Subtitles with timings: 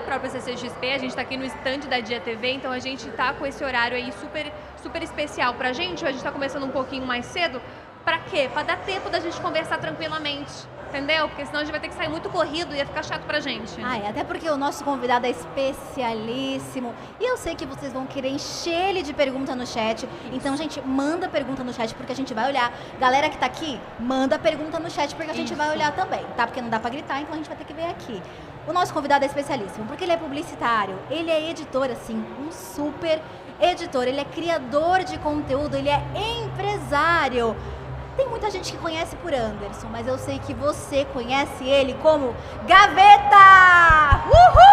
[0.00, 3.32] própria CCXP, a gente tá aqui no stand da Dia TV, então a gente tá
[3.32, 6.04] com esse horário aí super, super especial pra gente.
[6.04, 7.60] A gente tá começando um pouquinho mais cedo.
[8.04, 8.48] Pra quê?
[8.52, 10.52] Pra dar tempo da gente conversar tranquilamente.
[10.88, 11.28] Entendeu?
[11.28, 13.38] Porque senão a gente vai ter que sair muito corrido e ia ficar chato pra
[13.38, 13.80] gente.
[13.80, 16.92] Ai, até porque o nosso convidado é especialíssimo.
[17.20, 20.08] E eu sei que vocês vão querer encher ele de pergunta no chat.
[20.32, 22.72] Então, gente, manda pergunta no chat porque a gente vai olhar.
[22.98, 25.56] Galera que tá aqui, manda pergunta no chat porque a gente Isso.
[25.56, 26.44] vai olhar também, tá?
[26.44, 28.20] Porque não dá pra gritar, então a gente vai ter que ver aqui.
[28.66, 33.20] O nosso convidado é especialíssimo porque ele é publicitário, ele é editor, assim, um super
[33.58, 36.02] editor, ele é criador de conteúdo, ele é
[36.44, 37.56] empresário.
[38.16, 42.34] Tem muita gente que conhece por Anderson, mas eu sei que você conhece ele como
[42.66, 44.26] Gaveta!
[44.26, 44.70] Uhul!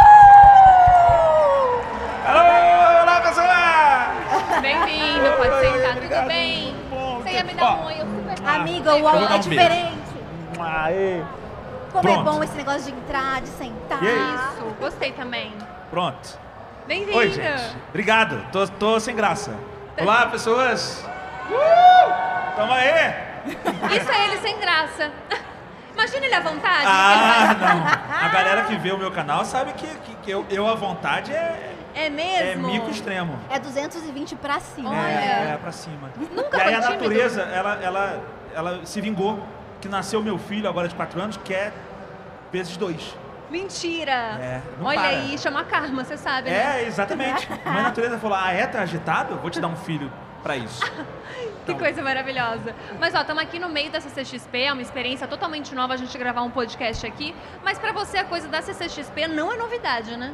[2.27, 4.61] Alô, olá pessoal!
[4.61, 6.19] Bem-vindo, pode sentar, obrigado.
[6.23, 6.75] tudo bem?
[6.89, 8.49] Bom, Você ia me dar um oi, eu super...
[8.49, 9.97] Amiga, Bem, o vou é diferente.
[10.59, 11.23] Aê.
[11.91, 12.31] Como é Pronto.
[12.31, 13.99] bom esse negócio de entrar, de sentar.
[14.01, 14.35] Aí?
[14.35, 15.53] Isso, gostei também.
[15.89, 16.39] Pronto.
[16.87, 17.17] Bem-vindo.
[17.17, 17.77] Oi, gente.
[17.89, 18.45] Obrigado.
[18.51, 19.53] Tô, tô sem graça.
[19.99, 21.03] Olá, pessoas.
[21.49, 22.55] Uh!
[22.55, 23.13] Tamo aí.
[23.97, 25.11] Isso é ele sem graça.
[25.93, 26.85] Imagina ele à vontade.
[26.85, 28.25] Ah, não.
[28.25, 31.31] A galera que vê o meu canal sabe que, que, que eu, eu à vontade
[31.33, 32.67] é, É é mesmo?
[32.67, 33.39] mico extremo.
[33.49, 34.89] É 220 pra cima.
[34.89, 34.97] Olha.
[34.99, 36.11] É, é pra cima.
[36.35, 38.21] Nunca e aí a natureza, ela, ela,
[38.53, 39.39] ela se vingou.
[39.81, 41.71] Que nasceu meu filho agora de 4 anos, que é
[42.51, 43.15] vezes dois.
[43.49, 44.11] Mentira.
[44.11, 45.09] É, não Olha para.
[45.09, 46.81] aí, chama karma, você sabe, né?
[46.81, 47.47] É, exatamente.
[47.63, 49.37] A mãe natureza falou: Ah, é, agitado?
[49.37, 50.11] Vou te dar um filho
[50.43, 50.81] pra isso.
[51.67, 52.73] Que Então, coisa maravilhosa.
[52.97, 56.17] Mas ó, estamos aqui no meio da CCXP, é uma experiência totalmente nova a gente
[56.17, 57.35] gravar um podcast aqui.
[57.61, 60.33] Mas pra você a coisa da CCXP não é novidade, né?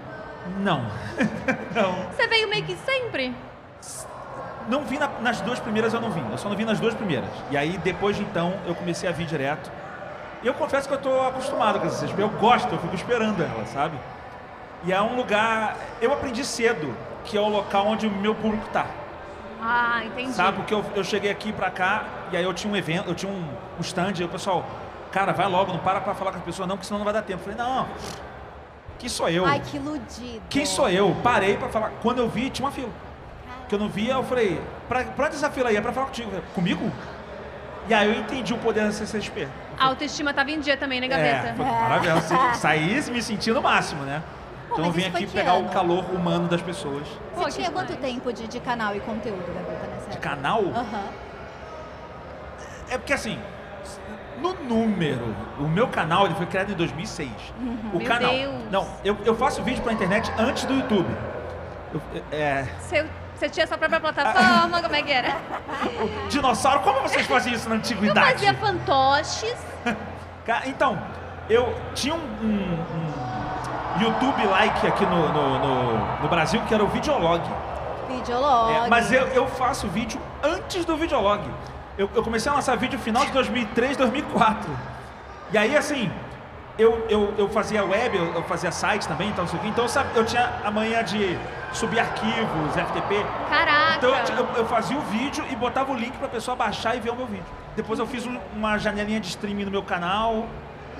[0.59, 0.86] Não.
[1.73, 2.11] não.
[2.11, 3.36] Você veio meio que sempre.
[4.67, 6.23] Não vi na- nas duas primeiras, eu não vim.
[6.31, 7.30] Eu só não vi nas duas primeiras.
[7.52, 9.72] E aí, depois de então, eu comecei a vir direto.
[10.42, 12.22] E eu confesso que eu tô acostumado com essa CCXP.
[12.22, 13.98] Eu gosto, eu fico esperando ela, sabe?
[14.86, 15.76] E é um lugar.
[16.02, 16.95] Eu aprendi cedo
[17.26, 18.86] que é o local onde o meu público tá.
[19.61, 20.33] Ah, entendi.
[20.33, 20.58] Sabe?
[20.58, 23.32] Porque eu, eu cheguei aqui pra cá e aí eu tinha um evento, eu tinha
[23.32, 23.45] um,
[23.77, 24.66] um stand e o pessoal,
[25.10, 27.14] cara, vai logo, não para pra falar com as pessoas não, porque senão não vai
[27.14, 27.39] dar tempo.
[27.48, 27.87] Eu falei, não,
[28.99, 29.45] quem sou eu?
[29.45, 30.42] Ai, que iludido.
[30.49, 31.16] Quem sou eu?
[31.23, 31.92] Parei pra falar.
[32.02, 32.89] Quando eu vi, tinha uma fila.
[33.67, 36.29] Que eu não via, eu falei, pra, pra essa fila aí, é pra falar contigo.
[36.29, 36.91] Falei, Comigo?
[37.87, 39.47] E aí eu entendi o poder da CCXP.
[39.77, 41.47] A autoestima tava em dia também, né, Gaveta?
[41.49, 42.27] É, foi maravilhoso.
[42.27, 44.21] Sa- Saí me sentindo o máximo, né?
[44.69, 45.67] Pô, Então eu vim aqui pegar ano?
[45.67, 47.05] o calor humano das pessoas.
[47.35, 50.30] Pô, Você que tinha quanto tempo de, de canal e conteúdo, Gaveta, nessa De época?
[50.30, 50.61] canal?
[50.61, 51.09] Aham.
[52.89, 53.39] É porque assim,
[54.39, 57.30] no número, o meu canal ele foi criado em 2006.
[57.59, 57.77] O Uhum.
[57.95, 58.31] Meu canal.
[58.31, 58.53] Deus.
[58.71, 61.09] Não, eu, eu faço vídeo pra internet antes do YouTube.
[61.93, 62.01] Eu-
[62.31, 63.05] é, Você,
[63.38, 65.36] você tinha sua própria plataforma, como é que era?
[66.30, 68.32] dinossauro, como vocês faziam isso na antiguidade?
[68.33, 69.55] fazia fantoches.
[70.66, 71.02] Então,
[71.49, 76.83] eu tinha um, um- um YouTube like aqui no, no, no- no Brasil que era
[76.83, 77.42] o Videolog.
[78.10, 78.73] Videolog.
[78.73, 81.42] É, mas eu, eu faço vídeo antes do Videolog.
[81.98, 84.70] Eu, eu comecei a lançar vídeo no final de 2003, 2004.
[85.54, 86.11] E aí, assim,
[86.78, 89.67] eu, eu, eu fazia web, eu, eu fazia site também, então, não sei o quê.
[89.70, 91.38] então sabe, eu tinha a manhã de
[91.72, 93.23] subir arquivos, FTP.
[93.50, 93.95] Caraca.
[93.98, 97.00] Então eu, eu- eu fazia o vídeo e botava o link pra pessoa baixar e
[97.00, 97.45] ver o meu vídeo.
[97.76, 100.45] Depois eu fiz um- uma janelinha de streaming no meu canal.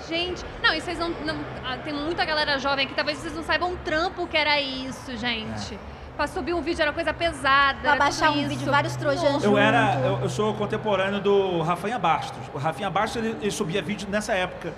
[0.08, 3.44] Gente, não, e vocês não, não- ah, Tem muita galera jovem aqui, talvez vocês não
[3.44, 5.80] saibam o trampo que era isso, gente.
[6.18, 7.80] Pra subir um vídeo era coisa pesada.
[7.82, 8.50] Pra era baixar tudo um isso.
[8.50, 12.38] vídeo, vários trojans Eu era, eu, eu sou contemporâneo do Rafinha Bastos.
[12.54, 14.74] O Rafinha Bastos ele, ele subia vídeo nessa época.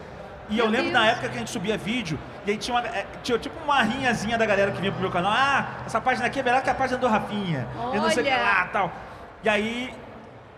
[0.49, 1.11] E eu Meu lembro na Deus.
[1.13, 4.37] época que a gente subia vídeo, e aí tinha, uma, é, tinha tipo uma rinhazinha
[4.37, 5.31] da galera que vinha pro meu canal.
[5.35, 7.67] Ah, essa página aqui é melhor que a página do Rafinha.
[7.93, 8.43] Eu não sei o que Olha.
[8.43, 8.91] lá tal.
[9.43, 9.93] E aí,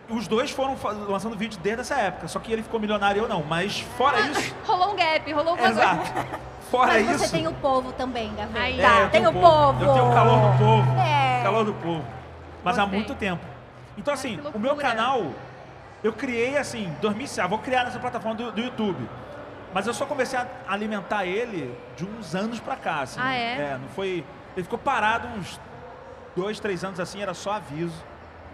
[0.10, 0.78] os dois foram
[1.08, 2.28] lançando vídeo desde essa época.
[2.28, 3.44] Só que ele ficou milionário e eu não.
[3.44, 4.54] Mas fora isso.
[4.66, 6.12] Rolou um gap, rolou alguma exato.
[6.12, 6.28] coisa.
[6.70, 7.20] Fora Mas isso.
[7.20, 8.60] você tem o povo também, Gaveta.
[8.60, 8.82] Aí.
[8.82, 9.84] É, eu tem tenho o povo.
[9.86, 11.00] Eu tenho o calor do povo.
[11.00, 11.40] É.
[11.40, 12.06] O calor do povo.
[12.64, 13.00] Mas há Gostei.
[13.00, 13.46] muito tempo.
[13.98, 15.28] Então, assim, o meu canal,
[16.04, 17.40] eu criei assim, 2006.
[17.40, 19.08] Ah, vou criar nessa plataforma do, do YouTube.
[19.74, 23.02] Mas eu só comecei a alimentar ele de uns anos pra cá.
[23.02, 23.78] Assim, Ah, é?
[23.80, 24.24] não foi.
[24.56, 25.60] Ele ficou parado uns
[26.36, 27.94] dois, três anos assim, era só aviso.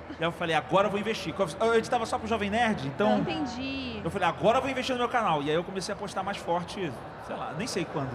[0.10, 1.34] E aí eu falei, agora eu vou investir.
[1.60, 3.20] Eu editava só pro Jovem Nerd, então.
[3.20, 4.02] Entendi.
[4.04, 5.42] Eu falei, agora eu vou investir no meu canal.
[5.42, 6.92] E aí eu comecei a postar mais forte,
[7.26, 8.12] sei lá, nem sei quando.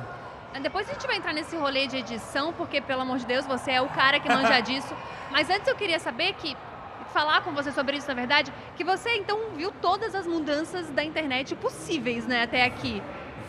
[0.62, 3.72] Depois a gente vai entrar nesse rolê de edição, porque, pelo amor de Deus, você
[3.72, 4.92] é o cara que manja disso.
[5.30, 6.56] Mas antes eu queria saber que.
[7.12, 11.02] Falar com você sobre isso, na verdade, que você então viu todas as mudanças da
[11.02, 13.02] internet possíveis, né, até aqui.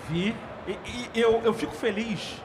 [0.10, 0.36] Vi.
[0.68, 0.78] E,
[1.14, 2.42] e eu, eu fico feliz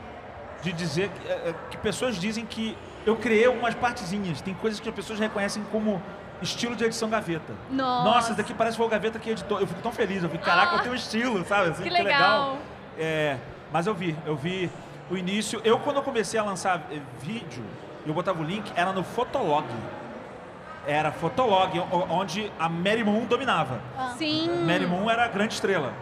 [0.62, 4.40] de dizer que, é, é, que pessoas dizem que eu criei algumas partezinhas.
[4.40, 6.02] Tem coisas que as pessoas reconhecem como
[6.40, 7.54] estilo de edição gaveta.
[7.70, 8.04] Nossa.
[8.04, 9.60] Nossa, isso daqui parece que foi o gaveta que editou.
[9.60, 10.22] Eu fico tão feliz.
[10.22, 10.76] Eu fico, caraca, Ah.
[10.76, 11.70] eu tenho um estilo, sabe?
[11.70, 12.58] Assim, Que legal.
[12.98, 13.36] É,
[13.72, 14.70] mas eu vi, eu vi.
[15.10, 17.62] O início, eu quando eu comecei a lançar eh, vídeo,
[18.06, 19.66] eu botava o link, era no Fotolog.
[20.86, 21.78] Era Fotolog,
[22.10, 23.80] onde a Mary Moon dominava.
[24.18, 24.64] Sim.
[24.66, 25.92] Mary Moon era a grande estrela.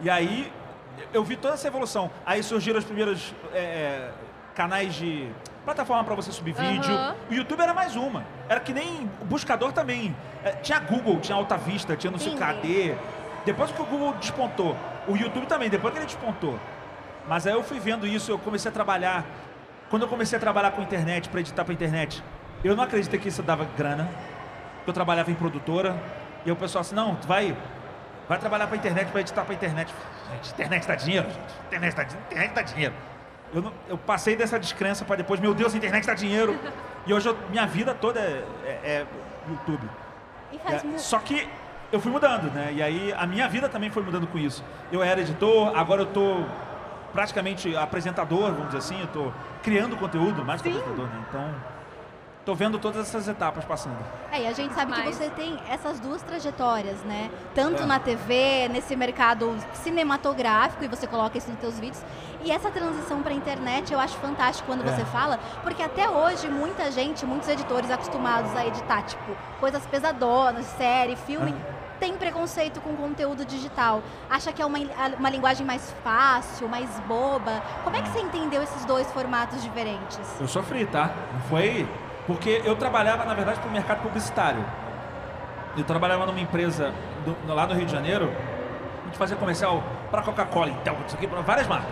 [0.00, 0.52] E aí
[1.12, 2.10] eu vi toda essa evolução.
[2.26, 4.10] Aí surgiram os primeiros é,
[4.54, 5.28] canais de
[5.64, 6.94] plataforma para você subir vídeo.
[7.30, 8.24] O YouTube era mais uma.
[8.48, 10.14] Era que nem o buscador também.
[10.42, 12.34] É, tinha Google, tinha Alta Vista, tinha não sei.
[12.34, 12.94] KD.
[13.44, 14.76] Depois que o Google despontou,
[15.06, 16.58] o YouTube também, depois que ele despontou.
[17.28, 19.24] Mas aí eu fui vendo isso, eu comecei a trabalhar.
[19.90, 22.22] Quando eu comecei a trabalhar com internet, para editar para internet,
[22.68, 24.08] eu não acreditei que isso dava grana.
[24.86, 25.96] Eu trabalhava em produtora.
[26.44, 27.56] E o pessoal assim, não, tu vai,
[28.28, 29.92] vai trabalhar para internet, vai editar para internet.
[30.32, 31.54] Gente, internet dá dinheiro, gente.
[31.68, 32.94] Internet dá, internet dá dinheiro.
[33.54, 36.58] Eu, não- eu passei dessa descrença para depois, meu Deus, a internet dá dinheiro.
[37.06, 39.06] E hoje eu- minha vida toda é, é- é
[39.48, 39.88] YouTube.
[40.66, 41.48] É, só que
[41.92, 42.72] eu fui mudando, né?
[42.74, 44.62] E aí a minha vida também foi mudando com isso.
[44.92, 46.44] Eu era editor, agora eu tô
[47.12, 49.32] praticamente apresentador, vamos dizer assim, eu tô
[49.62, 51.24] criando conteúdo, mais que apresentador, né?
[51.28, 51.54] Então,
[52.44, 53.96] tô vendo todas essas etapas passando.
[54.30, 57.30] É, e a gente sabe que Mas- você tem essas duas trajetórias, né?
[57.54, 57.86] Tanto É.
[57.86, 62.02] na TV, nesse mercado cinematográfico, e você coloca isso nos seus vídeos.
[62.42, 64.92] E essa transição para a internet eu acho fantástico quando É.
[64.94, 70.66] você fala, porque até hoje muita gente, muitos editores acostumados a editar, tipo, coisas pesadonas,
[70.66, 71.60] série, filme, Aham.
[71.98, 74.02] tem preconceito com conteúdo digital.
[74.28, 74.76] Acha que é uma,
[75.18, 77.62] uma linguagem mais fácil, mais boba.
[77.82, 80.20] Como é que você entendeu esses dois formatos diferentes?
[80.38, 81.10] Eu sofri, tá?
[81.32, 81.88] Não foi.
[82.26, 84.64] Porque eu trabalhava, na verdade, para o mercado publicitário.
[85.76, 86.92] Eu trabalhava numa empresa
[87.24, 88.32] do- lá no Rio de Janeiro,
[89.02, 91.90] a gente fazia comercial para Coca-Cola, então, isso aqui, para várias marcas.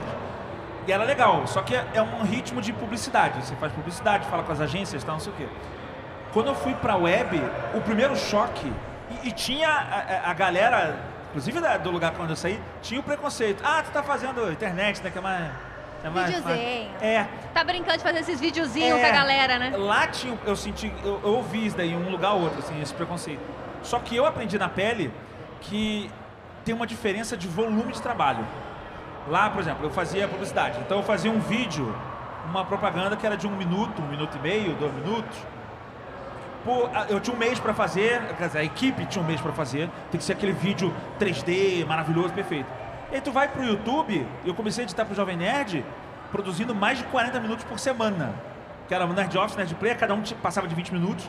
[0.86, 3.44] E era legal, só que é um ritmo de publicidade.
[3.44, 5.46] Você faz publicidade, fala com as agências tal, não sei o quê.
[6.32, 7.40] Quando eu fui pra web,
[7.74, 8.72] o primeiro choque,
[9.22, 10.96] e, e tinha a, a- a galera,
[11.28, 13.62] inclusive da- do lugar quando eu saí, tinha o preconceito.
[13.64, 15.10] Ah, tu tá fazendo internet, né?
[15.10, 15.50] Que é mais.
[16.04, 16.90] É mais, Videozinho.
[17.00, 17.26] É.
[17.54, 19.72] Tá brincando de fazer esses videozinhos É, com a galera, né?
[19.76, 22.80] Lá tinha, eu senti, eu, eu ouvi isso daí em um lugar ou outro, assim,
[22.82, 23.40] esse preconceito.
[23.82, 25.12] Só que eu aprendi na pele
[25.60, 26.10] que
[26.64, 28.44] tem uma diferença de volume de trabalho.
[29.28, 30.78] Lá, por exemplo, eu fazia publicidade.
[30.80, 31.94] Então eu fazia um vídeo,
[32.48, 35.38] uma propaganda que era de um minuto, um minuto e meio, dois minutos.
[36.94, 39.52] A- eu tinha um mês pra fazer, quer dizer, a equipe tinha um mês pra
[39.52, 39.88] fazer.
[40.10, 42.66] Tem que ser aquele vídeo 3D, maravilhoso, perfeito.
[43.12, 45.84] E aí tu vai pro YouTube, eu comecei a editar pro Jovem Nerd,
[46.30, 48.34] produzindo mais de 40 minutos por semana.
[48.88, 51.28] Que era o Nerd Office, Nerd Player, cada um passava de 20 minutos.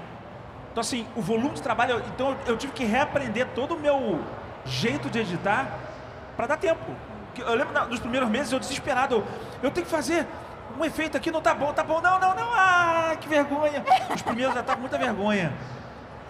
[0.71, 4.21] Então assim, o volume de trabalho, então eu- tive que reaprender todo o meu
[4.65, 5.67] jeito de editar
[6.37, 6.79] pra dar tempo.
[7.37, 9.23] Eu lembro nos primeiros meses eu desesperado, eu,
[9.63, 10.25] eu tenho que fazer
[10.79, 13.83] um efeito aqui, não tá bom, tá bom, não, não, não, ah, que vergonha.
[14.15, 15.51] Os primeiros já estavam com muita vergonha.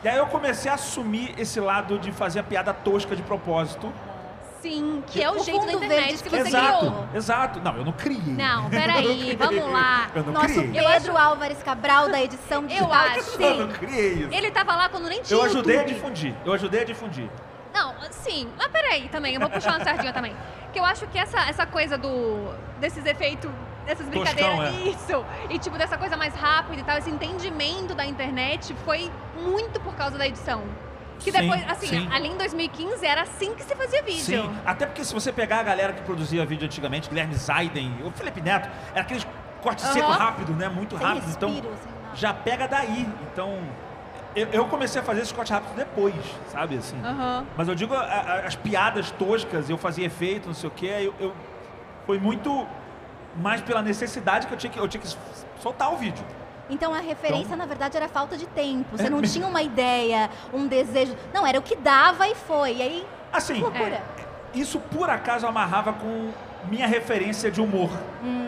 [0.04, 3.94] E aí eu comecei a assumir esse lado de fazer a piada tosca de propósito.
[4.64, 7.08] Sim, que é o, O jeito da internet verde que você exato, criou.
[7.14, 7.60] exato.
[7.60, 8.22] Não, eu não criei.
[8.34, 9.36] Não, Eu peraí, criei.
[9.36, 10.10] vamos lá.
[10.16, 10.80] Eu não Nosso criei.
[10.80, 12.92] Eu Pedro Álvares Cabral da edição digital.
[12.94, 13.42] acho.
[13.42, 14.34] Eu não criei isso.
[14.34, 15.94] Ele tava lá quando nem tinha Eu ajudei a YouTube.
[15.96, 16.36] difundir.
[16.46, 17.30] Eu ajudei a difundir.
[17.74, 18.48] Não, sim.
[18.58, 20.34] Mas peraí também, eu vou puxar uma sardinha também.
[20.72, 22.54] Que eu acho que essa, essa coisa do.
[22.80, 23.52] desses efeitos,
[23.86, 24.60] dessas brincadeiras.
[24.60, 24.72] é.
[24.90, 25.26] Isso!
[25.50, 29.94] E tipo, dessa coisa mais rápida e tal, esse entendimento da internet foi muito por
[29.96, 30.64] causa da edição.
[31.20, 32.10] Que Sim, depois, assim, sim.
[32.12, 34.20] ali em 2015 era assim que se fazia vídeo.
[34.24, 38.12] Sim, até porque se você pegar a galera que produzia vídeo antigamente, Guilherme Zaiden, o
[38.12, 39.26] Felipe Neto, era aqueles
[39.62, 39.94] cortes Aham.
[39.94, 40.68] seco rápido, né?
[40.68, 41.30] Muito Sem rápido.
[41.30, 42.16] Então, respiro, nada.
[42.16, 43.08] já pega daí.
[43.32, 43.58] Então,
[44.36, 46.16] eu, eu comecei a fazer esse corte rápido depois,
[46.52, 46.76] sabe?
[46.78, 47.00] Assim.
[47.02, 47.46] Aham.
[47.56, 50.88] Mas eu digo a- a- as piadas toscas, eu fazia efeito, não sei o quê,
[51.00, 51.34] eu, eu-
[52.06, 52.68] foi muito
[53.38, 55.08] mais pela necessidade que eu tinha que, eu tinha que
[55.62, 56.26] soltar o vídeo.
[56.70, 58.86] Então a referência, Então- na verdade, era falta de tempo.
[58.98, 61.16] Você É não tinha uma ideia, um desejo.
[61.34, 62.76] Não, era o que dava e foi.
[62.78, 64.02] E aí, Assim, loucura.
[64.54, 66.32] isso por acaso amarrava com
[66.70, 67.90] minha referência de humor.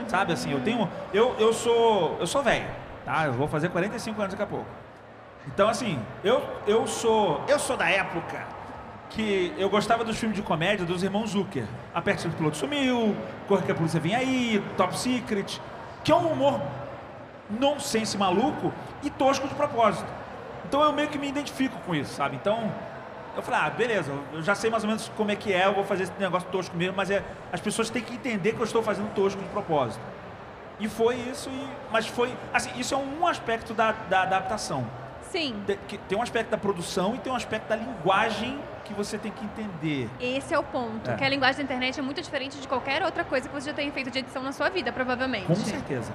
[0.08, 0.90] Sabe assim, eu tenho.
[1.14, 2.16] Eu, eu sou.
[2.20, 2.66] Eu sou velho,
[3.04, 3.26] tá?
[3.26, 4.66] Eu vou fazer 45 anos daqui a pouco.
[5.48, 7.42] Então, assim, eu, eu sou.
[7.48, 8.42] Eu sou da época
[9.10, 11.66] que eu gostava dos filmes de comédia dos irmãos Zucker.
[11.94, 13.16] Aperte o piloto sumiu,
[13.48, 15.60] Corre que a polícia vem aí, Top Secret.
[16.04, 16.60] Que é um humor
[17.50, 18.74] nonsense maluco
[19.04, 20.08] e tosco de propósito.
[20.68, 22.36] Então eu meio que me identifico com isso, sabe?
[22.36, 22.72] Então,
[23.36, 25.74] eu falei, ah, beleza, eu já sei mais ou menos como é que é, eu
[25.74, 28.64] vou fazer esse negócio tosco mesmo, mas é, as pessoas têm que entender que eu
[28.66, 30.02] estou fazendo tosco de propósito.
[30.80, 32.36] E foi isso, e, mas foi.
[32.54, 34.86] Assim, isso é um aspecto da, da adaptação.
[35.32, 35.64] Sim.
[35.66, 39.18] Tem, que- tem um aspecto da produção e tem um aspecto da linguagem que você
[39.18, 40.10] tem que entender.
[40.20, 41.10] Esse é o ponto.
[41.10, 41.16] É.
[41.16, 43.76] Que a linguagem da internet é muito diferente de qualquer outra coisa que você já
[43.76, 45.46] tenha feito de edição na sua vida, provavelmente.
[45.48, 46.12] Com certeza.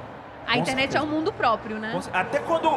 [0.46, 0.98] A Com internet certeza.
[0.98, 1.98] é um mundo próprio, né?
[2.12, 2.68] Até quando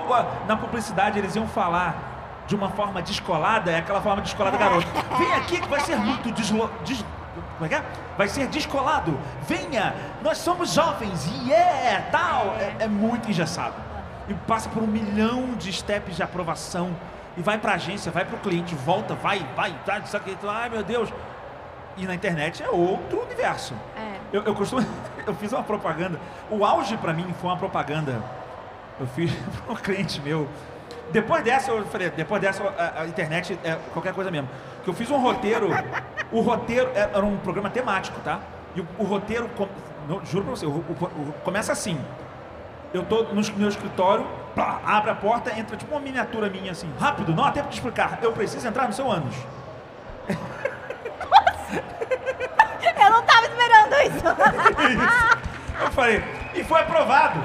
[0.48, 2.12] na publicidade eles iam falar
[2.46, 4.86] de uma forma descolada, é aquela forma descolada garoto.
[5.17, 7.03] Vem aqui que vai ser muito deslo- des-
[7.58, 7.84] como é que é?
[8.17, 9.17] Vai ser descolado.
[9.48, 12.55] Venha, nós somos jovens, e yeah, tal.
[12.60, 13.74] É, é muito engessado.
[14.27, 16.96] E passa por um milhão de steps de aprovação.
[17.36, 20.84] E vai pra agência, vai pro cliente, volta, vai, vai, vai, isso aqui, ai meu
[20.84, 21.10] Deus.
[21.98, 23.74] E na internet é outro universo.
[23.98, 24.17] É.
[24.32, 24.86] Eu, eu costumo.
[25.25, 26.20] Eu fiz uma propaganda.
[26.50, 28.22] O auge pra mim foi uma propaganda.
[29.00, 29.32] Eu fiz
[29.65, 30.48] para um cliente meu.
[31.12, 34.50] Depois dessa, eu falei, depois dessa, a, a internet é qualquer coisa mesmo.
[34.84, 35.70] Que eu fiz um roteiro.
[36.32, 38.39] O roteiro é, era um programa temático, tá?
[38.75, 39.68] E o, o roteiro, com-
[40.08, 42.00] no- juro pra você, o, o- começa assim.
[42.94, 46.92] Eu tô no meu escritório, plá, abre a porta, entra tipo uma miniatura minha assim.
[47.00, 48.20] Rápido, não há tempo de explicar.
[48.22, 49.36] Eu preciso entrar no seu ânus.
[53.03, 54.24] Eu não tava esperando isso.
[55.81, 57.43] Eu falei, e foi aprovado.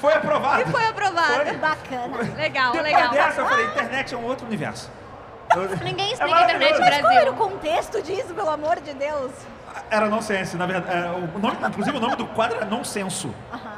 [0.00, 0.62] Foi aprovado.
[0.62, 1.34] E foi aprovado.
[1.44, 1.56] Foi.
[1.56, 2.16] Bacana.
[2.36, 3.10] Legal, Depois legal.
[3.12, 4.90] dessa, eu falei, internet é um outro universo.
[5.82, 7.02] Ninguém É explica a internet no maravilhoso.
[7.02, 7.50] Qual era o Brasil.
[7.58, 9.30] contexto disso, pelo amor de Deus?
[9.90, 10.96] Era nonsense, na verdade.
[10.96, 13.32] é, o nome, inclusive o nome do quadro era nonsenso.
[13.52, 13.76] Aham.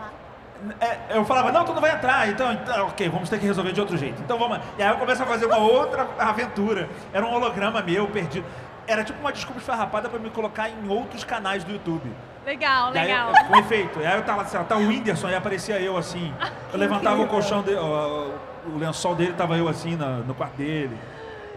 [0.80, 3.72] É, eu falava, não, tu não vai entrar, então, então, ok, vamos ter que resolver
[3.72, 4.20] de outro jeito.
[4.22, 4.58] Então vamos.
[4.76, 6.88] E aí eu começo a fazer uma outra aventura.
[7.12, 8.44] Era um holograma meu, perdido.
[8.88, 12.10] Era tipo uma desculpa esfarrapada pra me colocar em outros canais do YouTube.
[12.46, 13.32] Legal, E aí, legal.
[13.38, 14.00] eu- com efeito.
[14.00, 16.32] E aí eu tava, sei lá, tá o Whindersson, aí aparecia eu assim.
[16.72, 18.28] Eu levantava o colchão dele, ó,
[18.66, 20.96] o lençol dele, tava eu assim na- no quarto dele.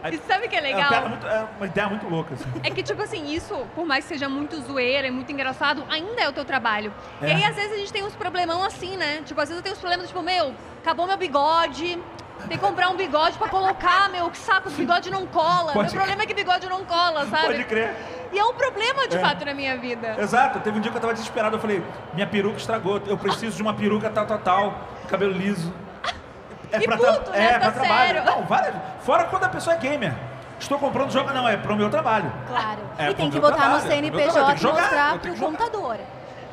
[0.03, 0.89] Aí- E sabe o que é É uma, legal?
[0.89, 2.49] piada muito- é uma ideia muito louca, assim.
[2.63, 6.21] É que, tipo assim, isso, por mais que seja muito zoeira e muito engraçado, ainda
[6.21, 6.91] é o teu trabalho.
[7.21, 7.27] É.
[7.29, 9.21] E aí, às vezes, a gente tem uns problemão assim, né?
[9.25, 11.97] Tipo, às vezes eu tenho uns problemas, tipo, meu, acabou meu bigode.
[12.47, 15.73] Tem que comprar um bigode pra colocar, meu, que saco, o bigode não cola.
[15.73, 17.45] Pode meu problema é que bigode não cola, sabe?
[17.47, 17.95] Pode crer.
[18.31, 19.19] E é um problema, de É.
[19.19, 20.15] fato, na minha vida.
[20.19, 21.83] Exato, teve um dia que eu tava desesperado, eu falei,
[22.13, 24.73] minha peruca estragou, eu preciso de uma peruca tal, tal, tal,
[25.09, 25.73] cabelo liso.
[26.71, 27.45] É E pra, puto, né?
[27.45, 28.23] é, Tá pra trabalho.
[28.23, 28.73] Não, várias.
[29.01, 30.13] Fora quando a pessoa é gamer.
[30.57, 32.31] Estou comprando jogo, não, é pro meu trabalho.
[32.47, 32.79] Claro.
[32.97, 35.97] É, e tem que botar no trabalho, pro meu CNPJ e mostrar pro computador.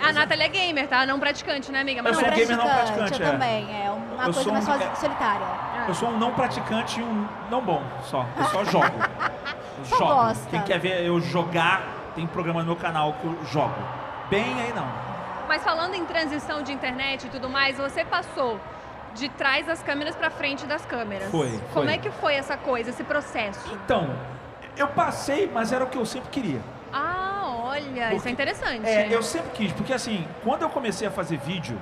[0.03, 1.05] A Nathalie é gamer, tá?
[1.07, 2.01] Não praticante, né, amiga?
[2.01, 3.31] Eu Mas sou não um gamer não praticante, eu é.
[3.33, 3.85] também.
[3.87, 4.95] É uma Eu coisa sou mais um- é.
[4.95, 5.47] solitária.
[5.89, 8.25] Eu sou um não praticante e um não bom, só.
[8.37, 8.87] Eu só jogo.
[9.79, 10.15] Eu Só jogo.
[10.15, 10.51] gosta.
[10.51, 11.83] Quem quer ver eu jogar,
[12.15, 13.75] tem programa no meu canal que eu jogo.
[14.31, 14.87] Bem aí não.
[15.49, 18.59] Mas falando em transição de internet e tudo mais, você passou
[19.15, 21.31] de trás das câmeras pra frente das câmeras.
[21.31, 21.95] Foi, Como foi.
[21.95, 23.69] é que foi essa coisa, esse processo?
[23.73, 24.11] Então,
[24.77, 26.61] eu passei, mas era o que eu sempre queria.
[26.93, 28.87] Ah, olha, isso é Porque- interessante.
[28.87, 31.79] É, eu sempre quis, porque assim, quando eu comecei a fazer vídeo,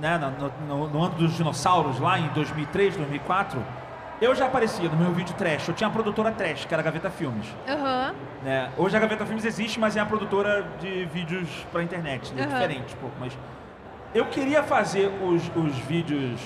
[0.00, 3.62] né, no, no- no ano dos dinossauros, lá em 2003, 2004,
[4.20, 5.68] eu já aparecia no meu vídeo trash.
[5.68, 7.46] Eu tinha a produtora trash, que era a Gaveta Filmes.
[7.68, 8.14] Aham.
[8.42, 8.70] né?
[8.76, 12.42] Hoje a Gaveta Filmes existe, mas é a produtora de vídeos pra internet, né?
[12.42, 12.52] Aham.
[12.52, 13.16] diferente um pouco.
[13.20, 13.36] Mas
[14.14, 16.40] eu queria fazer os, os vídeos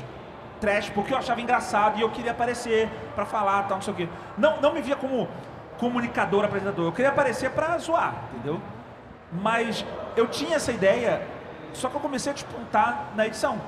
[0.60, 3.96] trash porque eu achava engraçado e eu queria aparecer pra falar, tal, não sei o
[3.96, 4.08] quê.
[4.36, 5.28] Não, não me via como
[5.80, 6.84] comunicador, apresentador.
[6.86, 8.60] Eu queria aparecer pra zoar, entendeu?
[9.32, 9.84] Mas
[10.16, 11.22] eu tinha essa ideia,
[11.72, 13.58] só que eu comecei a despontar na edição.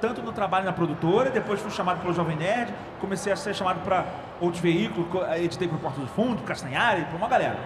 [0.00, 3.80] Tanto no trabalho na produtora, depois fui chamado pelo Jovem Nerd, comecei a ser chamado
[3.84, 4.04] para
[4.40, 7.56] outros veículos, co- editei pro Porta do Fundo, Castanhari, pra uma galera.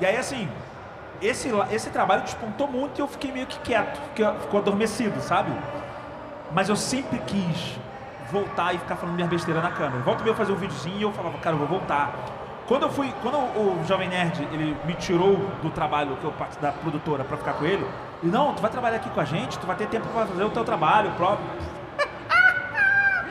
[0.00, 0.48] E aí, assim,
[1.20, 5.52] esse, esse trabalho despontou muito e eu fiquei meio que quieto, fiquei, ficou adormecido, sabe?
[6.52, 7.76] Mas eu sempre quis
[8.32, 10.02] voltar e ficar falando minha besteira na câmera.
[10.02, 12.14] Volta e meia eu fazer um videozinho e eu falava, cara, eu vou voltar.
[12.66, 16.72] Quando eu fui, quando o Jovem Nerd, ele me tirou do trabalho que eu da
[16.72, 17.86] produtora pra ficar com ele,
[18.22, 20.44] ele, não, tu vai trabalhar aqui com a gente, tu vai ter tempo pra fazer
[20.44, 21.46] o teu trabalho próprio.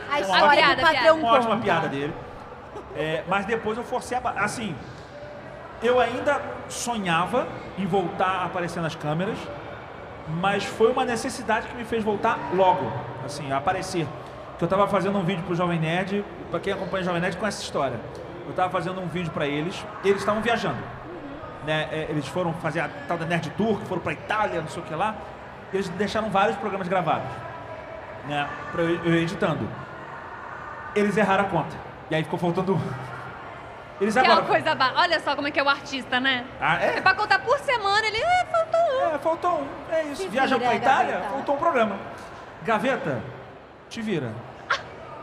[0.08, 1.14] A Uma história piada, do patrão piada.
[1.14, 2.14] Uma ótima piada dele.
[2.96, 4.20] É, mas depois eu forcei a.
[4.36, 4.76] Assim,
[5.82, 9.36] eu ainda sonhava em voltar a aparecer nas câmeras,
[10.28, 12.90] mas foi uma necessidade que me fez voltar logo,
[13.24, 14.06] assim, a aparecer.
[14.58, 17.36] Que eu tava fazendo um vídeo pro Jovem Nerd, pra quem acompanha o Jovem Nerd
[17.36, 17.98] conhece essa história.
[18.46, 20.78] Eu tava fazendo um vídeo pra eles, eles estavam viajando.
[21.64, 21.88] Né?
[21.90, 24.86] É, eles foram fazer a tal da Nerd Tour, foram pra Itália, não sei o
[24.86, 25.14] que lá.
[25.72, 27.26] Eles deixaram vários programas gravados,
[28.28, 28.48] né?
[28.70, 29.66] Pra eu, editando.
[30.94, 31.74] Eles erraram a conta.
[32.10, 32.78] E aí ficou faltando.
[34.00, 34.40] Eles Que é agora.
[34.40, 34.92] uma coisa ba...
[34.96, 36.44] Olha só como é que é o artista, né?
[36.60, 37.00] Ah, É é?
[37.00, 39.14] pra contar por semana, ele é, faltou um.
[39.14, 39.66] É, faltou um.
[39.94, 40.28] É isso.
[40.28, 41.30] Viajando vira, pra Itália, Gaveta.
[41.30, 41.96] faltou um programa.
[42.64, 43.22] Gaveta,
[43.88, 44.32] te vira.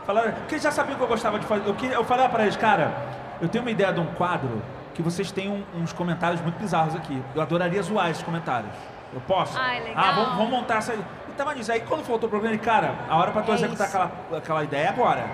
[0.06, 1.66] Falaram, porque eles já sabiam que eu gostava de fazer.
[1.68, 2.92] Eu, queria, eu falava pra eles, cara,
[3.40, 4.62] eu tenho uma ideia de um quadro
[4.94, 7.22] que vocês têm um- uns comentários muito bizarros aqui.
[7.34, 8.72] Eu adoraria zoar esses comentários.
[9.14, 9.56] Eu posso?
[9.58, 10.04] Ai, legal.
[10.04, 10.94] Ah, vamos, vamos montar essa.
[10.94, 11.70] E tava nisso.
[11.70, 13.96] Aí quando faltou o programa, ele, cara, a hora pra tu É executar isso.
[13.96, 15.24] aquela, aquela ideia é agora.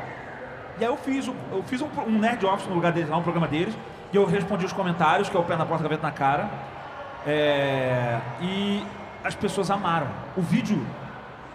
[0.78, 3.16] E aí eu fiz, um- eu fiz um, um Nerd Office no lugar deles lá,
[3.16, 3.76] um programa deles,
[4.12, 6.48] e eu respondi os comentários, que é o pé na porta, gaveta na cara.
[7.26, 8.84] É, e
[9.24, 10.06] as pessoas amaram.
[10.36, 10.84] O vídeo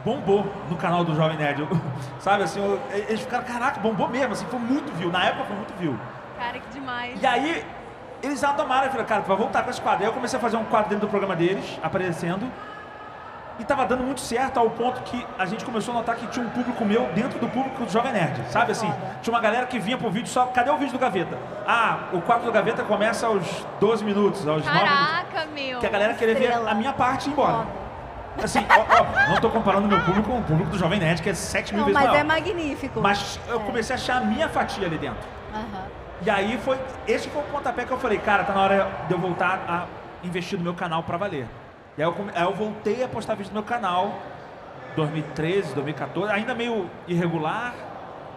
[0.03, 1.61] bombou no canal do Jovem Nerd.
[1.61, 1.67] Eu-
[2.19, 5.11] sabe assim, eu- eles ficaram, caraca, bombou mesmo, assim, foi muito view.
[5.11, 5.97] Na época foi muito view.
[6.37, 7.21] Cara, que demais.
[7.21, 7.65] E aí,
[8.21, 8.41] eles.
[8.41, 10.01] Eu falei, cara, vai voltar com esse quadro.
[10.03, 12.49] Aí eu comecei a fazer um quadro dentro do programa deles, aparecendo.
[13.59, 16.43] E tava dando muito certo ao ponto que a gente começou a notar que tinha
[16.43, 18.41] um público meu dentro do público do Jovem Nerd.
[18.49, 18.91] Sabe assim?
[19.21, 20.47] Tinha uma galera que vinha pro vídeo só.
[20.47, 21.37] Cadê o vídeo do Gaveta?
[21.67, 23.45] Ah, o quadro do Gaveta começa aos
[23.79, 24.97] 12 minutos, aos 9 minutos.
[25.07, 25.79] Caraca, meu.
[25.79, 27.67] Que a galera queria ver a minha parte e ir embora.
[28.41, 31.29] Assim, ó, ó, não tô comparando meu público com o público do Jovem Nerd, que
[31.29, 32.19] é 7 mil Não, vezes mas maior.
[32.19, 32.99] é magnífico.
[33.01, 33.63] Mas eu É.
[33.63, 35.23] comecei a achar a minha fatia ali dentro.
[35.53, 35.85] Aham.
[36.25, 36.77] E aí foi.
[37.07, 40.25] Esse foi o pontapé que eu falei, cara, tá na hora de eu voltar a
[40.25, 41.45] investir no meu canal pra valer.
[41.97, 44.15] E aí eu, come- aí eu voltei a postar vídeo no meu canal,
[44.95, 47.73] 2013, 2014, ainda meio irregular,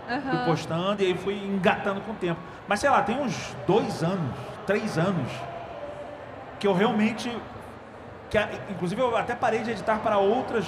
[0.07, 0.45] fui Aham.
[0.45, 2.41] postando e aí fui engatando com o tempo.
[2.69, 4.35] Mas sei lá, tem uns dois anos,
[4.67, 5.31] três anos,
[6.59, 7.35] que eu realmente.
[8.45, 10.67] Que, inclusive eu até parei de editar para outras,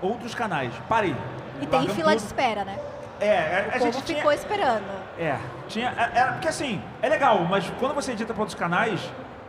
[0.00, 0.72] outros canais.
[0.88, 1.14] Parei.
[1.60, 2.26] E tem fila de tudo.
[2.26, 2.78] espera, né?
[3.20, 4.18] É, a, a gente tinha.
[4.18, 4.84] ficou esperando.
[5.18, 5.36] É,
[5.68, 5.90] tinha.
[5.90, 9.00] é- Era, porque assim, é legal, mas quando você edita para outros canais,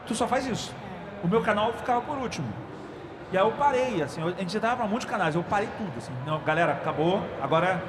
[0.05, 0.75] tu só faz isso.
[1.23, 2.47] O meu canal ficava por último.
[3.31, 5.93] E aí eu parei, assim, eu- a gente editava para muitos canais, eu parei tudo,
[5.97, 6.11] assim.
[6.25, 7.81] Não, galera, acabou, agora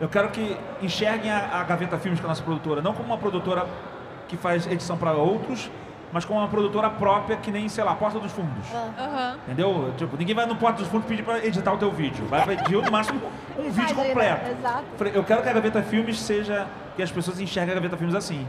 [0.00, 3.06] eu quero que enxerguem a, a Gaveta Filmes, que é a nossa produtora, não como
[3.08, 3.66] uma produtora
[4.26, 5.70] que faz edição para outros,
[6.12, 8.66] mas como uma produtora própria, que nem, sei lá, Porta dos Fundos.
[8.98, 9.36] Aham.
[9.46, 9.94] Entendeu?
[9.96, 12.26] Tipo, ninguém vai no Porta dos Fundos pedir para editar o teu vídeo.
[12.26, 13.20] Vai pedir no máximo
[13.58, 14.50] um vídeo Imagina, completo.
[14.50, 14.84] exato.
[14.96, 16.66] Falei, eu quero que a Gaveta Filmes seja.
[16.96, 18.46] que as pessoas enxerguem a Gaveta Filmes assim.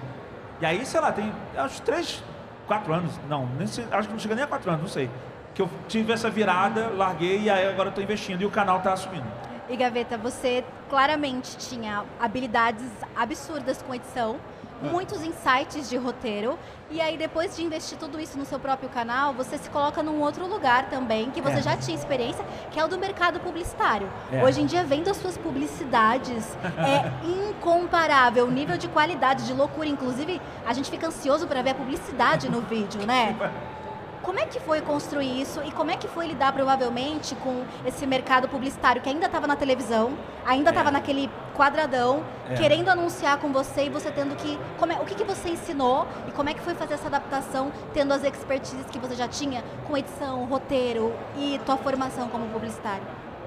[0.59, 2.23] E aí, sei lá, tem acho três,
[2.67, 3.11] quatro anos.
[3.29, 5.09] Não, nem acho que não chega nem a quatro anos, não sei.
[5.53, 8.79] Que eu tive essa virada, larguei e aí agora eu tô investindo e o canal
[8.79, 9.25] tá assumindo.
[9.69, 14.60] E Gaveta, você claramente tinha habilidades absurdas com edição, É.
[14.81, 16.57] muitos insights de roteiro,
[16.89, 20.19] e aí depois de investir tudo isso no seu próprio canal, você se coloca num
[20.21, 21.61] outro lugar também, que você É.
[21.61, 24.09] já tinha experiência, que é o do mercado publicitário.
[24.31, 24.43] É.
[24.43, 29.87] Hoje em dia, vendo as suas publicidades, é incomparável o nível de qualidade, de loucura.
[29.87, 33.35] Inclusive, a gente fica ansioso para ver a publicidade no vídeo, né?
[34.21, 38.05] Como é que foi construir isso e como é que foi lidar provavelmente com esse
[38.05, 40.13] mercado publicitário que ainda estava na televisão,
[40.45, 40.71] ainda É.
[40.73, 42.53] estava naquele quadradão, É.
[42.53, 44.59] querendo anunciar com você e você tendo que.
[44.77, 47.71] Como é- o que, que você ensinou e como é que foi fazer essa adaptação,
[47.93, 53.03] tendo as expertises que você já tinha com edição, roteiro e tua formação como publicitário?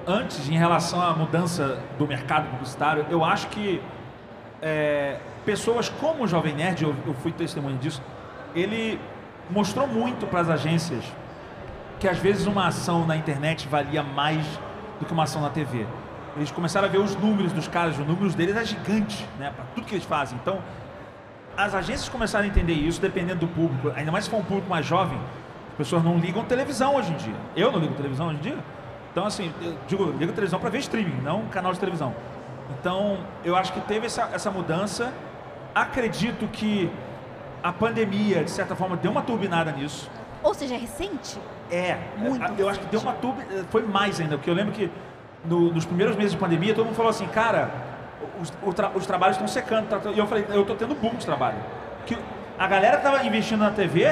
[0.06, 3.80] Antes, em relação à mudança do mercado publicitário, eu acho que
[4.60, 8.02] é, pessoas como o Jovem Nerd, eu, eu fui testemunha disso,
[8.54, 9.00] ele
[9.50, 11.04] mostrou muito para as agências
[11.98, 14.44] que às vezes uma ação na internet valia mais
[14.98, 15.86] do que uma ação na TV.
[16.36, 19.64] Eles começaram a ver os números dos caras, os números deles é gigante, né, para
[19.74, 20.38] tudo que eles fazem.
[20.42, 20.58] Então,
[21.56, 24.68] as agências começaram a entender isso, dependendo do público, ainda mais se for um público
[24.68, 25.18] mais jovem,
[25.70, 27.34] as pessoas não ligam televisão hoje em dia.
[27.56, 28.58] Eu não ligo televisão hoje em dia.
[29.10, 32.14] Então, assim, eu digo, ligo televisão para ver streaming, não canal de televisão.
[32.78, 35.12] Então, eu acho que teve essa, essa mudança.
[35.74, 36.90] Acredito que
[37.64, 40.10] a pandemia, de certa forma, deu uma turbinada nisso.
[40.42, 41.38] Ou seja, é recente?
[41.70, 43.42] É, Muito eu acho que deu uma turbi...
[43.70, 44.90] Foi mais ainda, porque eu lembro que
[45.46, 47.70] no- nos primeiros meses de pandemia, todo mundo falou assim, cara,
[48.38, 49.88] os, tra- os trabalhos estão secando.
[49.88, 51.56] tá- E eu falei, eu tô tendo boom de trabalho.
[52.04, 52.18] Que
[52.58, 54.04] a galera que tava investindo na TV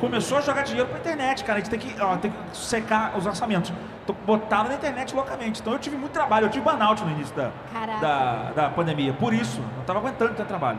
[0.00, 1.58] começou a jogar dinheiro pra internet, cara.
[1.58, 3.70] A gente tem que, ó, tem que secar os orçamentos.
[4.02, 5.60] Então, botaram na internet loucamente.
[5.60, 8.00] Então eu tive muito trabalho, eu tive burnout no início da, Caraca.
[8.00, 9.12] da, da pandemia.
[9.12, 10.78] Por isso, não tava aguentando tanto trabalho.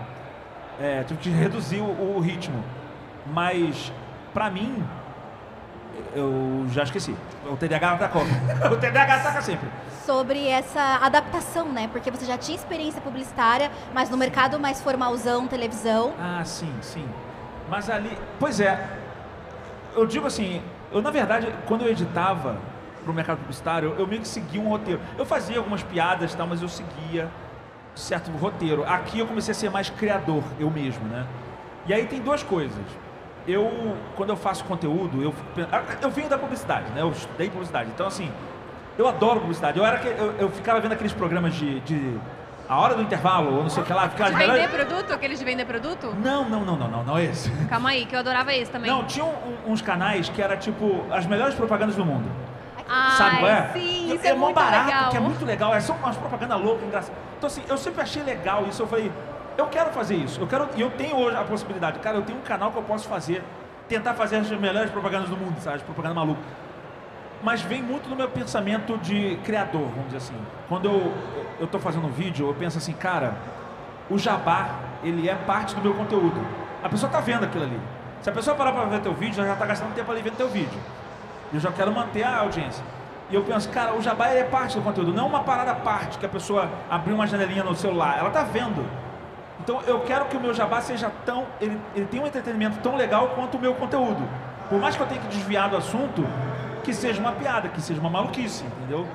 [0.79, 2.63] É, tive que reduzir o, o ritmo.
[3.27, 3.91] Mas,
[4.33, 4.83] pra mim,
[6.13, 7.15] eu já esqueci.
[7.49, 8.19] O TDAH ataca.
[8.71, 9.69] o TDAH ataca sempre.
[10.05, 11.89] sobre essa adaptação, né?
[11.91, 16.13] Porque você já tinha experiência publicitária, mas no mercado mais formalzão, televisão.
[16.19, 17.07] Ah, sim, sim.
[17.69, 18.17] Mas ali.
[18.39, 18.85] Pois é.
[19.95, 20.61] Eu digo assim,
[20.91, 22.57] eu na verdade, quando eu editava
[23.03, 24.99] pro mercado publicitário, eu meio que seguia um roteiro.
[25.17, 27.29] Eu fazia algumas piadas e tal, mas eu seguia
[27.95, 28.83] certo roteiro.
[28.87, 31.25] Aqui eu comecei a ser mais criador, eu mesmo, né?
[31.87, 32.83] E aí tem duas coisas.
[33.47, 35.67] Eu, quando eu faço conteúdo, eu, pen-
[36.01, 37.01] eu venho da publicidade, né?
[37.01, 37.89] Eu estudei publicidade.
[37.93, 38.31] Então, assim,
[38.97, 39.77] eu adoro publicidade.
[39.77, 42.17] Eu, era, que- eu, eu ficava vendo aqueles programas de, de
[42.67, 44.09] A Hora do Intervalo, ou não sei o que lá.
[44.09, 45.13] Ficava De vender produto?
[45.13, 46.11] Aqueles de vender produto?
[46.23, 47.51] Não, não, não, não, não, não é esse.
[47.67, 48.89] Calma aí, que eu adorava esse também.
[48.89, 52.27] Não, tinha um- uns canais que era tipo as melhores propagandas do mundo.
[52.87, 53.69] Ai, Sabe qual é?
[53.73, 55.09] sim, é, isso é, mó muito barato, legal.
[55.09, 55.73] que é muito legal.
[55.73, 57.17] É só umas propagandas loucas, engraçadas.
[57.37, 58.83] Então, assim, eu sempre achei legal isso.
[58.83, 59.11] Eu falei,
[59.57, 60.39] eu quero fazer isso.
[60.39, 61.99] Eu quero, e eu tenho hoje a possibilidade.
[61.99, 63.43] Cara, eu tenho um canal que eu posso fazer,
[63.89, 65.77] tentar fazer as melhores propagandas do mundo, sabe?
[65.77, 66.43] As propagandas malucas.
[67.41, 70.35] Mas vem muito do meu pensamento de criador, vamos dizer assim.
[70.69, 71.13] Quando eu,
[71.59, 73.35] eu tô fazendo um vídeo, eu penso assim, cara,
[74.09, 74.69] o jabá,
[75.03, 76.39] ele é parte do meu conteúdo.
[76.83, 77.79] A pessoa tá vendo aquilo ali.
[78.21, 80.37] Se a pessoa parar para ver teu vídeo, ela já tá gastando tempo ali vendo
[80.37, 80.79] teu vídeo.
[81.53, 82.83] Eu já quero manter a audiência.
[83.29, 86.17] E eu penso, cara, o jabá é parte do conteúdo, não uma parada à parte
[86.19, 88.17] que a pessoa abriu uma janelinha no celular.
[88.19, 88.85] Ela tá vendo.
[89.59, 91.45] Então eu quero que o meu jabá seja tão.
[91.59, 94.21] Ele, ele tenha um entretenimento tão legal quanto o meu conteúdo.
[94.69, 96.25] Por mais que eu tenha que desviar do assunto,
[96.83, 99.07] que seja uma piada, que seja uma maluquice, entendeu?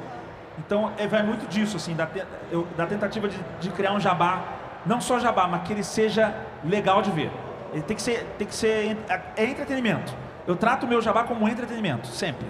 [0.59, 2.09] Então é, vai muito disso, assim, da,
[2.51, 4.41] eu- da tentativa de, de criar um jabá,
[4.85, 7.31] não só jabá, mas que ele seja legal de ver.
[7.73, 8.97] Ele tem que ser, tem que ser
[9.37, 10.13] é entretenimento.
[10.51, 12.45] Eu trato o meu jabá como um entretenimento, sempre.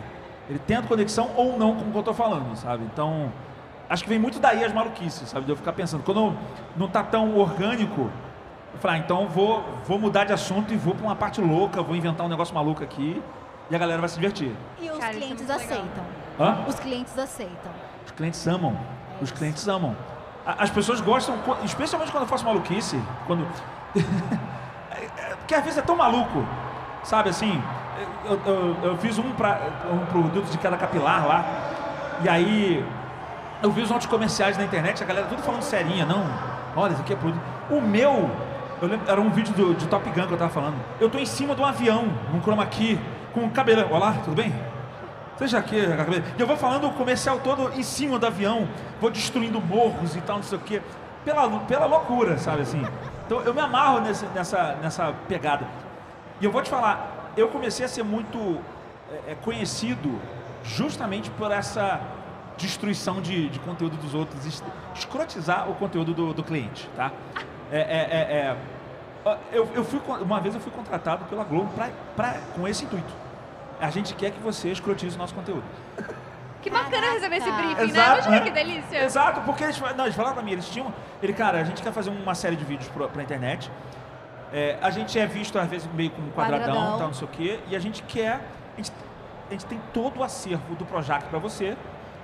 [0.48, 2.82] Ele tendo conexão ou não com o que eu tô falando, sabe?
[2.84, 3.30] Então,
[3.90, 5.44] acho que vem muito daí as maluquices, sabe?
[5.44, 6.34] De eu ficar pensando, quando
[6.78, 8.10] não tá tão orgânico,
[8.72, 11.82] eu falo, ah, então vou, vou mudar de assunto e vou pra uma parte louca,
[11.82, 13.22] vou inventar um negócio maluco aqui
[13.70, 14.56] e a galera vai se divertir.
[14.80, 15.56] E os Cara, é clientes legal.
[15.58, 16.04] aceitam.
[16.40, 16.58] Hã?
[16.66, 17.72] Os clientes aceitam.
[18.06, 18.78] Os clientes amam.
[19.20, 19.94] Os clientes amam.
[20.46, 23.46] As pessoas gostam, especialmente quando eu faço maluquice, quando.
[25.40, 26.46] Porque às vezes é tão maluco,
[27.04, 27.62] sabe assim?
[28.24, 29.60] Eu, eu- eu fiz um, pra,
[29.92, 31.44] um produto de cada capilar lá,
[32.22, 32.84] e aí
[33.62, 36.24] eu vi os outros comerciais na internet, a galera tudo falando serinha, não,
[36.76, 37.40] olha, isso aqui é produto.
[37.70, 38.30] O meu,
[38.80, 40.76] eu lembro, era um vídeo do, de Top Gun que eu tava falando.
[41.00, 42.98] Eu tô em cima de um avião, num chroma key,
[43.34, 43.88] com um cabelão.
[43.92, 44.52] Olá, tudo bem?
[45.38, 48.68] Seja aqui, e eu vou falando o comercial todo em cima do avião,
[49.00, 50.82] vou destruindo morros e tal, não sei o quê,
[51.24, 52.86] pela, pela loucura, sabe assim?
[53.26, 55.64] Então eu me amarro nesse- nessa, nessa pegada.
[56.40, 58.60] E eu vou te falar, eu comecei a ser muito
[59.28, 60.20] é, é, conhecido
[60.62, 62.00] justamente por essa
[62.56, 64.62] destruição de, de conteúdo dos outros, es-
[64.94, 67.10] escrotizar o conteúdo do, do cliente, tá?
[67.72, 68.56] É, é, é,
[69.30, 72.84] é, eu, eu fui, uma vez eu fui contratado pela Globo pra, pra, com esse
[72.84, 73.12] intuito.
[73.80, 75.62] A gente quer que você escrotize o nosso conteúdo.
[76.60, 77.66] Que bacana receber esse Caraca.
[77.74, 78.00] briefing, né?
[78.02, 78.40] Exato, Imagina né?
[78.42, 79.04] que delícia.
[79.04, 80.92] Exato, porque eles, não, eles falaram pra mim, eles tinham.
[81.22, 83.70] Ele, cara, a gente quer fazer uma série de vídeos pra, pra internet.
[84.52, 86.98] É, a gente é visto, às vezes, meio com um quadradão, Quadradão.
[86.98, 87.60] tal, não sei o quê.
[87.68, 88.40] E a gente quer.
[88.74, 88.92] A gente,
[89.48, 91.76] a gente tem todo o acervo do Projac pra você.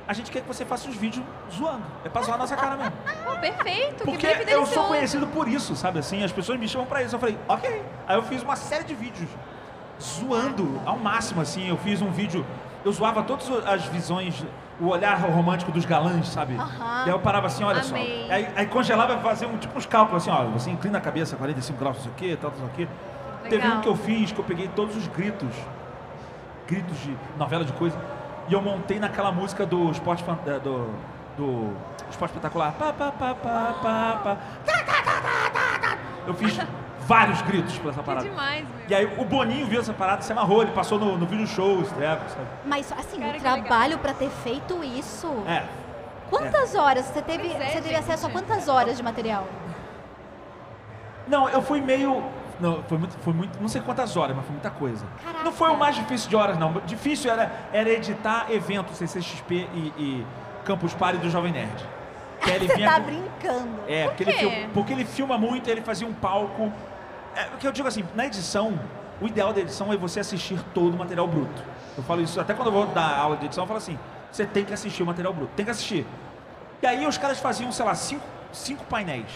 [0.08, 1.82] A gente quer que você faça os vídeos zoando.
[2.04, 2.92] É pra zoar a nossa cara mesmo.
[3.24, 6.22] Pô, perfeito, Porque que eu sou conhecido por isso, sabe assim?
[6.22, 7.16] As pessoas me chamam pra isso.
[7.16, 7.82] Eu falei, ok.
[8.06, 9.28] Aí eu fiz uma série de vídeos
[10.00, 11.68] zoando ao máximo, assim.
[11.68, 12.46] Eu fiz um vídeo,
[12.84, 14.44] eu zoava todas as visões,
[14.80, 16.54] o olhar romântico dos galãs, sabe?
[16.56, 17.02] Aham.
[17.06, 18.26] E aí eu parava assim, olha Amei.
[18.26, 18.32] só.
[18.34, 20.44] Aí, aí congelava e fazia um, tipo uns cálculos assim, ó.
[20.50, 22.88] Você inclina a cabeça 45 graus, não sei o quê, tal, não sei o quê.
[23.44, 23.78] Teve Legal.
[23.78, 25.54] um que eu fiz, que eu peguei todos os gritos,
[26.66, 27.96] gritos de novela de coisa,
[28.48, 30.90] e eu montei naquela música do esporte, eh, do,
[31.36, 31.72] do
[32.10, 32.72] esporte espetacular.
[32.72, 34.36] Pá, pá, pá, pá, pá, pá.
[34.64, 35.96] Tá.
[36.26, 36.58] Eu fiz
[37.06, 38.28] vários gritos pra essa Que parada.
[38.28, 38.88] demais, meu.
[38.88, 41.80] E aí o Boninho viu essa parada, se amarrou, ele passou no, no vídeo show,
[41.82, 42.46] estreia, sabe?
[42.64, 45.28] Mas assim, Cara, o que trabalho pra ter feito isso.
[45.46, 45.62] É.
[46.28, 47.04] Quantas horas?
[47.06, 47.98] Você teve, é, você teve gente.
[47.98, 49.46] acesso a quantas horas de material?
[51.28, 52.22] Não, eu fui meio.
[52.58, 53.60] Não, foi muito, foi muito.
[53.60, 55.04] Não sei quantas horas, mas foi muita coisa.
[55.24, 55.44] Caraca.
[55.44, 56.72] Não foi o mais difícil de horas, não.
[56.86, 60.26] Difícil era, era editar eventos CCXP e, e
[60.64, 61.84] Campus Party do Jovem Nerd.
[62.40, 63.68] Que ele Você vinha tá com- brincando.
[63.88, 64.30] É, porque quê?
[64.30, 66.72] ele, fil- porque ele filma muito, ele fazia um palco.
[67.36, 68.78] É, o que eu digo assim, na edição,
[69.20, 71.62] o ideal da edição é você assistir todo o material bruto.
[71.96, 73.98] Eu falo isso, até quando eu vou dar aula de edição, eu falo assim,
[74.32, 76.06] você tem que assistir o material bruto, tem que assistir.
[76.82, 79.30] E aí os caras faziam, sei lá, cinco, cinco painéis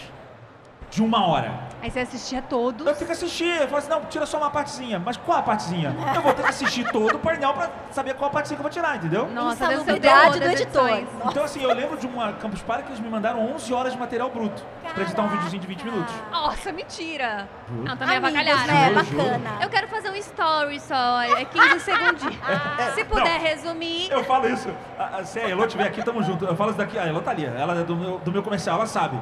[0.91, 1.51] de uma hora.
[1.81, 2.85] Aí você assistia todos.
[2.85, 4.99] Eu tenho que assistir, eu falo assim, não, tira só uma partezinha.
[5.03, 5.95] Mas qual a partezinha?
[6.13, 8.63] Eu vou ter que assistir todo o painel pra saber qual a partezinha que eu
[8.63, 9.27] vou tirar, entendeu?
[9.31, 11.03] Nossa, Insalubridade terror do editor.
[11.31, 13.97] Então assim, eu lembro de uma Campus Party que eles me mandaram 11 horas de
[13.99, 14.61] material bruto
[14.93, 15.35] pra editar um Caraca.
[15.37, 16.13] videozinho de 20 minutos.
[16.29, 17.47] Nossa, mentira.
[17.69, 17.83] Juro.
[17.83, 18.73] Não, também Amigos, avacalharam.
[18.73, 19.03] né?
[19.03, 19.23] Juro, juro.
[19.23, 19.49] Bacana.
[19.63, 22.35] Eu quero fazer um story só, é 15 segundinhos.
[22.95, 23.47] Se puder não.
[23.47, 24.11] resumir.
[24.11, 24.69] Eu falo isso.
[24.99, 26.45] A- a- Se a Elô estiver aqui, tamo junto.
[26.45, 26.99] Eu falo isso daqui.
[26.99, 27.45] A Elô tá ali.
[27.45, 29.17] Ela é do meu, do meu comercial, ela sabe.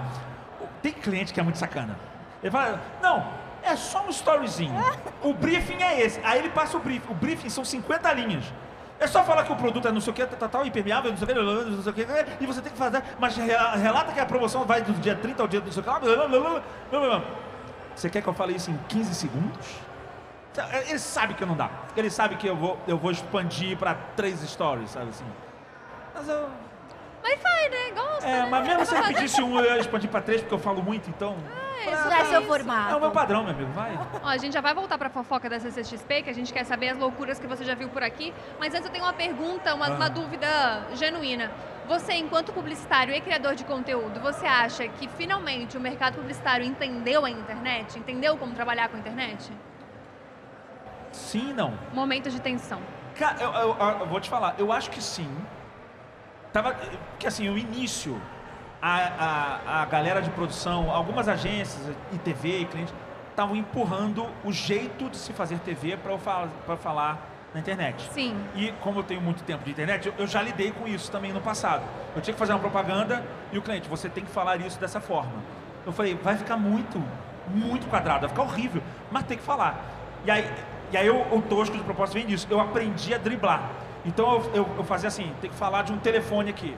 [0.82, 1.98] Tem cliente que é muito sacana.
[2.42, 3.26] Ele fala, não,
[3.64, 4.74] é só um storyzinho.
[5.22, 6.20] O briefing é esse.
[6.24, 7.12] Aí ele passa o briefing.
[7.12, 8.44] O briefing são 50 linhas.
[9.00, 11.18] É só falar que o produto é não sei o que, tal, tal, impermeável, não
[11.18, 12.08] sei o que, não sei o que,
[12.42, 13.02] e você tem que fazer.
[13.18, 15.86] Mas re- relata que a promoção vai do dia 30 ao dia não sei o
[15.86, 17.32] que.
[17.96, 19.68] Você quer que eu fale isso em 15 segundos?
[20.88, 21.70] Ele sabe que não dá.
[21.96, 25.26] Ele sabe que eu vou, eu vou expandir pra três stories, sabe assim.
[26.14, 26.50] Mas eu.
[27.22, 27.92] Mas faz, né?
[27.96, 28.48] Gosta, É, né?
[28.50, 29.08] mas mesmo se fazer.
[29.14, 31.36] pedisse um, eu ia expandir pra três, porque eu falo muito, então.
[31.86, 32.92] É, Isso não é seu formato.
[32.94, 33.98] É o meu padrão, meu amigo, vai.
[34.22, 36.90] Ó, a gente já vai voltar pra fofoca da CCXP, que a gente quer saber
[36.90, 38.34] as loucuras que você já viu por aqui.
[38.60, 40.10] Mas antes eu tenho uma pergunta, uma, uma Ah.
[40.10, 40.48] dúvida
[40.94, 41.50] genuína.
[41.88, 47.26] Você, enquanto publicitário e criador de conteúdo, você acha que finalmente o mercado publicitário entendeu
[47.26, 47.98] a internet?
[47.98, 49.50] Entendeu como trabalhar com a internet?
[51.12, 51.74] Sim e não.
[51.94, 52.80] Momento de tensão.
[53.18, 55.30] Cara, eu, eu- eu vou te falar, eu acho que sim.
[56.52, 56.74] Tava.
[57.12, 58.20] Porque assim, o início,
[58.82, 62.94] a, a, a galera de produção, algumas agências e TV e clientes
[63.30, 66.50] estavam empurrando o jeito de se fazer TV para fal
[66.82, 68.10] falar na internet.
[68.12, 68.36] Sim.
[68.56, 71.32] E como eu tenho muito tempo de internet, eu, eu já lidei com isso também
[71.32, 71.84] no passado.
[72.16, 75.00] Eu tinha que fazer uma propaganda e o cliente, você tem que falar isso dessa
[75.00, 75.34] forma.
[75.86, 77.02] Eu falei, vai ficar muito,
[77.48, 79.84] muito quadrado, vai ficar horrível, mas tem que falar.
[80.26, 80.52] E aí,
[80.92, 82.48] e aí eu, o tosco de propósito vem disso.
[82.50, 83.70] Eu aprendi a driblar.
[84.06, 86.76] Então eu, eu, eu fazia assim, tem que falar de um telefone aqui.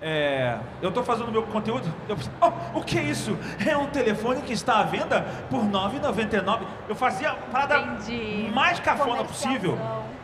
[0.00, 1.92] É, eu estou fazendo meu conteúdo.
[2.08, 3.36] Eu, oh, o que é isso?
[3.66, 6.60] É um telefone que está à venda por R$ 9,99.
[6.88, 8.50] Eu fazia a parada Entendi.
[8.54, 9.78] mais cafona possível.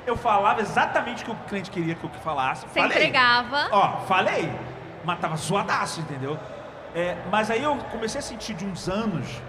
[0.07, 2.63] Eu falava exatamente o que o cliente queria que eu falasse.
[2.69, 2.99] Você falei.
[2.99, 3.69] entregava.
[3.73, 4.53] Ó, falei.
[5.03, 6.39] Mas tava zoadaço, entendeu?
[6.95, 9.43] É, mas aí eu comecei a sentir de uns anos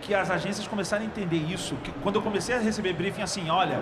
[0.00, 1.76] que as agências começaram a entender isso.
[1.76, 3.80] Que quando eu comecei a receber briefing assim, olha,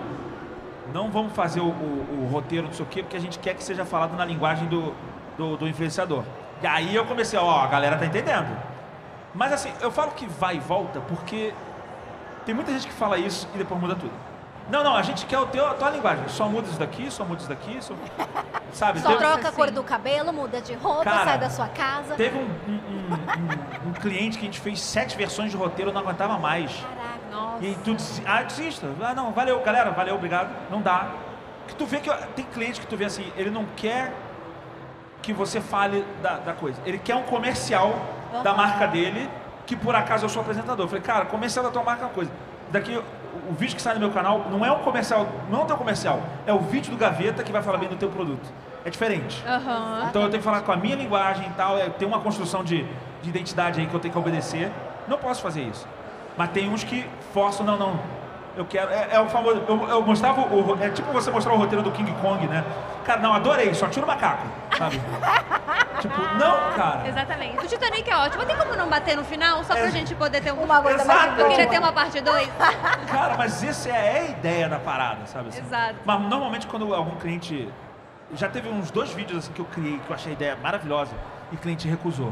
[0.93, 3.55] não vamos fazer o, o- o roteiro, não sei o quê, porque a gente quer
[3.55, 4.95] que seja falado na linguagem do,
[5.37, 6.23] do, do influenciador.
[6.63, 8.57] E aí eu comecei, ó, a galera tá entendendo.
[9.35, 11.53] Mas assim, eu falo que vai e volta porque
[12.45, 14.13] tem muita gente que fala isso e depois muda tudo.
[14.71, 16.29] Não, não, a gente quer o teu, a tua linguagem.
[16.29, 17.95] Só muda isso daqui, só muda isso daqui, só...
[18.75, 19.01] sabe?
[19.01, 22.15] Só Tem- troca a cor do cabelo, muda de roupa, Cara, sai da sua casa.
[22.17, 25.91] Teve um, um- um- um- um cliente que a gente fez sete versões de roteiro,
[25.91, 26.71] eu não aguentava mais.
[26.75, 27.18] Caraca.
[27.31, 27.65] Nossa.
[27.65, 28.87] E tu desi- ah, desista.
[29.03, 30.49] Ah, não, valeu, galera, valeu, obrigado.
[30.71, 31.09] Não dá.
[31.67, 34.13] Que tu vê que tem cliente que tu vê assim, ele não quer
[35.23, 36.81] que você fale da, da coisa.
[36.87, 37.95] Ele quer um comercial
[38.43, 39.29] da marca dele,
[39.67, 40.85] que por acaso eu sou apresentador.
[40.85, 42.31] Eu falei, cara, comercial da tua marca é uma coisa.
[42.71, 42.97] Daqui,
[43.49, 45.77] o, vídeo que sai no meu canal não é um comercial, não é o teu
[45.77, 48.51] comercial, é o vídeo do Gaveta que vai falar bem do teu produto.
[48.85, 49.43] É diferente.
[49.47, 50.07] Aham.
[50.09, 52.63] Então eu tenho que falar com a minha linguagem e tal, é, tem uma construção
[52.63, 52.85] de,
[53.23, 54.71] de identidade aí que eu tenho que obedecer.
[55.07, 55.87] Não posso fazer isso.
[56.37, 58.01] Mas tem uns que forçam, não, não.
[58.57, 58.91] Eu quero.
[58.91, 59.63] É, é o famoso.
[59.69, 60.79] Eu, eu mostrava o.
[60.83, 62.65] É tipo você mostrar o roteiro do King Kong, né?
[63.05, 65.01] Cara, não, adorei, só tira o macaco, sabe?
[66.01, 67.09] tipo, não, cara.
[67.09, 67.65] Exatamente.
[67.65, 68.45] O Titanic é ótimo.
[68.45, 69.91] Tem como não bater no final, só pra É.
[69.91, 70.63] gente poder ter um...
[70.63, 71.19] Uma coisa Exato.
[71.19, 72.49] mais Eu queria ter uma parte 2.
[73.11, 75.49] Cara, mas essa é a ideia da parada, sabe?
[75.49, 75.61] assim?
[75.61, 75.95] Exato.
[76.05, 77.69] Mas normalmente quando algum cliente.
[78.35, 81.13] Já teve uns dois vídeos assim que eu criei, que eu achei a ideia maravilhosa,
[81.51, 82.31] e o cliente recusou.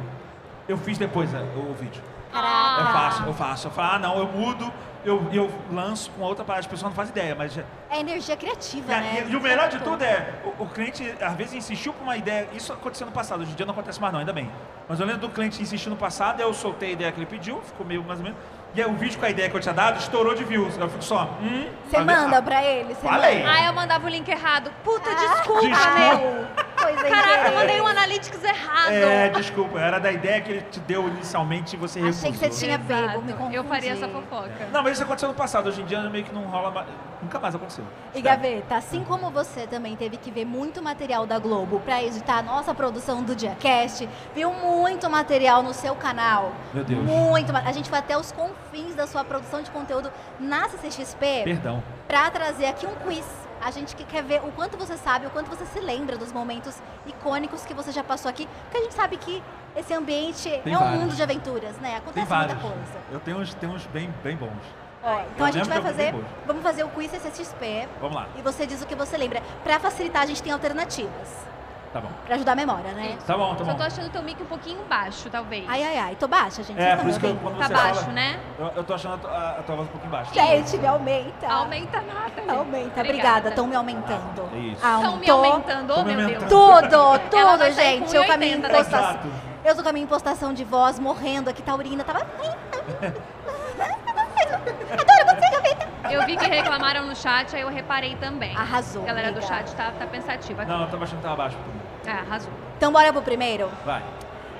[0.68, 2.02] Eu fiz depois é, o vídeo.
[2.40, 2.80] Caraca.
[2.82, 3.66] Eu faço, eu faço.
[3.68, 4.72] Eu falo, ah, não, eu mudo,
[5.04, 6.60] eu, eu lanço com outra parada.
[6.60, 7.56] As pessoas não fazem ideia, mas.
[7.90, 9.24] É energia criativa, E, né?
[9.26, 12.16] e- e o melhor de tudo é, o, o cliente às vezes insistiu com uma
[12.16, 12.48] ideia.
[12.52, 14.50] Isso aconteceu no passado, hoje em dia não acontece mais, não, ainda bem.
[14.88, 17.60] Mas eu lembro do cliente insistir no passado, eu soltei a ideia que ele pediu,
[17.62, 18.38] ficou meio mais ou menos.
[18.76, 20.76] E aí o vídeo com a ideia que eu tinha dado estourou de views.
[20.76, 21.30] Eu fico só.
[21.40, 22.94] Hum, Você manda pra ele?
[22.94, 23.38] Você Falei.
[23.38, 23.50] manda?
[23.54, 24.70] Ah, eu mandava o link errado.
[24.84, 25.98] Puta, desculpa, Desculpa.
[25.98, 26.46] meu.
[26.76, 28.90] Coisa Caraca, eu mandei um analytics errado.
[28.92, 32.28] É, desculpa, era da ideia que ele te deu inicialmente e você recusou.
[32.28, 33.32] Achei que você tinha pego, me Exato.
[33.32, 33.56] confundi.
[33.56, 34.50] Eu faria essa fofoca.
[34.70, 36.86] Não, mas isso aconteceu no passado, hoje em dia meio que não rola mais.
[37.22, 37.84] Nunca mais aconteceu.
[38.14, 42.38] E Gaveta, assim como você também teve que ver muito material da Globo pra editar
[42.38, 46.52] a nossa produção do Diacast, viu muito material no seu canal.
[46.74, 47.02] Meu Deus.
[47.02, 47.54] Muito.
[47.56, 51.82] A gente foi até os confins da sua produção de conteúdo na CCXP Perdão.
[52.06, 53.26] pra trazer aqui um quiz.
[53.64, 56.30] A gente que quer ver o quanto você sabe, o quanto você se lembra dos
[56.32, 56.76] momentos
[57.06, 59.42] icônicos que você já passou aqui, porque a gente sabe que
[59.74, 61.00] esse ambiente Tem é um vários.
[61.00, 61.96] mundo de aventuras, né?
[61.96, 62.76] Acontece muita coisa.
[63.10, 64.50] Eu tenho uns, tenho uns bem, bem bons.
[65.06, 66.14] Ó, então a gente vai fazer,
[66.46, 69.40] vamos fazer o quiz CCXP Vamos lá, e você diz o que você lembra.
[69.62, 71.46] Pra facilitar, a gente tem alternativas.
[71.92, 72.08] tá bom.
[72.26, 73.16] Pra ajudar a memória, né?
[73.26, 73.76] Tá bom, tá Só bom.
[73.78, 75.64] tô achando teu mic um pouquinho baixo, talvez.
[75.68, 76.16] Ai, ai, ai.
[76.16, 76.78] Tô baixa, gente.
[76.80, 78.40] É, Vocês por isso que eu, me quando Tá você baixo, fala, né?
[78.58, 80.34] eu, eu tô achando a, tua- a tua voz um pouquinho baixa.
[80.34, 81.46] Gente, me aumenta.
[81.48, 82.30] Aumenta nada.
[82.36, 82.50] gente.
[82.50, 83.00] Aumenta.
[83.00, 83.48] Obrigada.
[83.50, 84.50] Estão me aumentando.
[84.52, 84.74] É isso.
[84.74, 85.44] Estão me Aumentou.
[85.44, 86.48] aumentando, oh me meu aumentando.
[86.48, 86.80] Deus.
[86.90, 88.08] Tudo, tudo, gente.
[88.10, 88.74] com Eu caminho em 1,80 daqui.
[88.80, 89.10] impostação.
[89.10, 89.28] Exato.
[89.64, 92.02] Eu tô caminho em impostação de voz, morrendo aqui, taurina.
[92.04, 92.26] Tava.
[94.54, 95.88] Adoro você, Gaveta.
[96.10, 98.56] Eu vi que reclamaram no chat, aí eu reparei também.
[98.56, 100.70] Arrasou, A galera do chat tá, tá pensativa aqui.
[100.70, 101.56] Não, eu tava achando que tava baixo.
[102.06, 102.52] É, arrasou.
[102.76, 103.68] Então, bora pro primeiro?
[103.84, 104.02] Vai.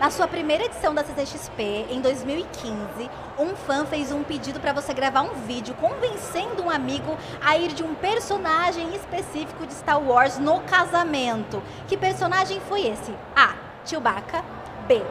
[0.01, 4.93] Na sua primeira edição da CCXP, em 2015, um fã fez um pedido para você
[4.93, 10.37] gravar um vídeo convencendo um amigo a ir de um personagem específico de Star Wars
[10.37, 11.63] no casamento.
[11.89, 13.15] Que personagem foi esse?
[13.35, 13.55] A.
[13.87, 14.45] Chewbacca.
[14.87, 15.03] B.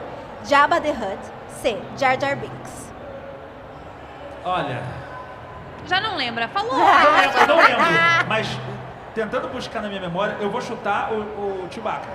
[0.44, 1.18] Jabba the Hutt.
[1.60, 1.78] C.
[1.96, 2.85] Jar Jar Binks.
[4.46, 4.80] Olha,
[5.88, 6.46] Já não lembra?
[6.46, 6.70] Falou.
[6.78, 8.46] eu, lembro, não lembro, mas
[9.12, 12.08] tentando buscar na minha memória, eu vou chutar o, o Chewbacca.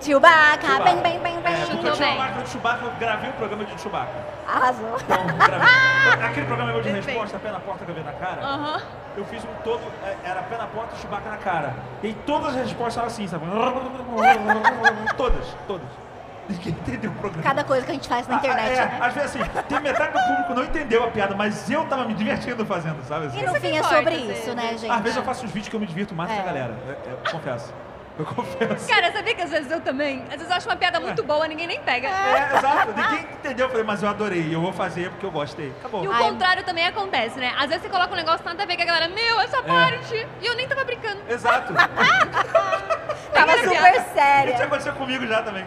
[0.00, 0.82] Chewbacca, Chewbacca.
[0.82, 1.54] bem, bem, bem, bem.
[1.54, 2.16] É, porque eu tinha bem.
[2.16, 4.12] uma máquina de Chewbacca, eu gravei o programa de Chewbacca.
[4.48, 4.96] Arrasou.
[5.00, 6.26] Então, gravei.
[6.26, 7.18] Aquele programa meu de Perfeito.
[7.18, 8.42] resposta, pé na porta, gravei na cara.
[8.42, 8.82] Aham.
[9.16, 11.72] Eu fiz um todo, é, era pé na porta e Chewbacca na cara.
[12.02, 13.46] E todas as respostas eram assim, sabe?
[15.16, 16.03] Todas, todas.
[16.48, 17.42] Ninguém entendeu o programa.
[17.42, 18.98] Cada coisa que a gente faz na internet, Ah, é, né?
[19.00, 22.14] Às vezes assim, tem metade do público não entendeu a piada, mas eu tava me
[22.14, 23.26] divertindo fazendo, sabe?
[23.26, 23.38] Assim?
[23.38, 24.90] E no Isso fim que é sobre isso, né, gente?
[24.90, 26.44] Às vezes eu faço uns vídeos que eu me divirto mais que a É.
[26.44, 26.74] galera.
[26.86, 27.72] Eu, eu confesso.
[28.16, 28.86] Eu confesso.
[28.88, 30.22] Cara, sabia que às vezes eu também?
[30.28, 32.06] Às vezes eu acho uma piada muito boa, ninguém nem pega.
[32.06, 32.92] É, exato.
[32.94, 33.66] Ninguém entendeu.
[33.66, 34.54] Eu falei, mas eu adorei.
[34.54, 35.72] Eu vou fazer porque eu gostei.
[35.80, 36.04] Acabou.
[36.04, 36.22] E o Ai.
[36.22, 37.52] contrário também acontece, né?
[37.58, 40.28] Às vezes você coloca um negócio nada a ver com a galera, meu, essa parte.
[40.40, 41.22] E eu nem tava brincando.
[41.28, 41.72] Exato.
[43.34, 43.96] Tava super piada.
[43.98, 44.64] Isso séria.
[44.64, 45.66] aconteceu comigo já também.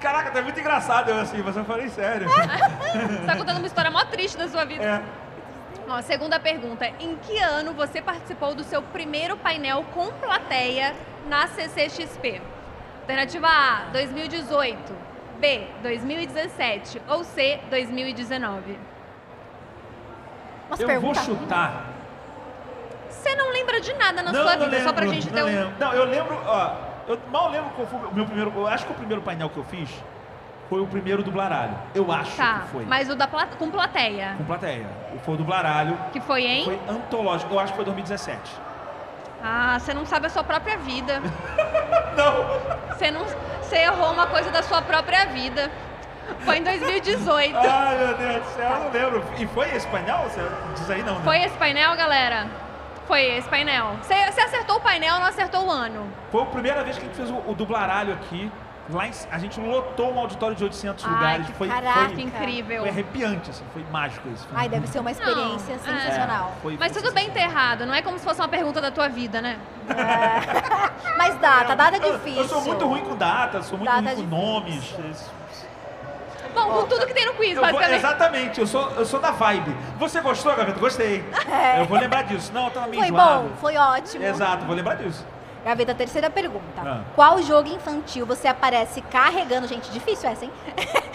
[0.00, 2.28] Caraca, tá muito engraçado eu assim, mas eu falei sério.
[2.30, 4.84] Você tá contando uma história mó triste da sua vida.
[4.84, 5.02] É.
[5.88, 6.86] Ó, segunda pergunta.
[6.98, 10.94] Em que ano você participou do seu primeiro painel com plateia
[11.28, 12.42] na CCXP?
[13.02, 14.92] Alternativa A, 2018.
[15.38, 17.00] B, 2017.
[17.08, 18.78] Ou C, 2019.
[20.68, 21.24] Umas Eu vou perguntas.
[21.24, 21.84] chutar.
[23.08, 25.42] Você não lembra de nada na não, sua não vida, só pra lembro, gente ter
[25.42, 25.46] um...
[25.46, 25.72] lembro.
[25.78, 26.74] Não, eu lembro, ó,
[27.08, 28.52] eu mal lembro qual foi o meu primeiro.
[28.54, 29.90] Eu acho que o primeiro painel que eu fiz
[30.68, 31.74] foi o primeiro do Blaralho.
[31.94, 32.84] Eu acho Tá, que foi.
[32.84, 33.26] mas o da
[33.58, 34.86] com plateia, Com plateia.
[35.24, 35.96] Foi o do Blaralho.
[36.12, 36.64] que foi em...
[36.64, 37.54] Foi antológico.
[37.54, 38.40] Eu acho que foi 2017.
[39.42, 41.20] Ah, você não sabe a sua própria vida.
[42.16, 42.94] Não!
[42.96, 43.24] Você não...
[43.60, 45.70] Você errou uma coisa da sua própria vida.
[46.40, 47.56] Foi em 2018.
[47.56, 49.24] Ai, meu Deus do céu, eu não lembro.
[49.38, 50.18] E foi esse painel?
[50.24, 50.40] Você
[50.76, 51.20] diz aí não, né?
[51.24, 52.46] Foi esse painel, galera?
[53.06, 53.92] Foi esse painel.
[54.02, 56.06] Você, você acertou o painel, não acertou o ano.
[56.30, 58.50] Foi a primeira vez que a gente fez o, o dublaralho aqui.
[58.88, 61.46] Lá em- a gente lotou um auditório de 800 Ai, lugares.
[61.46, 62.08] que foi, caraca.
[62.10, 62.80] Foi, incrível.
[62.82, 63.64] foi arrepiante, assim.
[63.72, 64.46] Foi mágico isso.
[64.46, 65.98] Foi Ai, deve ser uma experiência Não, é.
[65.98, 66.52] sensacional.
[66.56, 68.80] É, foi- Mas foi tudo bem ter errado, não é como se fosse uma pergunta
[68.80, 69.58] da tua vida, né?
[71.18, 72.42] Mas data, data Eu- difícil.
[72.42, 74.98] Eu sou muito ruim com datas, sou muito Data ruim com difícil.
[74.98, 75.30] nomes.
[76.56, 77.98] Bom, com tudo que tem no quiz, Eu vou- basicamente.
[77.98, 79.76] exatamente, eu sou, eu sou da vibe.
[79.98, 80.78] Você gostou, Gaveta?
[80.80, 81.24] Gostei.
[81.78, 82.50] Eu vou lembrar disso.
[82.52, 83.42] Não, eu tava meio Foi enjoado.
[83.42, 84.24] bom, foi ótimo.
[84.24, 85.24] Exato, vou lembrar disso.
[85.64, 86.64] Gaveta, terceira pergunta.
[86.80, 87.00] Ah.
[87.16, 89.66] Qual jogo infantil você aparece carregando?
[89.66, 90.52] Gente, difícil essa, hein?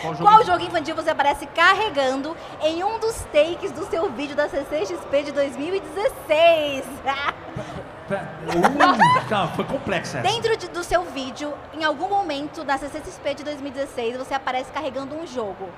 [0.02, 0.54] Qual jogo Qual infantil?
[0.54, 5.32] jogo infantil você aparece carregando em um dos takes do seu vídeo da CCXP de
[5.32, 6.84] 2016?
[8.18, 10.28] Uh, foi complexa essa.
[10.28, 15.16] Dentro de- do seu vídeo, em algum momento da CCXP de 2016, você aparece carregando
[15.16, 15.70] um jogo.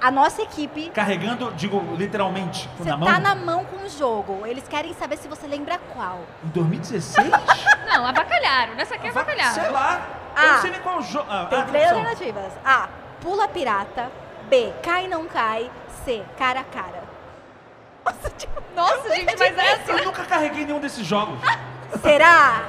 [0.00, 3.08] A nossa equipe, Carregando, digo, literalmente, você na mão.
[3.08, 4.44] tá na mão com o jogo.
[4.44, 6.18] Eles querem saber se você lembra qual.
[6.44, 7.30] Em 2016?
[7.86, 8.74] Não, avacalharam.
[8.74, 9.72] Nessa aqui é Sei avacalharam.
[9.72, 10.00] lá.
[10.36, 10.52] eu Ah.
[10.54, 11.26] não sei nem qual jogo.
[11.30, 12.52] Ah, Tem ah, três alternativas.
[12.64, 12.88] A.
[13.20, 14.10] Pula pirata.
[14.48, 14.72] B.
[14.82, 15.70] Cai não cai.
[16.04, 16.24] C.
[16.36, 17.04] Cara a cara.
[18.04, 19.92] Nossa, tipo, Nossa, gente, mas é assim.
[19.92, 21.38] Eu nunca carreguei nenhum desses jogos.
[22.02, 22.62] será?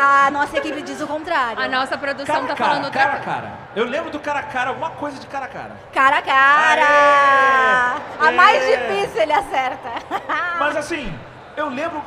[0.00, 1.60] A nossa equipe diz o contrário.
[1.62, 3.30] A nossa produção Cara tá cara, falando outra cara a coisa.
[3.40, 3.52] cara.
[3.76, 5.76] Eu lembro do cara a cara, alguma coisa de cara a cara.
[5.92, 7.96] Cara a cara!
[8.20, 8.28] Aê!
[8.28, 9.90] A mais difícil ele acerta.
[10.58, 11.12] Mas assim,
[11.56, 12.02] eu lembro.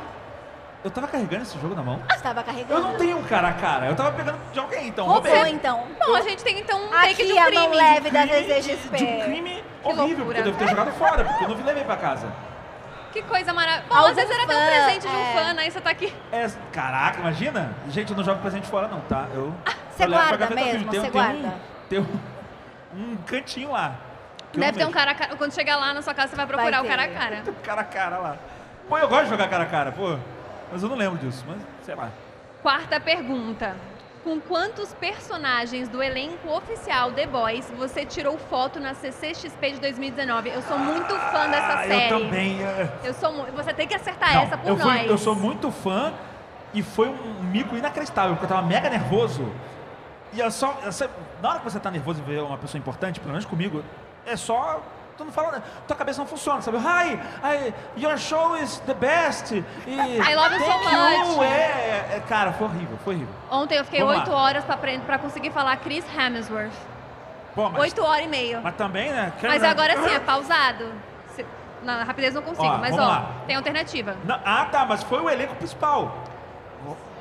[0.82, 2.02] Eu tava carregando esse jogo na mão.
[2.14, 2.74] Estava carregando.
[2.74, 3.86] Eu não tenho um cara a cara.
[3.86, 5.06] Eu tava pegando de alguém, então.
[5.06, 5.52] Roubou, roubei.
[5.52, 5.86] então.
[6.06, 7.68] Bom, a gente tem então um take Aqui de um a crime.
[7.68, 8.96] mão leve da Crime de- CCXP.
[8.98, 10.24] De um crime Que horrível, loucura.
[10.24, 12.26] porque eu devo ter jogado fora, porque eu não levei pra casa.
[13.14, 14.00] Que coisa maravilhosa.
[14.00, 15.32] Bom, às vezes era até um presente de um é.
[15.32, 15.68] fã, né?
[15.68, 16.12] E você tá aqui.
[16.32, 17.72] É, caraca, imagina?
[17.88, 19.28] Gente, eu não jogo presente fora, não, tá?
[19.32, 19.54] Eu.
[19.88, 20.90] Você levo pra guarda mesmo?
[20.90, 21.54] Você tem Um, guarda?
[21.88, 22.06] tem um,
[22.92, 23.94] um cantinho lá.
[24.52, 25.36] Deve ter um cara a cara.
[25.36, 27.36] Quando chegar lá na sua casa, você vai procurar Vai o cara a cara.
[27.42, 28.36] Tem um cara a cara lá.
[28.88, 30.18] Pô, eu gosto de jogar cara a cara, pô.
[30.72, 32.10] Mas eu não lembro disso, mas sei lá.
[32.62, 33.76] Quarta pergunta.
[34.24, 40.48] Com quantos personagens do elenco oficial The Boys você tirou foto na CCXP de 2019?
[40.48, 42.10] Eu sou muito fã dessa Ah, série.
[42.10, 42.62] Eu também.
[42.64, 42.88] é.
[43.04, 45.10] Eu sou Você tem que acertar Não, essa por eu, fui- nós.
[45.10, 46.14] eu sou muito fã
[46.72, 49.46] e foi um mico inacreditável, porque eu tava mega nervoso.
[50.32, 50.78] E é só.
[50.86, 51.06] é só-
[51.42, 53.84] na hora que você tá nervoso e vê uma pessoa importante, pelo menos comigo,
[54.24, 54.82] é só.
[55.16, 55.64] Tu não fala nada.
[55.86, 56.76] Tua cabeça não funciona, sabe?
[56.78, 59.52] Hi, I, your show is the best.
[59.52, 59.62] E
[60.20, 61.26] I love you so thank you.
[61.36, 61.42] much.
[61.46, 63.34] É, é, cara, foi horrível, foi horrível.
[63.50, 66.72] Ontem eu fiquei oito horas pra, aprender- pra conseguir falar Chris Hemsworth.
[67.54, 68.60] Pô, mas, Oito horas e meia.
[68.60, 69.32] mas também, né?
[69.40, 70.90] Mas agora sim, é pausado.
[71.36, 71.46] Se-
[71.84, 73.30] Na rapidez não consigo, Ó, mas ó, lá.
[73.46, 74.16] tem alternativa.
[74.24, 76.12] Não, ah, tá, mas foi o elenco principal.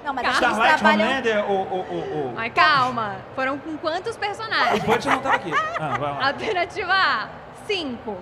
[0.03, 1.07] Não, mas que eles Starlight, trabalham...
[1.07, 4.83] Homelander, o, o, o, o, Mas calma, foram com quantos o personagens?
[4.83, 5.51] Butch não tava aqui.
[5.79, 6.27] Ah, vai lá.
[6.27, 7.27] Alternativa A,
[7.65, 8.17] 5.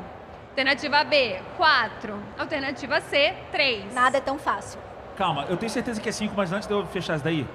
[0.50, 2.20] Alternativa B, 4.
[2.38, 3.94] Alternativa C, 3.
[3.94, 4.80] Nada é tão fácil.
[5.16, 7.48] Calma, eu tenho certeza que é 5, mas antes de eu fechar isso daí,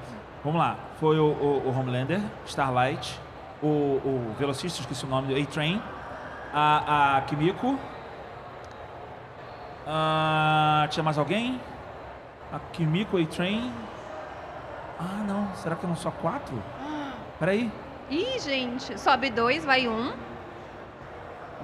[0.45, 0.77] vamos lá.
[1.01, 3.19] Foi o, o, o Homelander, Starlight,
[3.63, 5.83] o, o velocista, esqueci o nome, do A-Train,
[6.53, 7.79] a, a Kimiko,
[9.89, 11.61] ah, tinha mais alguém?
[12.53, 13.73] A Kimiko, A-Train.
[14.99, 16.61] Ah, não, será que eram só quatro?
[17.39, 17.71] Peraí.
[18.11, 19.93] Ih, gente, sobe 2, vai 1.
[19.93, 20.13] Um.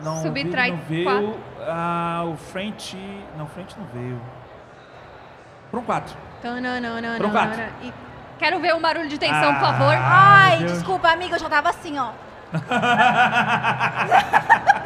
[0.03, 1.41] Não, Subtrai não veio.
[1.61, 2.97] Ah, o French.
[3.37, 4.21] Não, o French não veio.
[5.71, 6.17] Foram quatro.
[6.43, 7.63] Foram quatro.
[7.83, 7.93] E
[8.39, 9.95] quero ver um barulho de tensão, por favor.
[9.95, 10.73] Ah, Ai, Deus.
[10.73, 12.11] desculpa, amiga, eu já tava assim, ó.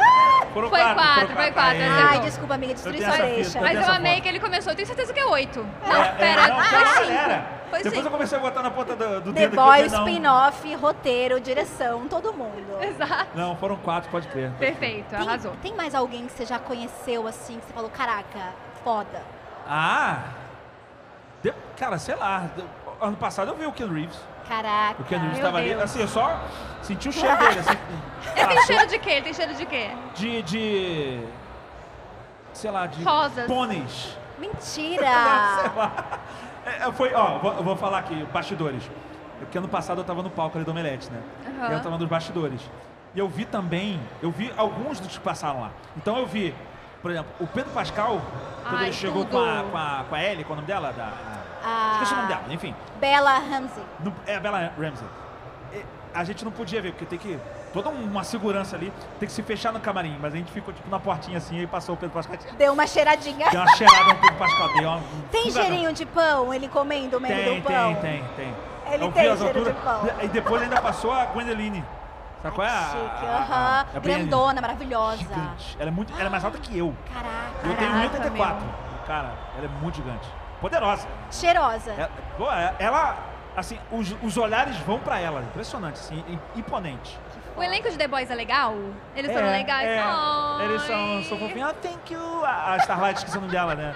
[0.56, 1.86] Foram Foi quatro, foram foi quatro, Aê.
[1.86, 2.08] acertou.
[2.08, 3.60] Ai, desculpa, amiga, destruí sua deixa.
[3.60, 4.22] Mas eu amei foto.
[4.22, 5.66] que ele começou, eu tenho certeza que é 8.
[5.86, 6.94] Não, É, é, pera, não, foi 5.
[6.94, 7.46] galera.
[7.68, 8.06] Foi Depois 5.
[8.06, 11.38] eu comecei a botar na ponta do, do The dedo Boy, eu falei, spin-off, roteiro,
[11.40, 12.78] direção, todo mundo.
[12.80, 13.26] Exato.
[13.34, 14.50] Não, foram quatro, pode crer.
[14.52, 15.52] Perfeito, Tem, arrasou.
[15.60, 19.20] tem mais alguém que você já conheceu, assim, que você falou, caraca, foda.
[19.68, 20.20] Ah!
[21.76, 22.44] cara, sei lá.
[22.98, 24.18] ano passado eu vi o Keanu Reeves.
[24.48, 25.02] Caraca.
[25.02, 26.40] O Keanu Reeves Meu tava ali, assim, eu só
[26.82, 27.78] senti o cheiro dele, assim.
[28.36, 29.10] Ele tem cheiro de quê?
[29.10, 29.90] Ele tem cheiro de quê?
[30.14, 31.20] de, de,
[32.52, 33.46] sei lá, de Rosas.
[33.46, 34.16] pôneis.
[34.38, 35.06] Mentira!
[35.62, 36.20] Sei lá.
[36.66, 38.82] É, é, foi, ó, vou, eu vou falar aqui, bastidores.
[39.38, 41.22] Porque ano passado eu tava no palco ali do Omelete, né?
[41.46, 41.70] Aham.
[41.70, 42.60] E eu tava nos bastidores.
[43.14, 45.70] E eu vi também, eu vi alguns dos que passaram lá.
[45.96, 46.54] Então eu vi,
[47.00, 48.20] por exemplo, o Pedro Pascal,
[48.62, 49.32] quando Ai, ele chegou tudo.
[49.32, 50.92] com a, com, a, com a Ellie, qual é o nome dela?
[50.92, 51.12] Da,
[51.68, 51.90] Ah.
[51.94, 52.74] Esqueci o nome dela, enfim.
[53.00, 53.82] Bella Ramsey.
[54.26, 55.08] É a Bella Ramsey.
[56.14, 57.38] A gente não podia ver, porque tem que.
[57.74, 58.90] Toda uma segurança ali,
[59.20, 60.16] tem que se fechar no camarim.
[60.18, 62.38] Mas a gente ficou tipo na portinha assim e passou o Pedro Pascal.
[62.56, 63.50] Deu uma cheiradinha.
[63.50, 64.68] Deu uma cheirada no Pedro Pascal.
[64.78, 66.54] Deu uma Tem cheirinho de pão?
[66.54, 67.94] Ele comendo o meio Tem, do pão?
[67.96, 68.54] tem, tem, tem.
[68.94, 70.08] Ele Eu tem cheiro de pão.
[70.22, 71.84] E depois ainda passou a Gwendoline.
[72.42, 72.70] Sabe qual é?
[72.70, 73.36] A, Chique, a- a-
[73.82, 73.86] aham.
[73.96, 73.98] a.
[73.98, 75.16] Grandona, maravilhosa.
[75.18, 75.76] Gigante.
[75.78, 76.94] Ela é, muito, ela é mais alta que eu.
[77.12, 77.68] Caraca.
[77.68, 78.60] Eu tenho Caraca, 1,84.
[78.60, 78.74] meu.
[79.06, 80.28] Cara, ela é muito gigante.
[80.60, 81.06] Poderosa.
[81.30, 81.92] Cheirosa.
[82.38, 83.16] Ela, é- ela,
[83.56, 85.40] assim, os, os olhares vão pra ela.
[85.42, 87.18] Impressionante, assim, im- imponente.
[87.56, 88.74] O elenco de The Boys é legal?
[89.14, 89.88] Eles foram legais?
[89.88, 90.64] é.
[90.64, 91.70] Eles são, são fofinhos.
[91.70, 92.44] Ah, thank you.
[92.44, 93.94] A, Starlight, esqueci o nome dela, né?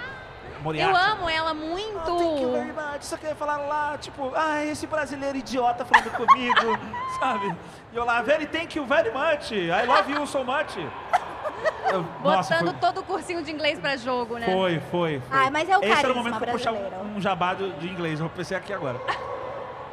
[0.62, 0.90] Moriarty.
[0.94, 2.52] Eu amo ela Ah, thank you muito.
[2.52, 3.02] very much.
[3.02, 6.78] Só que eu ia falar lá, tipo, ah, esse brasileiro idiota falando comigo,
[7.20, 7.54] sabe?
[7.92, 9.52] E eu lá, very thank you very much.
[9.52, 10.76] I love you so much.
[11.92, 14.46] Eu- nossa, Botando foi, todo o cursinho de inglês pra jogo, né?
[14.46, 15.38] foi, foi, foi.
[15.38, 17.06] Ah, mas é o Esse era o momento que eu puxava brasileiro.
[17.06, 18.20] um, um jabado de inglês.
[18.20, 19.00] Eu pensei aqui agora.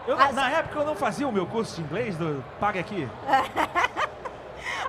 [0.07, 3.07] Eu, As- Na época eu não fazia o meu curso de inglês do Pague Aqui.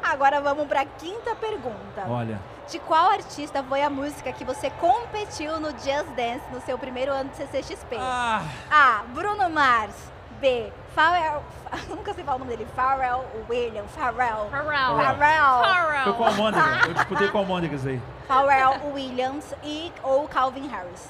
[0.03, 2.05] Agora vamos pra quinta pergunta.
[2.09, 2.39] Olha,
[2.71, 7.13] De qual artista foi a música que você competiu no Just Dance no seu primeiro
[7.13, 7.97] ano de CCXP?
[7.99, 9.03] ah, A.
[9.13, 9.95] Bruno Mars.
[10.41, 10.73] B.
[10.95, 11.43] Pharrell.
[11.89, 12.67] Nunca sei falar o nome dele.
[12.75, 13.85] Pharrell William.
[13.89, 14.49] Pharrell.
[14.51, 14.97] Pharrell.
[14.97, 16.05] Pharrell.
[16.05, 16.87] foi com a Almôndega.
[16.89, 18.01] Eu disputei com a Almôndegas aí.
[18.27, 21.09] Pharrell Williams e ou Calvin Harris.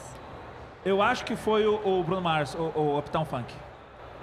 [0.84, 3.54] Eu acho que foi o, o Bruno Mars, o, o Uptown Funk.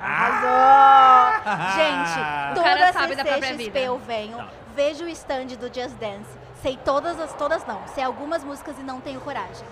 [0.02, 0.50] Arrasou!
[0.50, 1.74] Ah!
[1.76, 4.48] Gente, toda sabe CCXP eu venho, Não.
[4.76, 6.30] vejo o stand do Just Dance.
[6.62, 7.82] Sei todas as, todas não.
[7.88, 9.66] Sei algumas músicas e não tenho coragem.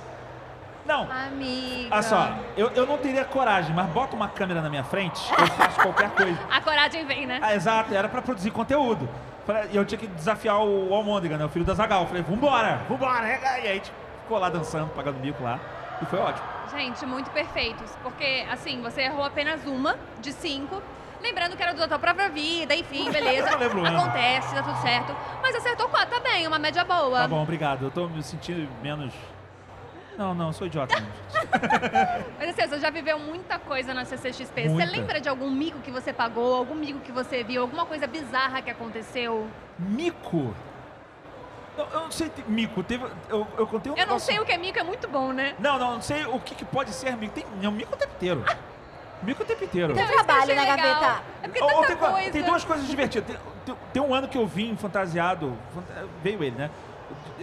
[0.85, 1.93] Não, Amiga.
[1.93, 5.47] olha só, eu, eu não teria coragem, mas bota uma câmera na minha frente, eu
[5.47, 6.37] faço qualquer coisa.
[6.51, 7.39] A coragem vem, né?
[7.41, 9.07] Ah, exato, era pra produzir conteúdo.
[9.71, 12.05] E eu tinha que desafiar o Almôndega, né, o filho da Zagal.
[12.07, 13.27] Falei, vambora, vambora.
[13.27, 15.59] E aí a gente ficou lá dançando, pagando mico lá.
[16.01, 16.45] E foi ótimo.
[16.71, 17.91] Gente, muito perfeitos.
[18.01, 20.81] Porque, assim, você errou apenas uma de cinco.
[21.21, 23.49] Lembrando que era da tua própria vida, enfim, beleza.
[23.51, 23.85] Eu lembro.
[23.85, 25.15] Acontece, tá tudo certo.
[25.41, 27.19] Mas acertou quatro, tá bem, uma média boa.
[27.19, 27.83] Tá bom, obrigado.
[27.83, 29.13] Eu tô me sentindo menos...
[30.17, 31.09] Não, não, sou idiota mesmo.
[32.39, 34.63] Mas assim, você já viveu muita coisa na CCXP.
[34.63, 34.91] Você Muita.
[34.91, 38.61] lembra de algum mico que você pagou, algum mico que você viu, alguma coisa bizarra
[38.61, 39.47] que aconteceu?
[39.79, 40.53] Mico?
[41.75, 43.03] Eu, eu não sei, mico, teve...
[43.27, 45.31] Eu, eu contei um Eu não negócio- sei o que é mico, é muito bom,
[45.31, 45.55] né?
[45.57, 47.33] Não, não, não sei o que, que pode ser mico.
[47.33, 48.45] Tem, não, mico o tempo inteiro.
[49.23, 49.93] Mico o tempo inteiro.
[49.95, 50.77] Tem trabalho na legal.
[50.77, 51.21] gaveta.
[51.41, 52.31] É porque tem, co- coisa.
[52.31, 53.27] tem duas coisas divertidas.
[53.27, 55.57] Tem, tem- tem um ano que eu vim fantasiado.
[55.73, 56.69] fanta- Veio ele, né?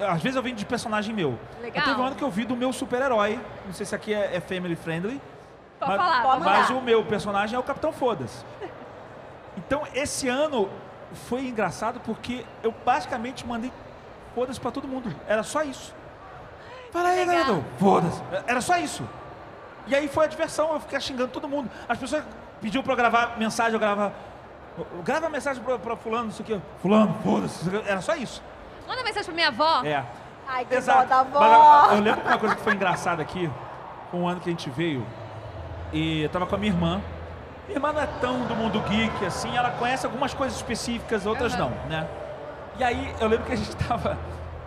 [0.09, 1.38] Às vezes eu vim de personagem meu.
[1.61, 1.84] Legal.
[1.84, 3.40] Teve um ano que eu vi do meu super-herói.
[3.66, 5.20] Não sei se aqui é, é family friendly.
[5.78, 8.44] Pode mas, falar, pode Mas o meu personagem é o Capitão Foda-se.
[9.57, 10.68] Então, esse ano
[11.28, 13.72] foi engraçado porque eu basicamente mandei
[14.34, 15.14] foda-se pra todo mundo.
[15.26, 15.94] Era só isso.
[16.92, 17.64] Fala aí, garoto.
[17.78, 18.22] Foda-se.
[18.46, 19.07] Era só isso.
[19.86, 21.70] E aí foi a diversão, eu fiquei xingando todo mundo.
[21.88, 22.24] As pessoas
[22.61, 24.12] pediam pra eu gravar mensagem, eu gravava.
[25.05, 26.61] Grava mensagem pra, pra fulano, não sei o quê.
[26.80, 27.68] Fulano, foda-se.
[27.86, 28.42] Era só isso.
[28.86, 29.82] Manda mensagem pra minha avó.
[29.84, 30.02] É.
[30.48, 31.08] Ai, que Exato.
[31.08, 31.86] da Mas avó.
[31.90, 33.50] eu, eu lembro que uma coisa que foi engraçada aqui,
[34.12, 35.06] um ano que a gente veio,
[35.92, 37.00] e eu tava com a minha irmã.
[37.66, 41.54] Minha irmã não é tão do mundo geek assim, ela conhece algumas coisas específicas, outras
[41.54, 41.64] Aham.
[41.64, 42.08] não, né?
[42.78, 44.18] E aí eu lembro que a gente tava.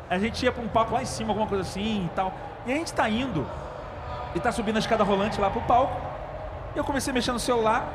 [0.10, 2.32] A gente ia pra um palco lá em cima, alguma coisa assim e tal.
[2.66, 3.46] E a gente tá indo
[4.36, 6.00] e tá subindo a escada rolante lá pro palco.
[6.76, 7.88] E eu comecei a mexer no celular.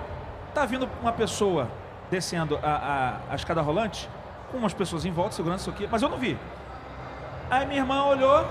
[0.52, 1.68] Tá vindo uma pessoa
[2.10, 2.68] descendo a,
[3.28, 4.08] a, a escada rolante,
[4.50, 6.38] com umas pessoas em volta, segurando isso aqui, mas eu não vi.
[7.50, 8.44] Aí minha irmã olhou,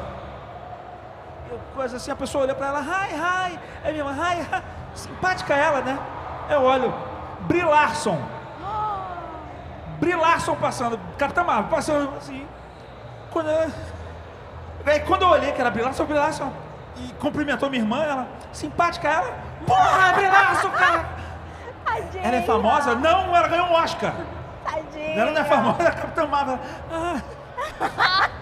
[1.50, 3.60] eu- coisa assim, a pessoa olhou pra ela, hi, hi.
[3.84, 4.64] Aí minha irmã, hi, hi.
[4.96, 5.98] Simpática ela, né?
[6.50, 6.94] Eu olho,
[7.42, 8.18] Brie Larson.
[10.00, 12.48] Brie Larson passando, Capitã Marvel, passando assim.
[13.32, 13.72] Quando eu,
[14.86, 16.52] aí quando eu olhei que era Brie Larson, Brie Larson,
[16.98, 19.32] e cumprimentou minha irmã, ela, simpática ela,
[19.66, 21.18] porra, Brie Larson, cara.
[22.22, 22.94] Ela é famosa?
[22.96, 24.14] Não, ela ganhou um Oscar.
[25.16, 26.60] Ela não é famosa, ela é Capitã Marvel.
[26.92, 27.22] Ah.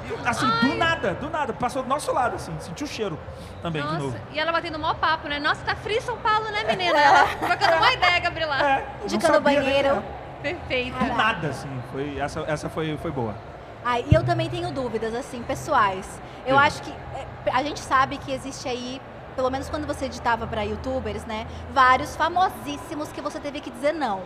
[0.06, 1.54] E, Assim, do nada, do nada.
[1.54, 2.54] Passou do nosso lado, assim.
[2.60, 3.18] Sentiu o cheiro
[3.62, 4.18] também, de Nossa, novo.
[4.32, 5.40] e ela batendo mó papo, né?
[5.40, 7.00] Nossa, tá frio São Paulo, né, menina?
[7.40, 8.62] Trocando uma ideia, Gabriela.
[8.62, 9.96] É, Indicando banheiro.
[9.96, 10.04] né?
[10.44, 11.00] Perfeita.
[11.00, 11.70] Do nada, assim.
[11.92, 13.36] Foi, essa, essa foi, foi boa.
[13.84, 16.22] Ai, e eu também tenho dúvidas, assim, pessoais.
[16.46, 16.62] Eu Sim.
[16.64, 19.02] acho que é, a gente sabe que existe aí
[19.36, 21.46] pelo menos quando você editava pra youtubers, né?
[21.74, 24.22] Vários famosíssimos que você teve que dizer não.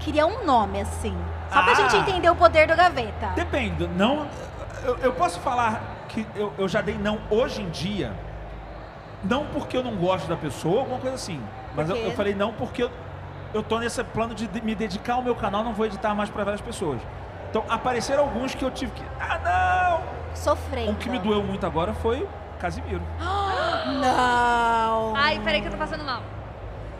[0.00, 1.16] Queria um nome, assim.
[1.52, 1.74] Só pra Ah.
[1.74, 3.28] gente entender o poder do gaveta.
[3.34, 4.26] Depende, não.
[4.82, 8.12] Eu, eu posso falar que eu, eu já dei não hoje em dia,
[9.22, 11.40] não porque eu não gosto da pessoa, alguma coisa assim.
[11.74, 12.90] Mas eu, eu falei não porque eu,
[13.52, 16.44] eu tô nesse plano de me dedicar ao meu canal, não vou editar mais para
[16.44, 17.00] várias pessoas.
[17.50, 19.02] Então apareceram alguns que eu tive que.
[19.20, 20.00] Ah,
[20.34, 20.86] Sofrendo.
[20.86, 20.92] não!
[20.94, 22.28] O que me doeu muito agora foi o
[22.58, 23.02] Casimiro.
[24.00, 25.14] Não.
[25.16, 26.20] Ai, peraí que eu tô passando mal.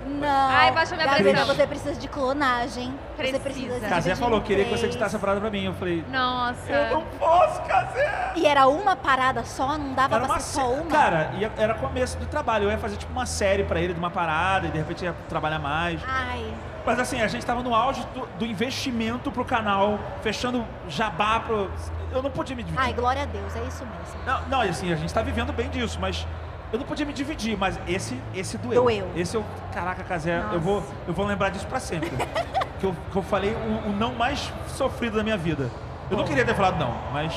[0.07, 0.27] Não.
[0.29, 1.47] Ai, baixa minha Gaveta, pressão.
[1.55, 2.91] você precisa de clonagem.
[2.91, 3.41] Você Precisa.
[3.41, 5.65] precisa se Casé dividir falou, queria que você editasse a parada pra mim.
[5.67, 6.73] Eu falei, Nossa.
[6.73, 8.33] eu não posso, Casé!
[8.37, 9.77] E era uma parada só?
[9.77, 10.91] Não dava Era pra uma ser só uma?
[10.91, 12.65] Cara, ia- era começo do trabalho.
[12.65, 15.15] Eu ia fazer tipo uma série pra ele de uma parada e de repente ia
[15.29, 16.01] trabalhar mais.
[16.07, 16.45] Ai.
[16.85, 21.71] Mas assim, a gente tava no auge do, do investimento pro canal, fechando jabá pro.
[22.11, 22.83] Eu não podia me dividir.
[22.85, 24.25] Ai, glória a Deus, é isso mesmo.
[24.25, 26.27] Não, não, e assim, a gente tá vivendo bem disso, mas
[26.73, 28.83] eu não podia me dividir, mas esse, esse doeu.
[28.83, 29.11] Doeu.
[29.17, 29.45] Esse eu.
[29.73, 32.11] Caraca, Casé, eu vou, eu vou lembrar disso pra sempre.
[32.79, 35.71] que, eu, que eu falei o, o não mais sofrido da minha vida.
[36.11, 37.33] Eu não queria ter falado não, mas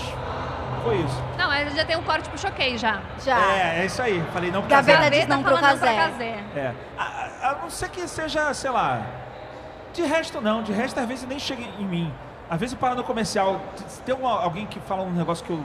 [0.84, 1.24] foi isso.
[1.38, 3.02] Não, mas já tem um corte pro choquei já.
[3.24, 3.40] Já.
[3.54, 4.24] É, é isso aí.
[4.34, 5.26] Falei não pro Gaveta Casé.
[5.28, 5.96] não pro Casé.
[5.96, 6.44] Casé.
[6.56, 6.74] É.
[6.98, 9.02] A, a- não ser que seja, sei lá.
[9.94, 10.64] De resto, não.
[10.64, 12.14] De resto, às vezes nem chega em mim.
[12.50, 13.62] Às vezes, eu paro no comercial.
[13.88, 15.64] Se tem alguma- alguém que fala um negócio que eu,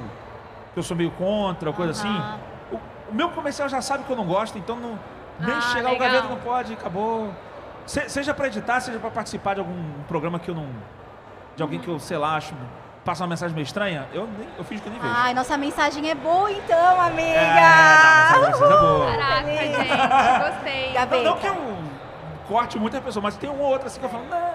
[0.72, 2.22] que eu sou meio contra, ou coisa assim.
[3.08, 4.98] O, o meu comercial já sabe que eu não gosto, então não,
[5.40, 6.08] nem Ah, chegar o legal.
[6.08, 7.32] gaveta não pode, acabou.
[7.86, 10.66] Se- seja pra editar, seja pra participar de algum programa que eu não.
[11.56, 12.54] De alguém que eu, sei lá, acho.
[13.04, 15.14] Passa uma mensagem meio estranha, eu, nem, eu fingo que eu nem vejo.
[15.16, 17.22] Ai, nossa mensagem é boa então, amiga.
[17.30, 19.10] É, não, essa é boa.
[19.10, 20.92] Caraca, gente, gostei.
[21.22, 21.78] Não, não que eu
[22.46, 24.47] corte muita pessoa, mas tem um ou outro assim que eu falo, não,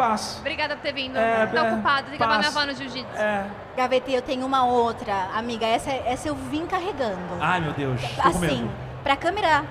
[0.00, 0.38] passo.
[0.40, 1.16] Obrigada por ter vindo.
[1.16, 3.16] É, tá é, ocupado, tem que avó no jiu-jitsu.
[3.16, 3.44] É.
[3.76, 5.66] Gaveta, eu tenho uma outra, amiga.
[5.66, 7.18] Essa, essa eu vim carregando.
[7.40, 8.00] Ai, meu Deus.
[8.00, 8.70] Tô com assim, medo.
[9.02, 9.64] pra câmera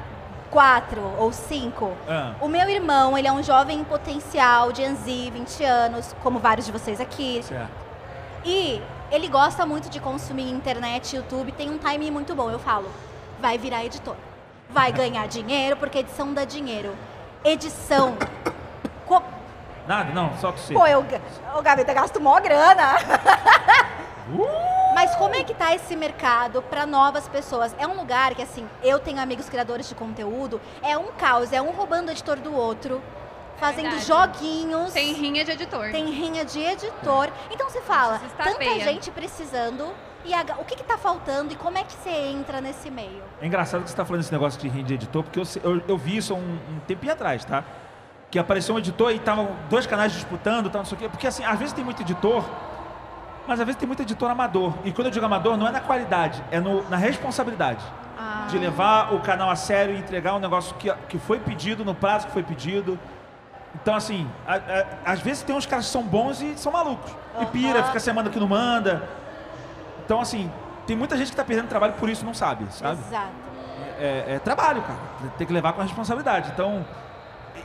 [0.51, 2.33] 4 ou 5, Ah.
[2.41, 6.65] o meu irmão, ele é um jovem em potencial, Gen Z, 20 anos, como vários
[6.65, 7.41] de vocês aqui.
[7.43, 7.69] Certo.
[8.45, 12.49] E ele gosta muito de consumir internet, YouTube, tem um timing muito bom.
[12.49, 12.89] Eu falo,
[13.39, 14.15] vai virar editor.
[14.69, 16.95] Vai ganhar dinheiro, porque edição dá dinheiro.
[17.43, 18.15] Edição.
[19.89, 20.13] Nada?
[20.13, 20.71] Não, só você.
[20.71, 21.03] Pô, eu,
[21.57, 22.95] o Gaveta gasto mó grana.
[24.31, 24.93] Uh!
[24.93, 27.75] Mas como é que tá esse mercado para novas pessoas?
[27.75, 31.59] É um lugar que, assim, eu tenho amigos criadores de conteúdo, é um caos, é
[31.59, 33.01] um roubando o editor do outro,
[33.57, 34.05] fazendo verdade.
[34.05, 34.93] joguinhos.
[34.93, 35.89] Tem rinha de editor.
[35.91, 37.29] tem rinha de editor.
[37.49, 38.83] Então você fala, está tanta feia.
[38.83, 39.91] gente precisando,
[40.23, 43.23] e a o que que tá faltando e como é que você entra nesse meio?
[43.41, 45.81] É engraçado que você tá falando esse negócio de ring de editor, porque eu, eu,
[45.87, 47.63] eu vi isso há um, um tempinho atrás, tá?
[48.31, 51.09] Que apareceu um editor e estavam dois canais disputando, tal, não sei o quê.
[51.09, 52.43] Porque assim, às vezes tem muito editor,
[53.47, 54.73] mas às vezes tem muito editor amador.
[54.83, 57.83] E quando eu digo amador, não é na qualidade, é no- na responsabilidade.
[58.21, 58.47] Ah.
[58.49, 61.95] de levar o canal a sério e entregar um negócio que, que foi pedido no
[61.95, 62.99] prazo que foi pedido.
[63.75, 67.09] Então, assim, a- a- às vezes tem uns caras que são bons e são malucos.
[67.39, 69.07] E pira, fica semana que não manda.
[70.03, 70.51] Então, assim,
[70.85, 72.99] tem muita gente que tá perdendo trabalho por isso não sabe, sabe?
[73.07, 73.27] Exato.
[73.99, 74.99] É, é trabalho, cara.
[75.37, 76.49] Tem que levar com a responsabilidade.
[76.53, 76.85] Então,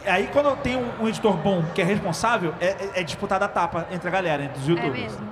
[0.07, 3.49] aí quando tem um, um editor bom que é responsável, é, é, é disputada a
[3.49, 4.99] tapa entre a galera, entre os É youtubers.
[5.13, 5.29] mesmo.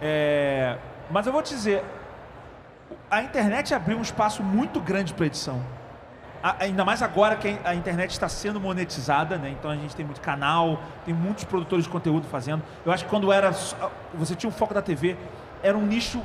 [0.00, 0.76] É,
[1.10, 1.82] mas eu vou te dizer,
[3.10, 5.60] a internet abriu um espaço muito grande para edição.
[6.42, 9.50] A- ainda mais agora que a internet está sendo monetizada, né?
[9.50, 12.62] Então a gente tem muito canal, tem muitos produtores de conteúdo fazendo.
[12.84, 13.52] Eu acho que quando era
[14.14, 15.16] você tinha o foco da TV,
[15.62, 16.20] era um nicho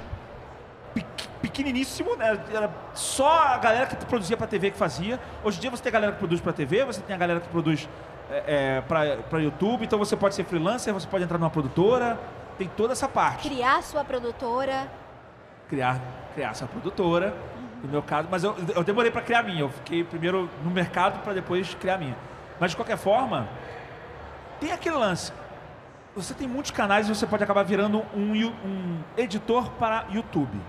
[1.42, 2.40] pequeniníssimo, né?
[2.54, 5.20] Era só a galera que produzia para TV que fazia.
[5.44, 7.40] Hoje em dia você tem a galera que produz para TV, você tem a galera
[7.40, 7.88] que produz
[8.30, 9.86] é, para YouTube.
[9.86, 12.20] Então você pode ser freelancer, você pode entrar numa produtora.
[12.58, 14.92] Tem toda essa parte Criar sua produtora.
[15.70, 16.02] criar,
[16.34, 17.36] criar essa produtora,
[17.84, 19.62] no meu caso, mas eu, eu demorei para criar a minha.
[19.62, 22.18] Eu fiquei primeiro no mercado para depois criar a minha.
[22.60, 23.48] Mas de qualquer forma,
[24.60, 25.32] tem aquele lance.
[26.16, 30.60] Você tem muitos canais e você pode acabar virando um, um editor para YouTube.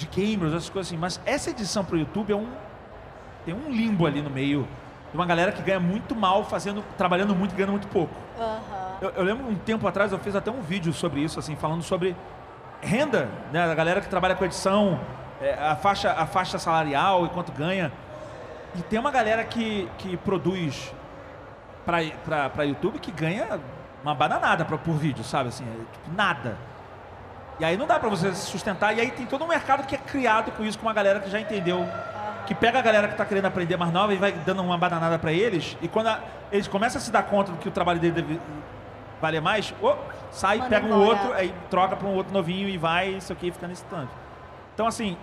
[0.00, 0.98] De gamers, essas coisas assim.
[0.98, 2.48] Mas essa edição para o YouTube é um.
[3.44, 4.66] Tem um limbo ali no meio.
[5.10, 8.14] De uma galera que ganha muito mal fazendo, trabalhando muito e ganhando muito pouco.
[8.38, 8.60] Aham.
[9.02, 11.82] Eu, eu lembro um tempo atrás, eu fiz até um vídeo sobre isso, assim, falando
[11.82, 12.14] sobre
[12.80, 13.66] renda, né?
[13.66, 15.00] Da galera que trabalha com edição,
[15.40, 17.92] é, a, faixa, a faixa salarial e quanto ganha.
[18.76, 20.94] E tem uma galera que, que produz
[21.84, 23.58] para YouTube que ganha
[24.02, 25.48] uma bananada pra, por vídeo, sabe?
[25.48, 26.56] Assim, é, tipo, nada.
[27.60, 28.96] E aí não dá pra você se sustentar.
[28.96, 31.30] E aí tem todo um mercado que é criado com isso, com uma galera que
[31.30, 31.86] já entendeu.
[32.46, 35.18] Que pega a galera que tá querendo aprender mais nova e vai dando uma bananada
[35.18, 35.76] pra eles.
[35.82, 36.10] E quando
[36.50, 38.40] eles começam a se dar conta do que o trabalho dele deve
[39.20, 39.94] valer mais, ô,
[40.30, 41.02] sai, pega um embora.
[41.20, 44.10] outro, aí troca pra um outro novinho e vai, isso aqui fica nesse tanto.
[44.74, 45.16] Então, assim,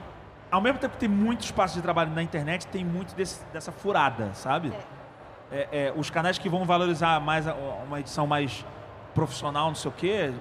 [0.51, 3.71] ao mesmo tempo que tem muito espaço de trabalho na internet, tem muito desse- dessa
[3.71, 4.71] furada, sabe?
[5.51, 7.55] É, é, os canais que vão valorizar mais a-
[7.87, 8.63] uma edição mais
[9.15, 10.31] profissional, não sei o quê,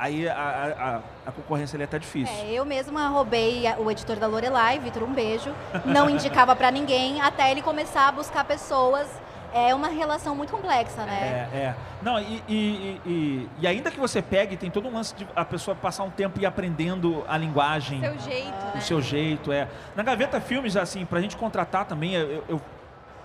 [0.00, 2.34] aí a, a- a- concorrência ali é até difícil.
[2.34, 5.54] É, eu mesma roubei o editor da Lorelai, Vitor, um beijo.
[5.84, 9.06] Não indicava pra ninguém, até ele começar a buscar pessoas.
[9.52, 11.48] É uma relação muito complexa, né?
[11.52, 11.74] É, é.
[12.02, 15.44] Não, e, e, e- e- ainda que você pegue, tem todo um lance de a
[15.44, 18.72] pessoa passar um tempo e ir aprendendo a linguagem, Seu jeito, né?
[18.76, 19.66] o seu jeito, é.
[19.96, 22.60] Na Gaveta Filmes, assim, pra gente contratar também, eu, eu-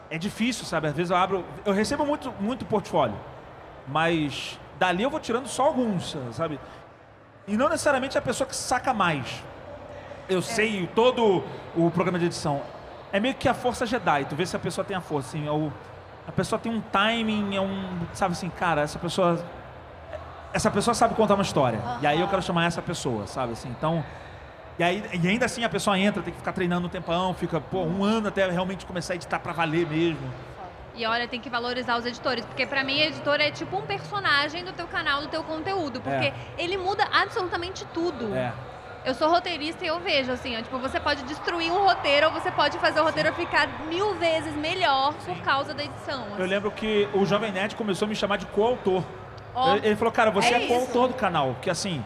[0.09, 0.87] é difícil, sabe?
[0.87, 3.15] Às vezes eu abro, eu recebo muito, muito portfólio,
[3.87, 6.59] mas dali eu vou tirando só alguns, sabe?
[7.47, 9.43] E não necessariamente a pessoa que saca mais.
[10.27, 11.43] Eu sei todo
[11.75, 12.61] o programa de edição.
[13.11, 15.47] É meio que a força Jedi, tu vê se a pessoa tem a força, assim,
[15.47, 15.71] é o-
[16.27, 19.43] a pessoa tem um timing, é um, sabe assim, cara, essa pessoa
[20.51, 21.79] essa pessoa sabe contar uma história.
[22.01, 23.67] E aí eu quero chamar essa pessoa, sabe assim?
[23.77, 24.01] Então,
[24.79, 27.59] e, aí, e ainda assim a pessoa entra, tem que ficar treinando um tempão, fica,
[27.59, 30.31] pô, um ano até realmente começar a editar pra valer mesmo.
[30.95, 34.63] E olha, tem que valorizar os editores, porque pra mim, editor é tipo um personagem
[34.63, 38.33] do teu canal, do teu conteúdo, porque ele muda absolutamente tudo.
[38.33, 38.53] É.
[39.05, 42.33] Eu sou roteirista e eu vejo assim, ó, tipo, você pode destruir um roteiro ou
[42.33, 46.25] você pode fazer o roteiro ficar mil vezes melhor por causa da edição.
[46.39, 49.03] Eu lembro que o Jovem Nerd começou a me chamar de coautor.
[49.53, 51.53] Ó, Ele falou, cara, você é é, coautor do canal.
[51.53, 52.03] Porque assim,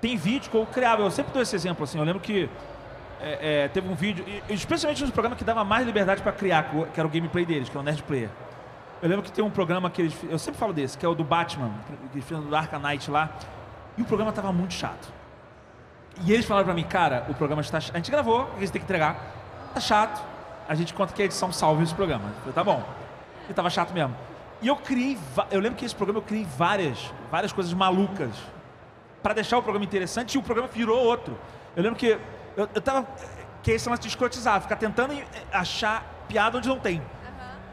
[0.00, 1.02] tem vídeo que eu criava.
[1.02, 1.98] Eu sempre dou esse exemplo, assim.
[1.98, 2.48] Eu lembro que
[3.22, 6.98] é, é, teve um vídeo, especialmente nos programas que dava mais liberdade pra criar, que
[7.00, 8.28] era o gameplay deles, que é o Nerd Player.
[9.02, 10.14] Eu lembro que tem um programa que eles.
[10.28, 11.70] Eu sempre falo desse, que é o do Batman,
[12.12, 13.30] que eles fizeram do Arca Knight lá.
[13.96, 15.08] E o programa tava muito chato.
[16.22, 17.80] E eles falaram pra mim, cara, o programa está.
[17.80, 19.16] ch- A gente gravou, a gente tem que entregar.
[19.72, 20.22] Tá chato.
[20.68, 22.24] A gente conta que a edição salve esse programa.
[22.28, 22.82] Eu falei, tá bom.
[23.48, 24.14] E tava chato mesmo.
[24.62, 25.16] E eu criei.
[25.50, 28.30] Eu lembro que esse programa eu criei várias, várias coisas malucas
[29.22, 31.36] pra deixar o programa interessante e o programa virou outro.
[31.74, 32.18] Eu lembro que
[32.56, 33.06] eu, eu tava.
[33.62, 37.02] Que é esse lance de escrotizar, ficar tentando eh, achar piada onde não tem.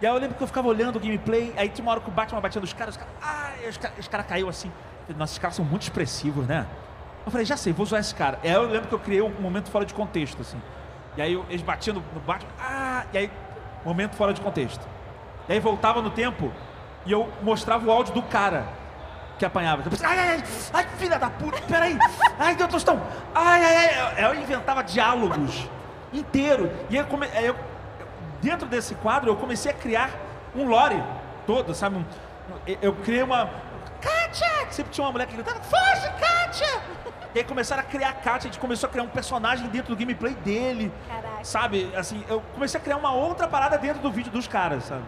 [0.01, 2.09] E aí eu lembro que eu ficava olhando o gameplay, aí tinha uma hora que
[2.09, 3.13] o Batman batia nos caras, os caras.
[3.21, 4.71] Ai, os caras cara caiu assim.
[5.05, 6.67] Falei, Nossa, esses caras são muito expressivos, né?
[7.25, 8.39] Eu falei, já sei, vou zoar esse cara.
[8.43, 10.61] Aí eu lembro que eu criei um momento fora de contexto, assim.
[11.15, 13.31] E aí eles batiam no, no Batman, ah, e aí,
[13.83, 14.85] momento fora de contexto.
[15.49, 16.51] E aí voltava no tempo
[17.05, 18.65] e eu mostrava o áudio do cara
[19.37, 19.83] que apanhava.
[19.83, 21.97] Pensei, ai, ai, ai, ai, filha da puta, peraí.
[22.39, 23.01] Ai, Deus, Tostão.
[23.33, 24.25] Ai, ai, ai.
[24.25, 25.67] Eu, inventava diálogos
[26.11, 26.71] inteiro.
[26.89, 27.55] E eu, come, eu-
[28.41, 30.09] dentro desse quadro, eu comecei a criar
[30.55, 31.01] um lore
[31.45, 32.03] todo, sabe?
[32.65, 33.49] Eu- eu criei uma...
[34.01, 34.47] Kátia!
[34.71, 36.81] Sempre tinha uma mulher que gritava, foge, Kátia!
[37.35, 39.93] E aí começaram a criar a Kátia, a gente começou a criar um personagem dentro
[39.93, 40.91] do gameplay dele.
[41.07, 41.43] Caraca.
[41.43, 45.03] Sabe, assim, eu comecei a criar uma outra parada dentro do vídeo dos caras, sabe?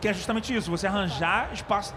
[0.00, 1.94] Que é justamente isso, você arranjar espaço.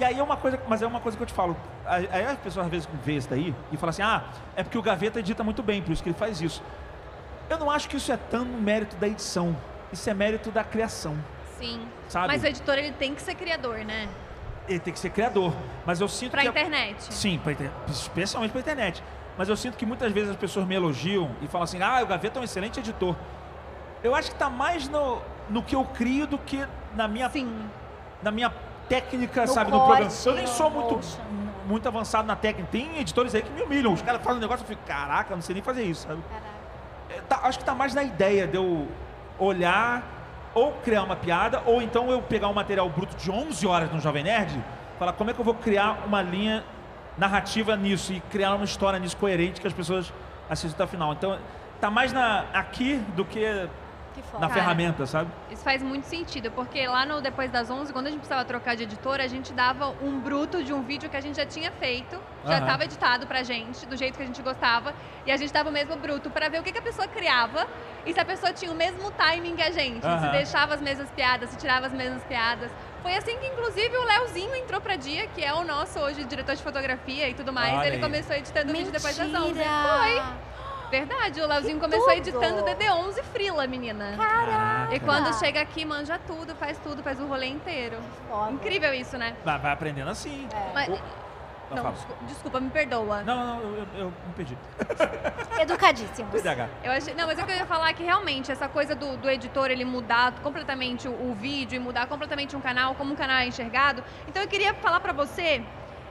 [0.00, 1.54] E aí é uma coisa, mas é uma coisa que eu te falo.
[1.84, 4.24] Aí as pessoas às vezes vê isso daí e falam assim: ah,
[4.56, 6.62] é porque o Gaveta edita muito bem, por isso que ele faz isso.
[7.50, 9.54] Eu não acho que isso é tão mérito da edição.
[9.92, 11.16] Isso é mérito da criação.
[11.58, 11.80] sim.
[12.08, 12.26] Sabe?
[12.28, 14.08] Mas o editor, ele tem que ser criador, né?
[14.68, 15.52] Ele tem que ser criador.
[15.86, 16.48] Mas eu sinto Pra que.
[16.48, 17.12] a- internet.
[17.12, 19.02] Sim, pra inter- especialmente pra internet.
[19.36, 22.06] Mas eu sinto que muitas vezes as pessoas me elogiam e falam assim: ah, o
[22.06, 23.14] Gaveta é um excelente editor.
[24.02, 25.20] Eu acho que tá mais no,
[25.50, 26.64] no que eu crio do que
[26.96, 27.52] na minha, Sim.
[28.22, 28.50] na minha
[29.00, 30.12] técnica, No sabe, corte, programa.
[30.26, 31.18] Eu nem sou no muito, motion.
[31.66, 32.68] muito avançado na técnica.
[32.72, 33.92] Tem editores aí que me humilham.
[33.92, 36.20] Os caras fazem um negócio e eu fico, caraca, não sei nem fazer isso, sabe?
[36.28, 36.46] Caraca.
[37.08, 38.86] É, tá- acho que tá mais na ideia de eu
[39.38, 40.02] olhar
[40.52, 44.00] ou criar uma piada, ou então eu pegar um material bruto de 11 horas no
[44.00, 44.60] Jovem Nerd,
[44.98, 46.64] falar como é que eu vou criar uma linha
[47.16, 50.12] narrativa nisso e criar uma história nisso coerente que as pessoas
[50.48, 51.12] assistam até o final.
[51.12, 51.38] Então,
[51.80, 53.68] tá mais na, aqui do que.
[54.34, 55.30] Na Cara, ferramenta, sabe?
[55.50, 58.76] Isso faz muito sentido, porque lá no Depois das 11, quando a gente precisava trocar
[58.76, 61.70] de editora, a gente dava um bruto de um vídeo que a gente já tinha
[61.72, 64.94] feito, já estava editado pra gente, do jeito que a gente gostava,
[65.26, 67.66] e a gente dava o mesmo bruto pra ver o que, que a pessoa criava
[68.06, 71.10] e se a pessoa tinha o mesmo timing que a gente, se deixava as mesmas
[71.10, 72.70] piadas, se tirava as mesmas piadas.
[73.02, 76.54] Foi assim que, inclusive, o Leozinho entrou pra dia, que é o nosso hoje diretor
[76.54, 77.74] de fotografia e tudo mais.
[77.74, 78.02] Olha Ele aí.
[78.02, 79.54] começou editando o vídeo Depois das 11.
[79.54, 79.64] Mentira!
[79.64, 80.49] Foi.
[80.90, 82.16] Verdade, o Leozinho Que começou tudo!
[82.16, 84.14] editando DD11 Frila, menina.
[84.16, 84.94] Caraca.
[84.94, 87.96] E quando chega aqui, manja tudo, faz tudo, faz o rolê inteiro.
[88.28, 88.52] Foda.
[88.52, 89.34] Incrível isso, né?
[89.44, 90.48] Vai, vai aprendendo assim.
[90.52, 90.72] É.
[90.74, 93.22] Mas- O- Não, desculpa, desculpa, me perdoa.
[93.22, 94.58] Não, não, eu, eu, eu me perdi.
[95.60, 96.32] Educadíssimos.
[96.32, 96.68] TDAH.
[96.82, 99.30] Eu achei, não, mas é que eu ia falar que realmente essa coisa do, do
[99.30, 103.36] editor ele mudar completamente o, o vídeo e mudar completamente um canal, como um canal
[103.38, 104.02] é enxergado.
[104.26, 105.62] Então eu queria falar pra você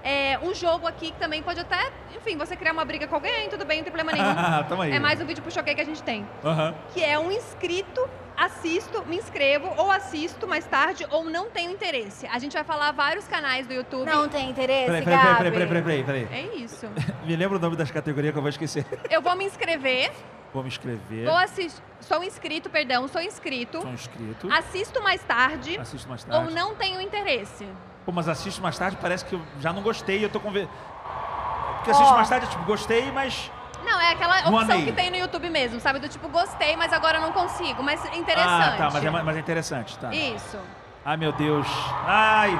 [0.04, 3.50] é, um jogo aqui que também pode até, enfim, você criar uma briga com alguém,
[3.50, 4.64] tudo bem, não tem problema nenhum.
[4.70, 4.92] Tamo aí.
[4.92, 6.26] É mais um vídeo pro choquei que a gente tem.
[6.44, 6.74] Aham.
[6.94, 12.26] que é um inscrito, assisto, me inscrevo, ou assisto mais tarde, ou não tenho interesse.
[12.28, 14.06] A gente vai falar vários canais do YouTube.
[14.10, 15.52] Não tem interesse, Peraí, peraí, peraí, Gabi?
[15.52, 16.44] peraí, peraí, peraí, peraí.
[16.44, 16.88] É isso.
[17.26, 18.86] Me lembra o nome das categorias que eu vou esquecer.
[19.10, 20.12] Eu vou me inscrever,
[20.52, 21.26] Vou me inscrever.
[21.26, 21.80] Vou assistir.
[22.00, 23.82] Sou inscrito, perdão, sou inscrito.
[23.82, 24.52] Sou inscrito.
[24.52, 26.56] Assisto mais tarde Assisto mais ou tarde.
[26.56, 27.68] não tenho interesse.
[28.10, 30.52] Pô, mas assisto mais tarde, parece que eu já não gostei, eu tô com...
[30.52, 32.16] Porque assisto Ó.
[32.16, 33.52] mais tarde, tipo, gostei, mas...
[33.86, 34.86] Não, é aquela opção amei.
[34.86, 36.00] que tem no YouTube mesmo, sabe?
[36.00, 37.84] Do tipo, gostei, mas agora não consigo.
[37.84, 38.50] Mas é interessante.
[38.50, 40.12] Ah, tá, mas é, ma- mas é interessante, tá.
[40.12, 40.58] Isso.
[41.06, 41.68] Ai, meu Deus.
[42.04, 42.60] Ai,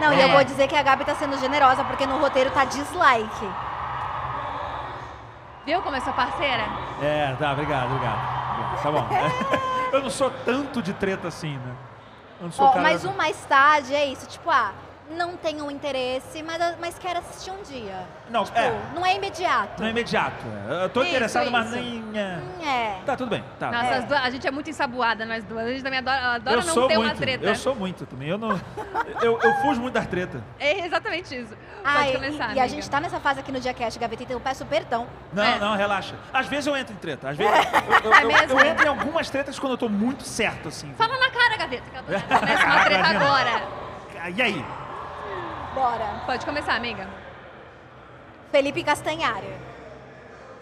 [0.00, 0.32] Não, e eu É.
[0.32, 3.48] vou dizer que a Gabi tá sendo generosa, porque no roteiro tá dislike.
[5.66, 6.64] Viu como eu sou parceira?
[7.00, 8.82] É, tá, obrigado, obrigado.
[8.82, 9.06] Tá bom.
[9.92, 11.76] eu não sou tanto de treta assim, né?
[12.58, 12.82] Ó, cara...
[12.82, 14.72] mas um mais tarde é isso, tipo, ah,
[15.10, 18.06] não tenho interesse, mas, mas quero assistir um dia.
[18.30, 19.80] Não, Tipo, é, não é imediato.
[19.80, 20.44] não é imediato.
[20.82, 21.76] Eu tô Isso, interessado, mas isso.
[21.76, 22.18] nem...
[22.18, 22.36] é.
[22.38, 22.98] Hum, É.
[23.04, 23.70] Tá, tudo bem, tá.
[23.70, 23.94] Nossa, É.
[23.98, 25.64] as duas- a gente é muito ensaboada, nós duas.
[25.66, 27.44] A gente também adora, adora eu não sou ter muito, uma treta.
[27.44, 28.28] eu sou muito também.
[28.28, 28.50] Eu não...
[29.20, 30.40] eu, eu fujo muito das tretas.
[30.58, 31.54] É exatamente isso.
[31.82, 32.62] Pode e- começar, e, amiga.
[32.62, 35.06] a gente tá nessa fase aqui no Diacast, Gaveta, então eu peço perdão.
[35.32, 35.58] Não, É.
[35.58, 36.14] não, relaxa.
[36.32, 37.30] Às vezes eu entro em treta.
[37.30, 37.52] Às vezes
[38.04, 38.60] eu, eu- É eu- mesmo?
[38.60, 40.92] eu entro em algumas tretas quando eu tô muito certo, assim.
[40.96, 41.82] Fala na cara, gaveta.
[41.90, 42.10] que eu tô-
[42.66, 43.62] uma treta agora.
[44.36, 44.64] E aí?
[45.80, 46.20] Bora.
[46.26, 47.08] Pode começar, amiga.
[48.52, 49.50] Felipe Castanhari.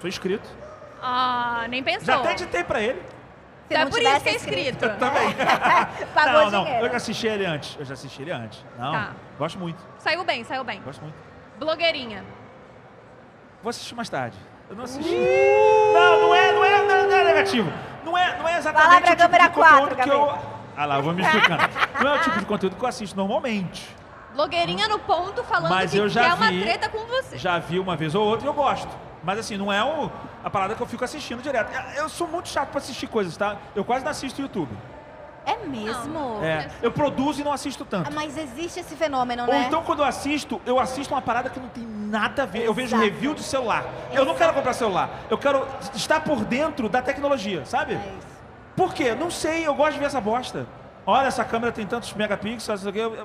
[0.01, 0.49] Sou inscrito.
[1.03, 2.05] Ah, nem pensou.
[2.05, 3.01] Já até editei pra ele.
[3.01, 4.89] Se Então é por isso que é inscrito.
[4.97, 5.35] Também.
[6.15, 6.65] Pagou não, não.
[6.65, 6.87] dinheiro.
[6.87, 7.77] Eu já assisti ele antes.
[7.81, 8.65] Eu já assisti ele antes.
[8.79, 8.93] Não.
[8.93, 9.11] Tá.
[9.37, 9.85] Gosto muito.
[9.99, 10.81] Saiu bem, saiu bem.
[10.83, 11.17] Gosto muito.
[11.59, 12.25] Blogueirinha.
[13.61, 14.39] Vou assistir mais tarde.
[14.71, 15.17] Eu não assisti.
[15.17, 17.73] Não, não é, não é, não é, não é negativo.
[18.05, 20.11] Não é, não é exatamente Vai lá pra o tipo câmera de conteúdo quatro, que
[20.11, 20.59] eu.
[20.77, 21.63] Ah lá, eu vou me explicando.
[22.01, 23.98] Não é o tipo de conteúdo que eu assisto normalmente.
[24.43, 27.37] Blogueirinha no ponto falando Mas que eu já quer uma vi- treta com você.
[27.37, 28.89] Já vi uma vez ou outra e eu gosto.
[29.21, 30.09] Mas assim, não é o,
[30.45, 31.73] a parada que eu fico assistindo direto.
[31.97, 33.57] Eu- sou muito chato pra assistir coisas, tá?
[33.75, 34.71] Eu quase não assisto YouTube.
[35.45, 36.39] É mesmo?
[36.41, 38.13] É, eu produzo e não assisto tanto.
[38.15, 39.65] Mas existe esse fenômeno, Ou né?
[39.67, 42.65] então, quando eu assisto, eu assisto uma parada que não tem nada a ver.
[42.65, 43.03] Eu vejo Exato.
[43.03, 43.85] review de celular.
[44.13, 45.11] Eu não quero comprar celular.
[45.29, 47.95] Eu quero estar por dentro da tecnologia, sabe?
[47.95, 48.27] É isso.
[48.77, 49.17] Por quê?
[49.17, 49.67] Não sei.
[49.67, 50.65] Eu gosto de ver essa bosta.
[51.05, 53.23] Olha, essa câmera tem tantos megapixels, não sei o quê.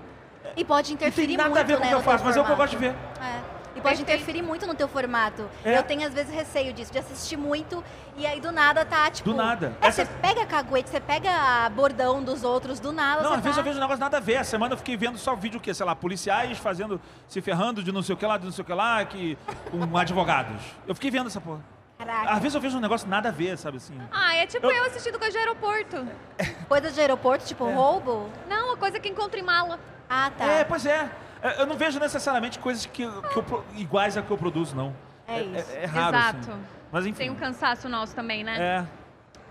[0.55, 2.23] E pode Não interferir tem nada muito, a ver com o né, que eu faço,
[2.23, 2.95] mas é o que eu gosto de ver.
[3.21, 3.53] É.
[3.75, 4.01] E pode Perfeito.
[4.03, 5.49] interferir muito no teu formato.
[5.65, 5.79] É.
[5.79, 7.83] Eu tenho, às vezes, receio disso, de assistir muito
[8.15, 9.27] e aí do nada tá, tipo...
[9.31, 9.75] Do nada.
[9.81, 13.55] É, Essa- Você pega caguete, você pega bordão dos outros, do nada Não, às vezes
[13.55, 13.61] tá...
[13.61, 14.33] eu vejo um negócio nada a ver.
[14.33, 17.91] Essa semana eu fiquei vendo só vídeo que, sei lá, policiais fazendo, se ferrando de
[17.91, 19.35] não sei o que lá, de não sei o que lá, que,
[19.71, 20.61] com advogados.
[20.85, 21.61] Eu fiquei vendo essa porra.
[21.97, 23.97] Caraca, Às vezes eu vejo um negócio nada a ver, sabe assim.
[24.11, 26.07] Ah, é tipo Eu- eu, assistindo coisa de aeroporto.
[26.67, 27.73] coisa de aeroporto, tipo É.
[27.73, 28.29] roubo.
[28.47, 29.79] Não, uma coisa que encontra em mala.
[30.09, 30.43] Ah, tá.
[30.45, 31.09] É, pois é.
[31.41, 34.93] É, Eu não vejo necessariamente coisas que, que eu iguais a que eu produzo, não.
[35.27, 35.71] É isso.
[35.71, 36.37] É, raro, Exato.
[36.51, 36.63] assim.
[36.91, 37.17] Mas enfim.
[37.17, 38.57] Tem um cansaço nosso também, né?
[38.59, 38.87] É.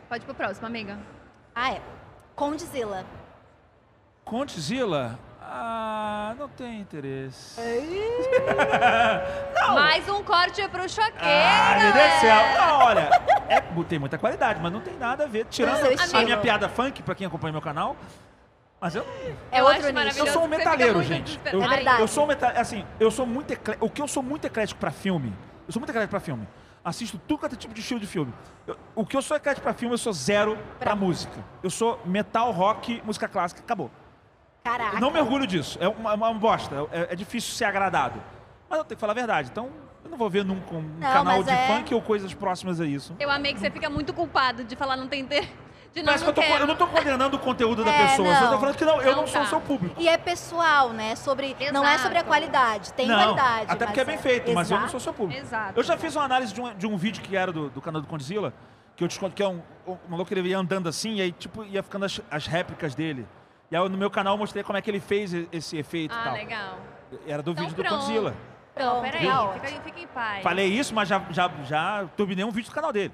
[0.08, 0.98] Pode ir pro próximo, amiga.
[1.54, 1.80] Ah, é.
[2.34, 3.04] Condzilla.
[4.24, 5.18] Contzilla?
[5.54, 7.60] Ah, não tem interesse.
[9.74, 11.14] Mais um corte pro choqueiro.
[11.20, 12.36] Ah, meu Deus do céu.
[12.36, 12.58] é.
[12.58, 13.10] Não, olha,
[13.50, 15.44] é, tem muita qualidade, mas não tem nada a ver.
[15.50, 15.84] Tirando
[16.14, 17.94] a minha piada funk, pra quem acompanha meu canal.
[18.80, 19.04] Mas eu,
[19.52, 20.18] É Eu outro nicho.
[20.18, 21.38] eu sou um metaleiro, gente.
[21.52, 22.00] Eu, É verdade.
[22.00, 24.80] eu sou um meta, assim, eu sou muito eclé- o que eu sou muito eclético
[24.80, 25.34] pra filme.
[25.66, 26.48] Eu sou muito eclético pra filme.
[26.84, 28.32] Assisto tudo quanto é tipo de estilo de filme.
[28.66, 31.38] Eu- o que eu sou eclético pra filme, eu sou zero pra, Pra música.
[31.62, 33.90] Eu sou metal, rock, música clássica, acabou.
[34.62, 34.96] Caraca.
[34.96, 35.78] Eu não me orgulho disso.
[35.80, 36.74] É uma, uma bosta.
[36.92, 38.22] É, é difícil ser agradado.
[38.68, 39.48] Mas eu tenho que falar a verdade.
[39.50, 39.70] Então,
[40.04, 42.86] eu não vou ver nunca um Não, canal de é- funk ou coisas próximas a
[42.86, 43.14] isso.
[43.18, 45.48] Eu amei que você fica muito culpado de falar não tem ter.
[45.92, 48.06] De não, Parece que não eu, tô, eu não tô condenando o conteúdo da É,
[48.08, 48.28] pessoa.
[48.28, 48.60] Eu só tô não.
[48.60, 49.46] falando que não, eu Não não sou tá.
[49.46, 49.94] o seu público.
[50.00, 51.14] E é pessoal, né?
[51.16, 52.94] Sobre, não é sobre a qualidade.
[52.94, 53.66] Tem não, qualidade.
[53.68, 55.38] até porque é bem feito, mas eu não sou seu público.
[55.38, 55.78] Exato.
[55.78, 58.00] Eu já fiz uma análise de um, de um vídeo que era do, do canal
[58.00, 58.54] do Condzilla,
[58.96, 61.32] que eu te conto que é um, um maluco ele ia andando assim, e aí
[61.32, 63.26] tipo, ia ficando as, as réplicas dele.
[63.72, 66.18] E aí no meu canal eu mostrei como é que ele fez esse efeito e
[66.18, 66.34] Ah, tal.
[66.34, 66.78] legal.
[67.26, 68.00] Era do Então vídeo do pronto.
[68.00, 68.34] Condzilla.
[68.76, 69.70] Não, Pronto, peraí.
[69.70, 70.42] Fica, fica em paz.
[70.42, 73.12] Falei isso, mas já, já, já turbinei um vídeo do canal dele.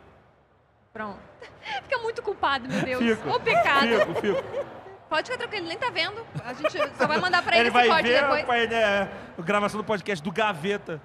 [0.93, 1.19] Pronto.
[1.85, 3.03] Fica muito culpado, meu Deus.
[3.19, 3.31] Fico.
[3.37, 3.87] O pecado.
[3.87, 4.67] Fico, fico.
[5.09, 6.27] Pode ficar tranquilo, ele nem tá vendo.
[6.45, 8.43] A gente só vai mandar pra ele, Ele esse ver depois.
[8.43, 11.01] o pai, né, a gravação do podcast do Gaveta.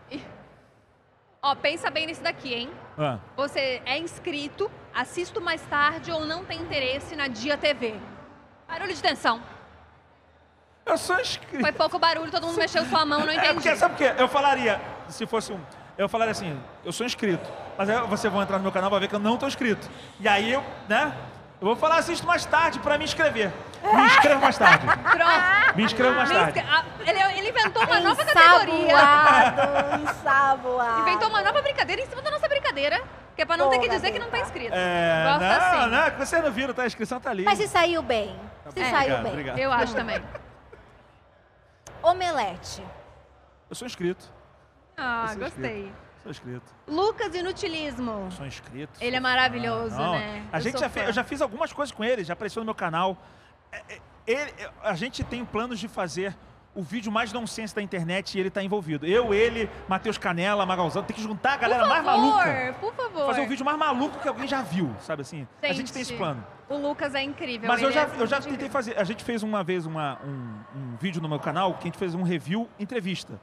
[1.41, 2.70] Ó, pensa bem nisso daqui, hein?
[2.97, 7.95] Ah, Você é inscrito, assisto mais tarde ou não tem interesse na Dia TV.
[8.68, 9.41] Barulho de tensão.
[10.86, 11.61] eu sou inscrito.
[11.61, 13.53] Foi pouco barulho, todo mundo mexeu sua mão, não É entendi.
[13.53, 14.14] porque, sabe por quê?
[14.18, 15.59] Eu falaria, se fosse um.
[15.97, 17.49] Eu falaria assim, eu sou inscrito.
[17.78, 19.88] Mas aí você vai entrar no meu canal vai ver que eu não tô inscrito.
[20.20, 21.14] E aí eu, né?
[21.61, 23.53] Eu vou falar, assisto mais tarde pra me inscrever.
[23.84, 24.86] Me inscreva mais tarde.
[25.03, 25.78] Pronto.
[25.78, 26.64] Me inscreva mais tarde.
[27.05, 28.95] Ele, ele inventou uma nova categoria.
[30.03, 31.01] Ensaboado.
[31.01, 33.01] Inventou uma nova brincadeira em cima da nossa brincadeira.
[33.36, 34.74] Que é pra não Pô, ter que dizer que não tá inscrito.
[34.76, 35.89] É, Gosto não, assim.
[35.89, 36.84] não, que vocês não viram, tá?
[36.84, 37.43] A inscrição tá ali.
[37.43, 38.36] Mas se saiu bem.
[38.72, 38.89] Se É.
[38.89, 39.32] saiu Obrigado, bem.
[39.32, 39.57] obrigado.
[39.59, 40.22] Eu acho também.
[42.01, 42.84] Omelete.
[43.70, 44.26] Eu sou inscrito.
[44.97, 45.91] Ah, é gostei.
[46.22, 46.72] Sou inscrito.
[46.88, 48.32] Lucas Inutilismo.
[48.32, 48.93] Sou inscrito.
[49.01, 50.01] Ele é sou maravilhoso, fã.
[50.03, 50.47] Não, né?
[50.51, 52.61] A Eu gente sou já fez, eu já fiz algumas coisas com ele, já apareceu
[52.61, 53.18] no meu canal.
[53.72, 56.36] É, é, ele- a gente tem planos de fazer
[56.76, 59.05] o vídeo mais nonsense da internet e ele tá envolvido.
[59.05, 62.76] Eu, ele, Matheus Canela, Magalzão, tem que juntar a galera por mais favor, maluca.
[62.80, 63.26] por favor.
[63.28, 65.47] Fazer um vídeo mais maluco que alguém já viu, sabe assim?
[65.61, 66.43] A gente Gente, tem esse plano.
[66.69, 67.67] O Lucas é incrível.
[67.67, 68.71] Mas eu já, é eu já tentei incrível.
[68.71, 68.97] fazer.
[68.97, 71.97] A gente fez uma vez uma- um, um vídeo no meu canal que a gente
[71.97, 73.39] fez um review entrevista.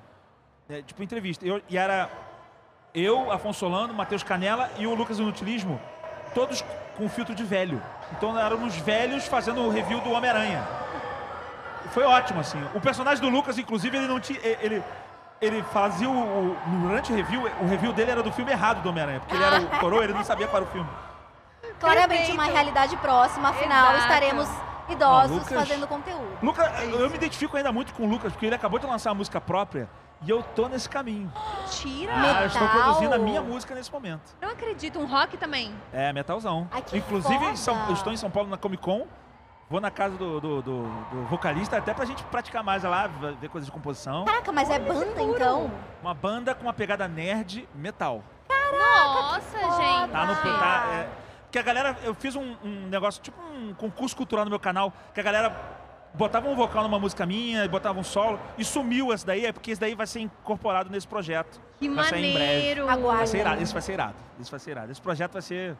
[0.68, 1.46] É, tipo entrevista.
[1.46, 2.10] Eu- e era
[2.92, 5.80] eu, Afonso Solano, Matheus Canela e o Lucas Inutilismo,
[6.34, 6.64] todos
[6.96, 7.80] com filtro de velho.
[8.12, 10.66] Então éramos velhos fazendo o review do Homem-Aranha.
[11.90, 12.62] Foi ótimo, assim.
[12.74, 14.38] O personagem do Lucas, inclusive, ele não tinha.
[14.42, 14.82] Ele,
[15.40, 18.88] ele fazia o, o- Durante o review, o review dele era do filme errado do
[18.88, 20.88] Homem-Aranha, porque ele era o coroa, ele não sabia era o filme.
[21.78, 22.34] Claramente Perfeito.
[22.34, 23.98] uma realidade próxima, afinal Exato.
[24.02, 24.48] estaremos
[24.88, 26.38] idosos Não, Lucas- fazendo conteúdo.
[26.42, 29.10] Lucas, É eu me identifico ainda muito com o Lucas, porque ele acabou de lançar
[29.10, 29.88] a música própria
[30.22, 31.32] e eu tô nesse caminho.
[31.60, 32.12] Mentira.
[32.14, 32.82] Ah, eu estou Metal?
[32.82, 34.34] produzindo a minha música nesse momento.
[34.42, 34.98] Não acredito.
[34.98, 35.74] Um rock também.
[35.92, 36.68] É, metalzão.
[36.70, 37.56] Ai, que Inclusive, em foda.
[37.56, 39.06] São- eu estou em São Paulo na Comic Con.
[39.70, 43.06] Vou na casa do, do- do- do vocalista até pra gente praticar mais lá,
[43.40, 44.24] ver coisas de composição.
[44.24, 45.70] Caraca, mas é banda então?
[46.02, 48.24] Uma banda com uma pegada nerd metal.
[48.50, 50.10] Nossa, gente.
[50.10, 50.34] Tá no.
[50.58, 51.08] Tá, é,
[51.52, 51.96] que a galera.
[52.02, 55.54] Eu fiz um, um negócio, tipo um concurso cultural no meu canal, que a galera
[56.14, 59.70] botava um vocal numa música minha, botava um solo, e sumiu esse daí, é porque
[59.70, 61.60] esse daí vai ser incorporado nesse projeto.
[61.78, 62.52] Que vai sair em breve.
[62.54, 62.88] maneiro.
[62.88, 63.18] Aguarde.
[63.18, 64.14] Vai ser irado, esse vai ser irado.
[64.40, 64.90] Esse vai ser irado.
[64.92, 65.76] Esse projeto vai ser.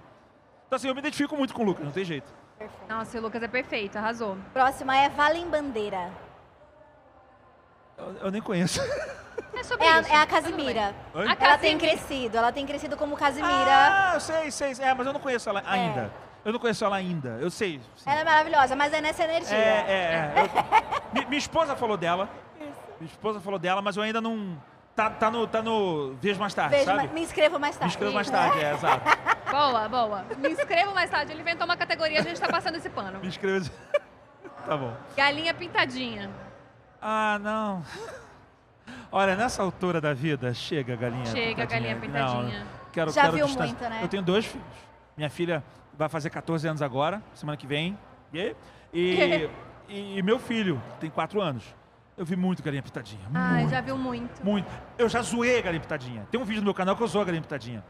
[0.69, 2.33] Então assim, eu me identifico muito com o Lucas, não tem jeito.
[2.89, 4.37] Nossa, o Lucas é perfeito, arrasou.
[4.53, 6.11] Próxima é Valem Bandeira.
[7.97, 8.81] Eu, eu nem conheço.
[9.53, 10.11] É sobre É a, isso.
[10.13, 10.95] é a Casimira.
[11.13, 11.27] Oi?
[11.29, 13.51] A Ela tem crescido, ela tem crescido como Casimira.
[13.53, 14.73] Ah, eu sei, sei.
[14.79, 16.11] É, mas eu não conheço ela ainda.
[16.45, 17.37] Eu não conheço ela ainda.
[17.41, 17.79] Eu sei.
[17.97, 18.09] sim.
[18.09, 19.57] Ela é maravilhosa, mas é nessa É, energia.
[19.59, 20.33] é, é.
[21.13, 22.31] Eu- Mi- minha esposa falou dela.
[22.99, 24.57] Minha esposa falou dela, mas eu ainda não.
[25.01, 25.47] Tá, tá no.
[25.47, 26.15] Tá no.
[26.21, 27.07] Vejo mais tarde, Vejo, sabe?
[27.07, 27.95] ma- me inscreva mais Me tarde.
[27.95, 29.03] inscrevo mais tarde, é, exato.
[29.51, 30.25] Boa, boa.
[30.39, 31.33] Me inscrevo mais tarde.
[31.33, 33.19] Ele inventou uma categoria, a gente tá passando esse pano.
[33.19, 33.71] Me inscrevo.
[34.67, 34.95] tá bom.
[35.17, 36.31] Galinha pintadinha.
[37.01, 37.83] Ah, não.
[39.11, 41.25] Olha, nessa altura da vida, chega, galinha.
[41.27, 42.61] Chega, galinha pintadinha.
[42.61, 43.75] Não, quero, Já quero viu distância.
[43.75, 44.01] muito, né?
[44.03, 44.67] Eu tenho dois filhos.
[45.17, 47.99] Minha filha vai fazer 14 anos agora, semana que vem.
[48.33, 48.55] E,
[48.93, 49.49] e,
[49.89, 51.65] e meu filho tem 4 anos.
[52.21, 53.27] Eu vi muito galinha pintadinha.
[53.33, 54.45] Ai, muito, já viu muito.
[54.45, 54.69] muito.
[54.99, 56.29] Eu já zoei a galinha pintadinha.
[56.31, 57.83] Tem um vídeo no meu canal que eu zoo a galinha pintadinha.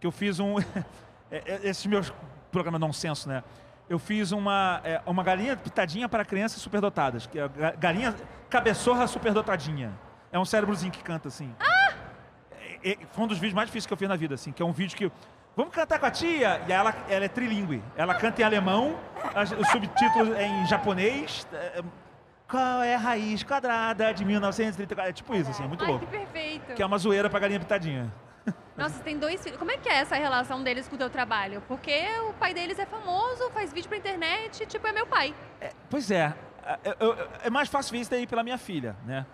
[0.00, 0.58] Que eu fiz um.
[1.30, 2.10] é, é, Esses meus
[2.50, 3.44] programas nonsenso, né?
[3.86, 7.26] Eu fiz uma, é, uma galinha pitadinha para crianças superdotadas.
[7.26, 7.46] Que é
[7.78, 8.14] galinha
[8.48, 9.92] cabeçorra superdotadinha.
[10.32, 11.54] É um cérebrozinho que canta assim.
[12.82, 14.50] É, é, foi um dos vídeos mais difíceis que eu fiz na vida, assim.
[14.50, 15.12] Que é um vídeo que.
[15.54, 16.62] Vamos cantar com a tia?
[16.66, 17.84] E ela, ela é trilingue.
[17.96, 18.98] Ela canta em alemão,
[19.60, 21.46] os subtítulos é em japonês.
[22.44, 25.10] É, é, qual é a raiz quadrada de 1934?
[25.10, 26.06] É tipo isso, assim, é muito Ai, louco.
[26.06, 26.74] que perfeito.
[26.74, 28.12] Que é uma zoeira pra galinha pitadinha.
[28.76, 29.58] Nossa, você tem dois filhos.
[29.58, 31.62] Como é que é essa relação deles com o teu trabalho?
[31.68, 35.34] Porque o pai deles é famoso, faz vídeo pra internet, tipo, é meu pai.
[35.88, 36.34] Pois é,
[36.64, 39.24] é, eu- eu- é mais fácil ver isso daí pela minha filha, né?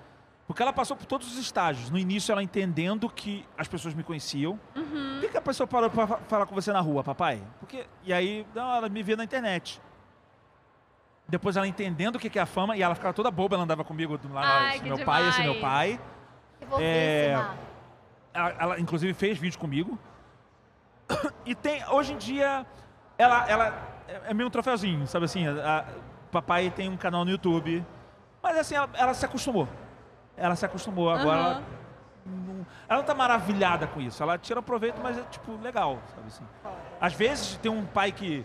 [0.47, 1.91] Porque ela passou por todos os estágios.
[1.91, 4.59] No início, ela entendendo que as pessoas me conheciam.
[4.75, 7.41] Por que, que a pessoa parou pra fa- falar com você na rua, papai?
[7.61, 9.81] Porque, e aí, não, ela me vê na internet.
[11.31, 13.65] Depois ela entendendo o que que é a fama, e ela ficava toda boba, ela
[13.65, 15.53] andava comigo do lado, Ai, esse que meu pai, esse demais.
[15.53, 16.01] meu pai.
[16.77, 16.83] Que.
[16.83, 17.47] É,
[18.35, 19.99] Ela, ela, inclusive fez vídeo comigo.
[21.45, 22.65] E tem, hoje em dia,
[23.19, 23.67] ela, ela
[24.09, 25.47] é é meio um troféuzinho, sabe assim?
[25.47, 25.85] A, a-
[26.33, 27.85] papai tem um canal no YouTube.
[28.43, 29.69] Mas assim, ela, ela se acostumou.
[30.37, 31.11] Ela se acostumou.
[31.11, 31.63] Agora ela, Aham.
[32.27, 34.23] não, ela não tá maravilhada com isso.
[34.23, 36.45] Ela tira proveito, mas é tipo legal, sabe assim?
[37.01, 38.45] Às vezes tem um pai que.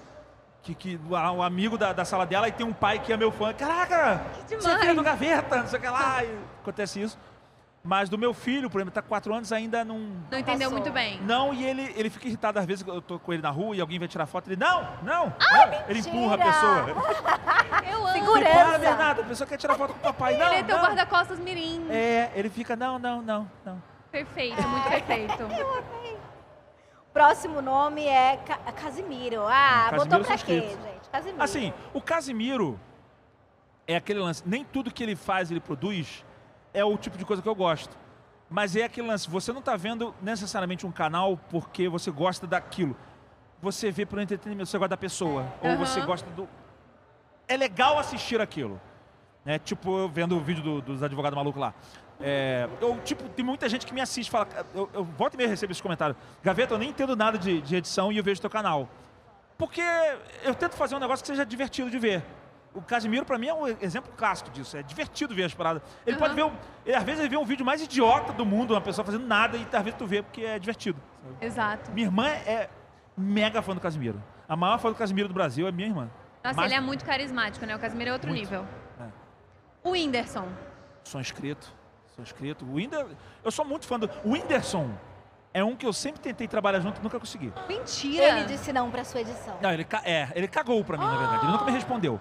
[0.65, 3.31] Que, que o amigo da, da sala dela e tem um pai que é meu
[3.31, 3.53] fã.
[3.53, 4.25] Caraca!
[4.47, 4.95] Que Você é demais.
[4.95, 6.23] do gaveta, não sei o que lá.
[6.23, 7.19] E acontece isso.
[7.83, 9.99] Mas do meu filho, por exemplo, tá com 4 anos, ainda não.
[10.31, 10.71] Não entendeu Passou.
[10.71, 11.21] muito bem.
[11.21, 13.79] Não, e ele, ele fica irritado às vezes eu tô com ele na rua e
[13.79, 15.83] alguém vai tirar foto, ele, não, não, Ah, não.
[15.87, 16.85] Ele empurra a pessoa.
[17.87, 18.11] Eu amo.
[18.13, 18.39] Segura.
[18.39, 18.79] Ele para, Segurança.
[18.79, 21.85] Bernardo, a pessoa quer tirar foto com o papai, não, Ele é teu guarda-costas mirim.
[21.91, 23.83] É, ele fica, não, não, não, não.
[24.11, 25.43] Perfeito, muito perfeito.
[27.15, 29.43] Próximo nome é Ca Casimiro.
[29.47, 31.09] Ah, Casimiro botou pra quê, gente?
[31.09, 31.41] Casimiro.
[31.41, 32.77] Assim, o Casimiro
[33.87, 36.25] é aquele lance, nem tudo que ele faz, ele produz,
[36.73, 37.97] é o tipo de coisa que eu gosto.
[38.49, 42.97] Mas é aquele lance, você não tá vendo necessariamente um canal porque você gosta daquilo.
[43.61, 45.45] Você vê por entretenimento, você gosta da pessoa.
[45.61, 45.77] Ou Aham.
[45.77, 46.49] você gosta do.
[47.47, 48.79] É legal assistir aquilo.
[49.45, 49.57] Né?
[49.57, 51.73] Tipo, vendo o vídeo do- dos advogados malucos lá.
[52.21, 54.47] É, eu, tipo, tem muita gente que me assiste fala.
[54.73, 56.15] Eu, eu volto e meia recebo esse comentário.
[56.43, 58.87] Gaveta, eu nem entendo nada de, de edição e eu vejo teu canal.
[59.57, 59.81] Porque
[60.43, 62.23] eu tento fazer um negócio que seja divertido de ver.
[62.73, 64.75] o Casimiro, pra mim, é um exemplo clássico disso.
[64.75, 65.81] É divertido ver as paradas.
[66.05, 66.19] Ele Aham.
[66.25, 66.51] pode ver, um-
[66.85, 69.55] ele, às vezes, ele vê um vídeo mais idiota do mundo, uma pessoa fazendo nada,
[69.57, 70.99] e às vezes tu vê porque é divertido.
[71.23, 71.45] sabe?
[71.45, 71.91] Exato.
[71.93, 72.69] Minha irmã é
[73.17, 74.21] mega fã do Casimiro.
[74.47, 76.09] A maior fã do Casimiro do Brasil é minha irmã.
[76.43, 77.75] Nossa, Mas- ele é muito carismático, né?
[77.75, 78.41] O Casimiro é outro Muito.
[78.41, 78.65] nível.
[78.99, 79.05] É.
[79.81, 80.45] O Whindersson.
[81.05, 81.71] Sou inscrito.
[82.15, 82.65] Sou inscrito.
[82.65, 83.09] O Whindersson,
[83.43, 84.09] eu sou muito fã do.
[84.23, 84.89] O Whindersson
[85.53, 87.51] é um que eu sempre tentei trabalhar junto e nunca consegui.
[87.67, 88.23] Mentira!
[88.39, 89.57] Ele disse não pra sua edição.
[89.61, 91.43] Não, ele, ca- é, ele cagou pra mim, na verdade.
[91.45, 92.19] Ele nunca me respondeu.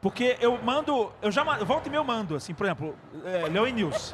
[0.00, 1.12] Porque eu mando.
[1.22, 4.12] Eu já ma- volta e meia eu mando, assim, por exemplo, é, Leão e News.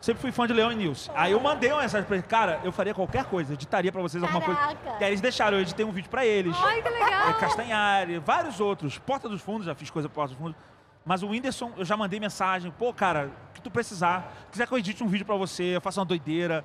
[0.00, 1.08] Sempre fui fã de Leão e News.
[1.14, 4.20] Aí eu mandei uma mensagem pra ele, cara, eu faria qualquer coisa, editaria pra vocês
[4.20, 4.58] alguma coisa.
[4.58, 4.96] Caraca.
[5.00, 6.56] E aí eles deixaram, eu editei um vídeo pra eles.
[6.60, 7.28] Ai, que legal!
[7.28, 8.98] É, Castanhari, vários outros.
[8.98, 10.56] Porta dos Fundos, já fiz coisa pra Porta dos Fundos.
[11.04, 12.70] Mas o Whindersson, eu já mandei mensagem.
[12.78, 14.32] Pô, cara, o que tu precisar.
[14.50, 16.64] Quiser que eu edite um vídeo pra você, eu faça uma doideira.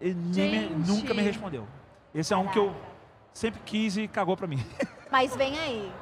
[0.00, 1.66] Ele nem me- nunca me respondeu.
[2.14, 2.74] Esse é um que eu
[3.32, 4.64] sempre quis e cagou pra mim.
[5.10, 5.92] Mas vem aí.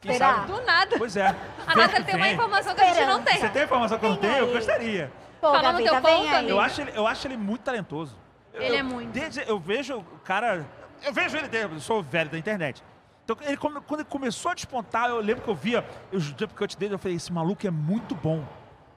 [0.00, 0.34] Quem Será?
[0.34, 0.52] sabe?
[0.52, 0.98] Do nada.
[0.98, 1.28] Pois é.
[1.66, 3.38] A que tem uma informação que a gente não tem.
[3.38, 4.36] Você tem informação que eu não tenho?
[4.38, 5.12] Eu gostaria.
[5.40, 6.48] Pô, Fala no Gaveta, teu vem ponto.
[6.48, 8.16] Eu acho ele, eu acho ele muito talentoso.
[8.52, 9.10] Eu- Ele é eu- muito.
[9.12, 10.66] desde- eu vejo o cara.
[11.02, 12.82] Eu vejo ele, eu sou velho da internet.
[13.24, 16.76] Então, ele, quando ele começou a despontar, eu lembro que eu via o Jump Cut
[16.76, 18.44] dele, eu falei, esse maluco é muito bom.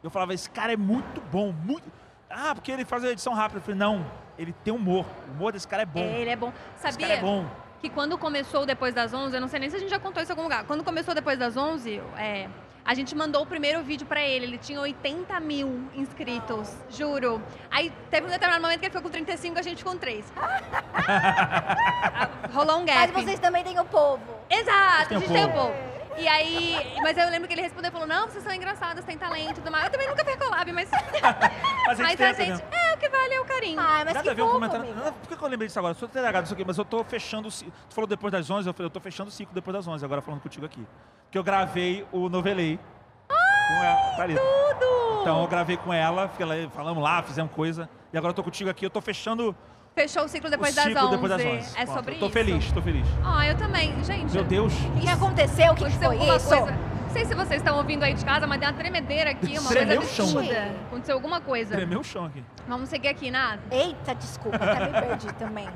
[0.03, 1.83] Eu falava, esse cara é muito bom, muito.
[2.29, 3.59] Ah, porque ele faz a edição rápida.
[3.59, 4.05] Eu falei, não,
[4.37, 5.05] ele tem humor.
[5.27, 5.99] O humor desse cara é bom.
[5.99, 6.51] É, ele é bom.
[6.75, 7.45] esse Sabia cara é bom.
[7.79, 10.21] que quando começou Depois das 11, eu não sei nem se a gente já contou
[10.21, 10.63] isso em algum lugar.
[10.65, 12.49] Quando começou Depois das 11, é,
[12.85, 14.45] a gente mandou o primeiro vídeo pra ele.
[14.45, 17.41] Ele tinha 80 mil inscritos, juro.
[17.71, 20.23] Aí teve um determinado momento que ele ficou com 35 e a gente com 3.
[22.53, 23.23] Rolou um Mas gap.
[23.23, 24.21] vocês também têm o povo.
[24.49, 25.94] Exato, Tem a o gente tem um povo.
[26.17, 29.17] E aí, mas eu lembro que ele respondeu e falou: Não, vocês são engraçadas, têm
[29.17, 29.85] talento e tudo mais.
[29.85, 30.89] Eu também nunca perco collab, mas.
[31.87, 32.63] Mas a gente a gente.
[32.71, 33.79] É, o que vale é o carinho.
[33.79, 34.95] Ai, mas Nada que a ver um fofo, comentário.
[34.95, 35.91] Nada- Por que eu lembrei disso agora?
[35.93, 37.71] Eu sou TDAH, não sei o quê, mas eu tô fechando o ciclo.
[37.87, 40.03] Tu falou depois das 11, eu falei, eu tô fechando o ciclo depois das 11,
[40.03, 40.83] agora falando contigo aqui.
[41.29, 42.79] Que eu gravei o Novelei.
[43.27, 43.95] com ela.
[44.17, 44.25] Tá.
[44.25, 45.21] Tudo!
[45.21, 47.87] Então eu gravei com ela, fiquei lá, falamos lá, fizemos coisa.
[48.11, 49.55] E agora eu tô contigo aqui, eu tô fechando
[49.95, 51.11] Fechou o ciclo depois o das ciclo 11.
[51.11, 51.55] depois das 11.
[51.77, 52.33] É Pronto, sobre tô isso.
[52.33, 53.07] feliz, tô feliz.
[53.23, 54.03] Ah, eu também.
[54.03, 54.73] Gente, Meu Deus.
[54.73, 55.71] O que aconteceu?
[55.71, 56.49] O que, que aconteceu foi alguma isso?
[56.49, 56.71] coisa.
[56.71, 59.69] Não sei se vocês estão ouvindo aí de casa, mas deu uma tremedeira aqui, uma
[59.69, 60.43] Tremeu coisa o chão.
[60.87, 61.75] Aconteceu alguma coisa.
[61.75, 62.43] Tremeu o chão aqui.
[62.67, 63.61] Vamos seguir aqui, Nath.
[63.71, 65.69] Eita, desculpa, até me perdi também.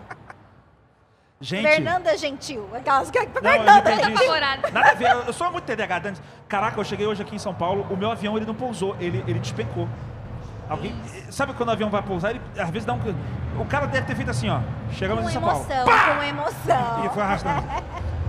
[1.39, 1.65] Gente.
[1.65, 2.69] Fernanda Gentil.
[2.73, 3.19] Aquelas que...
[3.21, 3.95] Fernanda.
[3.95, 4.33] Gentil.
[4.73, 6.15] Nada a ver, eu sou muito TDAH.
[6.49, 9.23] Caraca, eu cheguei hoje aqui em São Paulo, o meu avião ele não pousou, ele,
[9.25, 9.87] ele despencou.
[10.69, 10.95] Alguém,
[11.31, 12.99] sabe quando o avião vai pousar, ele às vezes dá um.
[13.59, 14.59] O cara deve ter feito assim, ó.
[14.91, 15.65] Chegamos Com em São Paulo.
[15.67, 16.15] emoção, Pá!
[16.15, 17.05] com emoção.
[17.05, 17.63] E foi arrastando.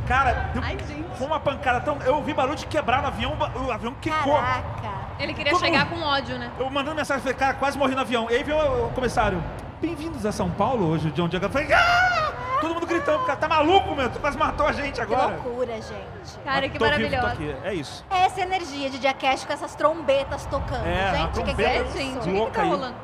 [0.09, 1.05] Cara, deu- Ai, gente.
[1.17, 1.99] foi uma pancada tão.
[2.03, 4.35] Eu ouvi barulho de quebrar no avião, o avião quicou.
[4.37, 4.91] Caraca.
[5.19, 6.51] Ele queria Todo chegar mundo- com ódio, né?
[6.59, 8.27] Eu mandando mensagem, falei, cara, quase morri no avião.
[8.31, 9.43] E aí veio o, o comissário.
[9.81, 12.33] Bem-vindos a São Paulo hoje, de onde eu falei, ah!
[12.61, 14.11] Todo mundo gritando, cara, tá maluco, meu?
[14.11, 15.29] Tu quase matou a gente Que agora.
[15.35, 16.39] loucura, gente.
[16.45, 17.67] Cara, Mas que tô vivo, tô.
[17.67, 18.05] É isso.
[18.11, 20.87] Essa energia de Diacast com essas trombetas tocando.
[20.87, 21.99] É, gente, uma que que É, é trombeta.
[21.99, 22.21] gente, o isso?
[22.21, 22.69] que, que Louca tá aí.
[22.69, 22.97] rolando?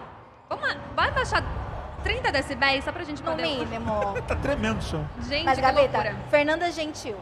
[0.48, 1.42] Vamos lá, vai baixar
[2.04, 3.42] 30 decibéis só pra gente No poder...
[3.42, 4.14] mínimo.
[4.28, 5.08] Tá tremendo o chão.
[5.22, 6.16] Gente, Mas, que Gaveta, loucura.
[6.30, 7.16] Fernanda Gentil.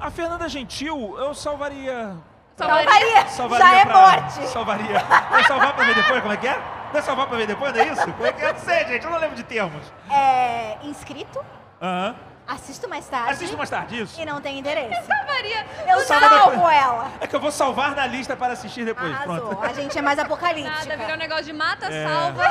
[0.00, 2.16] A Fernanda Gentil, eu salvaria.
[2.56, 3.26] Salvaria.
[3.28, 4.46] Salvaria Já é pra- morte.
[4.48, 4.96] Salvaria.
[5.38, 6.58] É salvar pra ver depois, como é que é?
[6.92, 8.02] Não é salvar pra ver depois, não é isso?
[8.12, 8.48] Como é que é?
[8.48, 9.82] Eu não sei, gente, eu não lembro de termos.
[10.10, 11.42] É, inscrito,
[11.80, 12.14] Aham.
[12.46, 13.30] assisto mais tarde.
[13.30, 14.20] Assiste mais tarde, isso?
[14.20, 15.02] E não tem endereço.
[15.06, 15.66] Salvaria.
[15.88, 16.76] Eu Salva salvo depois.
[16.76, 17.10] ela.
[17.20, 19.46] É que eu vou salvar na lista para assistir depois, Arrasou.
[19.48, 19.64] pronto.
[19.64, 20.70] A gente é mais apocalíptica.
[20.84, 22.06] Nada, virou um negócio de mata, É.
[22.06, 22.44] salva.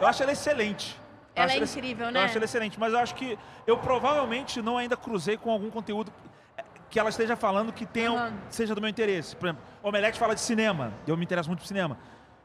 [0.00, 1.00] Eu acho ela excelente.
[1.34, 2.24] Eu Ela acho é ela- incrível, Eu né?
[2.24, 6.12] acho ela excelente, mas eu acho que eu provavelmente não ainda cruzei com algum conteúdo
[6.90, 8.34] que ela esteja falando que tenha, Aham.
[8.50, 9.34] seja do meu interesse.
[9.34, 11.96] Por exemplo, o Omelete fala de cinema, eu me interesso muito por cinema.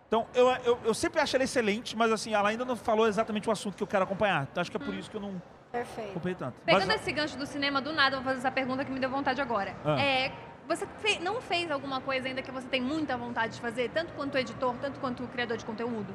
[0.08, 3.49] Então, eu, eu, eu sempre acho ela excelente, mas assim, ela ainda não falou exatamente
[3.49, 4.47] o assunto que eu quero acompanhar.
[4.49, 4.99] Então, acho que é por Hum.
[4.99, 5.41] isso que eu não
[5.72, 6.12] Perfeito.
[6.12, 6.55] acompanhei tanto.
[6.66, 8.99] Pegando Mas- esse gancho do cinema, do nada, eu vou fazer essa pergunta que me
[8.99, 9.76] deu vontade agora.
[9.84, 9.99] Ah.
[10.01, 10.32] É,
[10.66, 14.14] você fe- não fez alguma coisa ainda que você tem muita vontade de fazer, tanto
[14.14, 16.14] quanto editor, tanto quanto criador de conteúdo?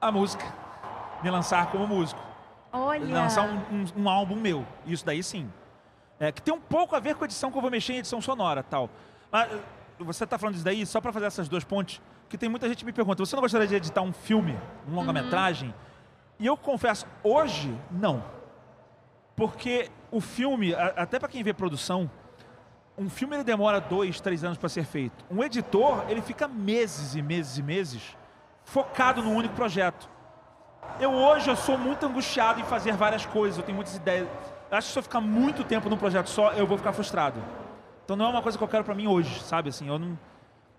[0.00, 0.44] a música.
[1.22, 2.20] Me lançar como músico.
[2.72, 3.14] Olha.
[3.14, 4.64] lançar um, um- um álbum meu.
[4.86, 5.50] Isso daí sim.
[6.20, 7.98] É, que tem um pouco a ver com a edição que eu vou mexer em
[7.98, 8.88] edição sonora tal.
[9.30, 9.50] Mas
[10.00, 12.78] você está falando disso daí só para fazer essas duas pontes, que tem muita gente
[12.78, 14.56] que me pergunta, você não gostaria de editar um filme,
[14.88, 15.74] um longa-metragem?
[16.38, 18.22] E eu confesso, hoje, não.
[19.36, 22.10] Porque o filme, a- até para quem vê produção,
[22.96, 25.24] um filme ele demora dois, três anos para ser feito.
[25.30, 28.16] Um editor, ele fica meses e meses e meses
[28.64, 30.08] focado num único projeto.
[31.00, 34.28] Eu hoje eu sou muito angustiado em fazer várias coisas, eu tenho muitas ideias.
[34.70, 37.40] Acho que se eu ficar muito tempo num projeto só, eu vou ficar frustrado.
[38.08, 39.68] Então não é uma coisa que eu quero pra mim hoje, sabe?
[39.68, 40.18] Assim, eu não.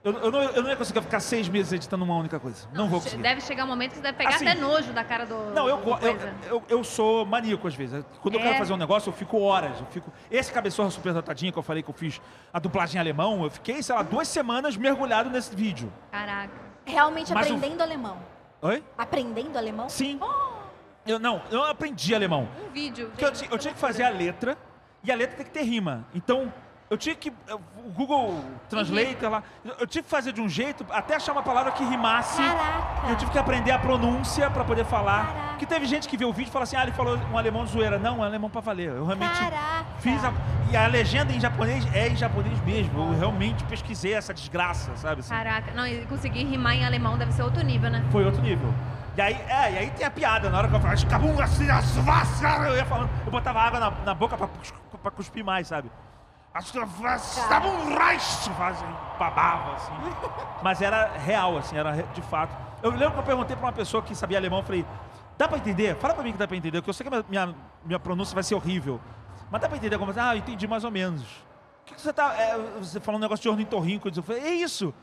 [0.03, 2.67] Eu, eu não, eu não ia conseguir ficar seis meses editando uma única coisa.
[2.73, 3.21] Não, vou conseguir.
[3.21, 5.35] Deve chegar um momento que você deve pegar Assim, até nojo da cara do.
[5.53, 6.17] Não, eu, do eu,
[6.47, 8.03] eu, eu sou maníaco às vezes.
[8.23, 8.43] Quando eu É?
[8.45, 9.79] quero fazer um negócio, eu fico horas.
[9.79, 10.11] Eu fico...
[10.31, 12.19] Esse cabeçorra super dotadinha que eu falei que eu fiz
[12.51, 15.93] a dublagem em alemão, eu fiquei, sei lá, duas semanas mergulhado nesse vídeo.
[16.11, 16.51] Caraca.
[16.83, 18.17] Realmente Mas aprendendo alemão.
[18.63, 18.83] Oi?
[18.97, 19.87] Aprendendo alemão?
[19.87, 20.19] Sim.
[21.05, 22.47] Eu não, eu não aprendi alemão.
[22.67, 23.09] Um vídeo.
[23.09, 24.57] Porque eu, eu tinha que fazer a letra
[25.03, 26.07] e a letra tem que ter rima.
[26.15, 26.51] Então,
[26.89, 27.29] eu tinha que.
[27.29, 29.43] O Google Translator lá.
[29.79, 32.41] Eu tive que fazer de um jeito até achar uma palavra que rimasse.
[32.41, 33.09] Caraca.
[33.09, 35.27] Eu tive que aprender a pronúncia pra poder falar.
[35.27, 35.49] Caraca.
[35.49, 37.63] Porque teve gente que vê o vídeo e fala assim: ah, ele falou um alemão
[37.65, 37.99] de zoeira.
[37.99, 38.89] Não, é um alemão pra valer.
[38.89, 39.85] Eu realmente Caraca.
[39.99, 40.33] fiz a.
[40.71, 42.99] E a legenda em japonês é em japonês mesmo.
[43.13, 45.21] Eu realmente pesquisei essa desgraça, sabe?
[45.21, 45.29] assim?
[45.29, 45.71] Caraca.
[45.73, 48.03] Não, e conseguir rimar em alemão deve ser outro nível, né?
[48.11, 48.73] Foi outro nível.
[49.17, 51.69] E aí, é, e aí tem a piada, na hora que eu falava, "Escabum, assim,
[51.69, 54.47] as vasca", eu ia falando, eu botava água na, na boca pra,
[55.01, 55.91] pra cuspir mais, sabe?
[56.59, 58.87] As vasca- "Escabum, reich", fazia,
[59.17, 59.93] babava, assim.
[60.61, 62.55] Mas era real, assim, era de fato.
[62.83, 64.85] Eu lembro que eu perguntei pra uma pessoa que sabia alemão, falei,
[65.37, 65.95] dá pra entender?
[65.95, 67.55] Fala pra mim que dá pra entender, porque eu sei que minha, minha,
[67.85, 68.99] minha pronúncia vai ser horrível.
[69.49, 71.23] Mas dá pra entender como Ah, eu entendi mais ou menos.
[71.23, 72.33] O que, que você tá.
[72.37, 74.93] é, você falou um negócio de ornitorrinco, eu falei, é isso!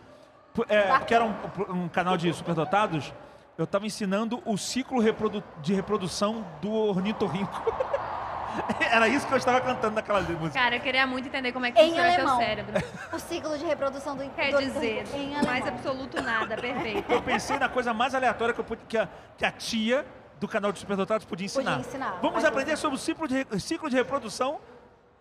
[0.69, 1.35] É, porque era um,
[1.71, 3.13] um canal de superdotados,
[3.59, 7.61] eu estava ensinando o ciclo reprodu- de reprodução do ornitorrinco.
[8.91, 10.51] era isso que eu estava cantando naquela música.
[10.59, 12.39] Cara, eu queria muito entender como é que Em funciona teu alemão.
[12.39, 12.75] cérebro.
[13.13, 15.69] O ciclo de reprodução do Quer do- dizer, em mais alemão.
[15.69, 17.11] absoluto nada, perfeito.
[17.13, 20.05] Eu pensei na coisa mais aleatória que, eu pude- que a, que a tia
[20.39, 21.77] do canal de superdotados podia ensinar.
[21.77, 24.61] Podia ensinar, Vamos aprender sobre o ciclo de, ciclo de reprodução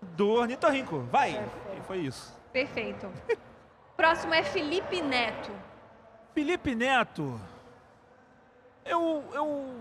[0.01, 0.99] do ornitorrinco.
[1.11, 1.31] Vai!
[1.77, 2.33] E foi isso.
[2.51, 3.09] Perfeito.
[3.95, 5.51] Próximo é Felipe Neto.
[6.33, 7.39] Felipe Neto.
[8.83, 9.23] Eu.
[9.33, 9.75] Eu.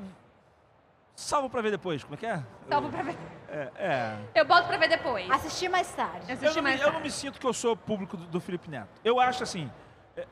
[1.15, 2.43] Salvo pra ver depois, como é que é?
[2.69, 3.17] Salvo pra ver.
[3.49, 3.71] É.
[3.77, 4.19] é.
[4.35, 5.31] Eu boto pra ver depois.
[5.31, 6.27] Assistir mais tarde.
[6.29, 7.07] Eu Assistir não, me, mais eu não tarde.
[7.09, 8.89] me sinto que eu sou público do, do Felipe Neto.
[9.05, 9.71] Eu acho assim,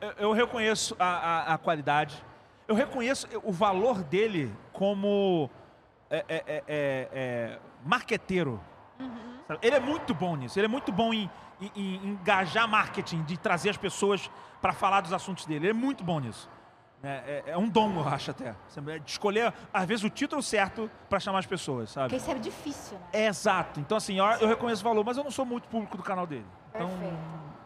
[0.01, 2.21] eu, eu reconheço a, a- a qualidade,
[2.67, 5.49] eu reconheço o valor dele como
[6.09, 6.63] é, é, é, é,
[7.13, 8.59] é, marqueteiro.
[9.47, 9.59] Sabe?
[9.61, 11.29] Ele é muito bom nisso, ele é muito bom em,
[11.61, 14.29] em- em engajar marketing, de trazer as pessoas
[14.61, 15.65] para falar dos assuntos dele.
[15.67, 16.49] Ele é muito bom nisso.
[17.05, 18.55] É, é- é um dom, eu acho até.
[18.69, 18.97] Sabe?
[18.99, 22.07] De escolher, às vezes, o título certo para chamar as pessoas, sabe?
[22.09, 23.03] Porque isso é difícil, né?
[23.11, 23.79] É exato.
[23.81, 26.25] Então, assim, eu, eu reconheço o valor, mas eu não sou muito público do canal
[26.25, 26.45] dele.
[26.73, 27.15] Então, Perfeito.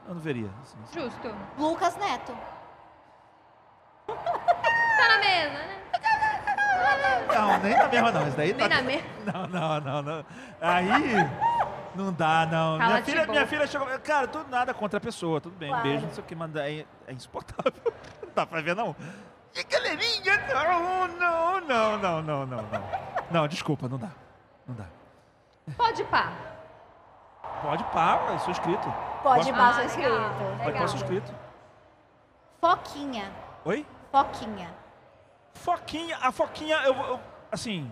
[0.08, 0.50] eu não veria.
[0.64, 0.78] assim.
[0.92, 1.36] Justo.
[1.58, 2.36] Lucas Neto.
[4.08, 5.74] Tá na mesa, né?
[7.34, 8.28] Não, nem na mesma não.
[8.28, 8.76] Isso daí Nem tá...
[8.76, 9.04] na mesa.
[9.34, 10.26] Não, não, não, não.
[10.62, 10.88] Aí,
[12.06, 12.78] não dá, não.
[12.78, 13.32] Cala Minha filha, boca.
[13.32, 13.88] minha filha chegou...
[14.00, 15.70] Cara, tudo nada contra a pessoa, tudo bem.
[15.70, 15.88] Um Claro.
[15.90, 17.74] beijo, não sei o que, mas é, é insuportável.
[18.22, 18.96] Não dá pra ver, não.
[19.56, 22.84] E galerinha, não, não, não, não, não, não, não.
[23.32, 24.10] Não, desculpa, não dá.
[24.68, 24.86] Não dá.
[25.76, 26.32] Pode pá.
[27.64, 28.94] Pode pá, eu sou inscrito.
[29.24, 29.86] Pode pá, Ah, sou legal.
[29.86, 30.64] inscrito.
[30.64, 31.34] Pode pá, sou inscrito.
[32.62, 33.32] Foquinha.
[33.66, 33.86] Oi?
[34.12, 34.70] Foquinha.
[35.56, 37.20] Foquinha, a Foquinha, eu, eu-
[37.52, 37.92] assim.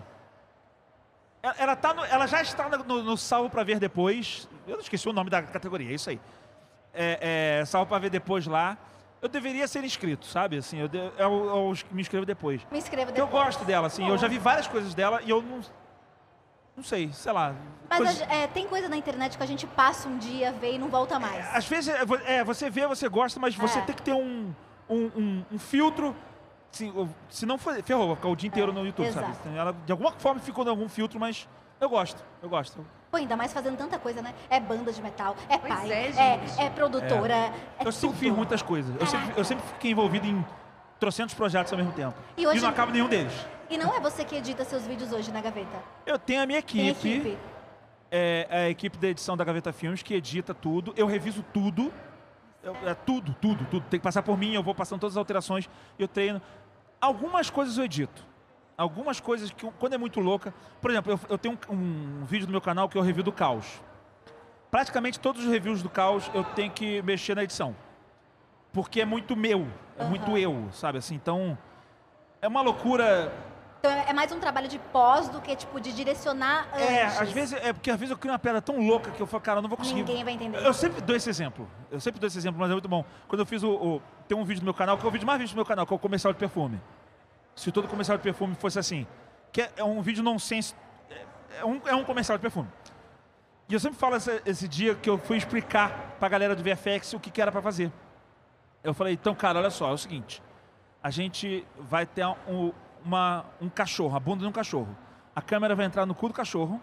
[1.58, 4.48] Ela, tá no- ela já está no, no- salvo para ver depois.
[4.66, 6.20] Eu não esqueci o nome da categoria, é isso aí.
[6.94, 8.76] É, é, salvo para ver depois lá.
[9.20, 10.56] Eu deveria ser inscrito, sabe?
[10.58, 12.60] Assim, eu, de- eu, eu me inscrevo depois.
[12.70, 13.44] Me inscreva Porque eu depois.
[13.46, 14.06] gosto dela, assim.
[14.08, 15.60] Eu já vi várias coisas dela e eu não.
[16.76, 17.54] Não sei, sei lá.
[17.88, 20.72] Mas coisas- a- é, tem coisa na internet que a gente passa um dia, vê
[20.74, 21.46] e não volta mais.
[21.54, 22.02] Às vezes é,
[22.38, 23.82] é, você vê, você gosta, mas você É.
[23.82, 24.54] tem que ter um,
[24.88, 26.14] um, um- um filtro.
[26.72, 26.92] Se,
[27.30, 29.30] se não for, ferrou, vai ficar o dia inteiro É, no YouTube, sabe?
[29.30, 29.48] exato.
[29.48, 31.48] Ela, de alguma forma ficou em algum filtro, mas
[31.80, 32.84] eu gosto, eu gosto.
[33.10, 34.34] Pô, ainda mais fazendo tanta coisa, né?
[34.50, 37.52] É banda de metal, é Pois pai, é, é, é produtora, é,
[37.84, 38.94] eu sempre fiz muitas coisas.
[39.00, 40.44] Eu sempre, eu sempre fiquei envolvido em
[41.00, 42.14] trocentos projetos ao mesmo tempo.
[42.36, 43.32] E hoje- não acabo nenhum deles.
[43.70, 45.82] E não é você que edita seus vídeos hoje na gaveta.
[46.04, 47.38] Eu tenho a minha Tem equipe, equipe.
[48.10, 50.94] É, a equipe da edição da Gaveta Filmes, que edita tudo.
[50.96, 51.92] Eu reviso tudo.
[52.66, 53.86] Eu- é tudo, tudo, tudo.
[53.88, 56.42] Tem que passar por mim, eu vou passando todas as alterações, eu treino.
[57.00, 58.24] Algumas coisas eu edito.
[58.76, 60.52] Algumas coisas que, quando é muito louca.
[60.80, 61.74] Por exemplo, eu, eu tenho um,
[62.22, 63.80] um vídeo no meu canal que é o review do caos.
[64.68, 67.74] Praticamente todos os reviews do caos eu tenho que mexer na edição.
[68.72, 70.10] Porque é muito meu, é Aham.
[70.10, 71.14] muito eu, sabe assim?
[71.14, 71.56] Então,
[72.42, 73.32] é uma loucura
[73.86, 76.86] Então é mais um trabalho de pós do que, tipo, de direcionar antes.
[76.88, 79.26] É, às vezes é porque às vezes eu crio uma pedra tão louca que eu
[79.28, 80.00] falo, cara, eu não vou conseguir.
[80.00, 80.58] Ninguém vai entender.
[80.66, 81.70] Eu sempre dou esse exemplo.
[81.90, 83.04] Eu sempre dou esse exemplo, mas é muito bom.
[83.28, 85.24] Quando eu fiz o, o- Tem um vídeo no meu canal, que é o vídeo
[85.26, 86.80] mais visto do meu canal, que é o comercial de perfume.
[87.54, 89.06] Se todo comercial de perfume fosse assim.
[89.52, 90.74] Que é, é um vídeo nonsense.
[91.08, 92.68] É, é um, é um comercial de perfume.
[93.68, 97.12] E eu sempre falo esse, esse dia que eu fui explicar pra galera do VFX
[97.14, 97.92] o que, que era pra fazer.
[98.82, 100.42] Eu falei, então, cara, olha só, é o seguinte.
[101.02, 102.72] A gente vai ter um,
[103.06, 104.88] uma, um cachorro, a bunda de um cachorro.
[105.34, 106.80] A câmera vai entrar no cu do cachorro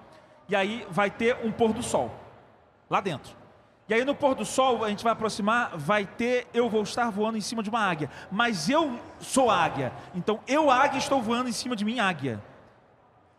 [0.47, 2.11] e aí vai ter um pôr do sol
[2.89, 3.35] lá dentro.
[3.89, 7.09] E aí no pôr do sol, a gente vai aproximar, vai ter eu vou estar
[7.09, 8.09] voando em cima de uma águia.
[8.31, 9.91] Mas eu sou águia.
[10.15, 12.41] Então eu, águia, estou voando em cima de mim, águia.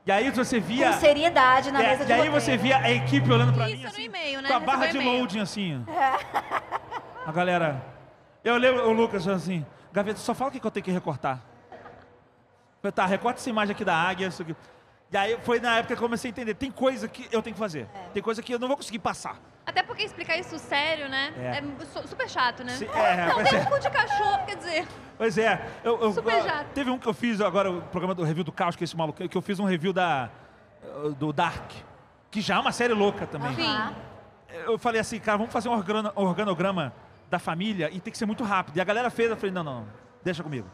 [0.06, 0.92] E aí você via.
[0.92, 2.40] Com seriedade na É, mesa de e aí roteiro.
[2.40, 4.48] você via a equipe olhando pra Isso mim no assim, e-mail, né?
[4.48, 5.82] com a barra de loading assim.
[7.26, 7.82] A galera.
[8.44, 11.40] Eu lembro o Lucas assim, Gaveta, só fala o que eu tenho que recortar.
[12.84, 14.54] Falei, tá, recorta essa imagem aqui da águia, isso aqui.
[15.10, 17.54] E aí foi na época que eu comecei a entender, tem coisa que eu tenho
[17.54, 17.88] que fazer.
[17.94, 18.08] É.
[18.12, 19.36] Tem coisa que eu não vou conseguir passar.
[19.64, 21.32] Até porque explicar isso sério, né?
[21.38, 21.58] É.
[21.58, 22.72] É, su- super chato, né?
[22.74, 23.62] Se- é, não, tem é.
[23.62, 24.86] um cu de cachorro, quer dizer.
[25.16, 26.66] Pois é, eu, eu- Super eu- chato.
[26.74, 28.94] teve um que eu fiz agora, o programa do review do Caos, que é esse
[28.96, 30.28] maluco, que eu fiz um review da,
[31.18, 31.70] do Dark,
[32.30, 33.54] que já é uma série louca também.
[33.54, 33.62] Sim.
[33.66, 33.94] Aham.
[34.66, 36.92] Eu falei assim, cara, vamos fazer um organo- organograma
[37.30, 38.76] da família e tem que ser muito rápido.
[38.76, 39.86] E a galera fez, eu falei, não, não,
[40.22, 40.68] deixa comigo.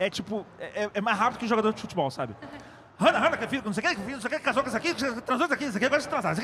[0.00, 2.34] É tipo, é, é mais rápido que jogador de futebol, sabe?
[2.98, 4.76] Hanna, Hanna, que filho, não sei o que, não sei o que, casou com isso
[4.76, 6.34] aqui, transou com isso aqui, gosta de transar.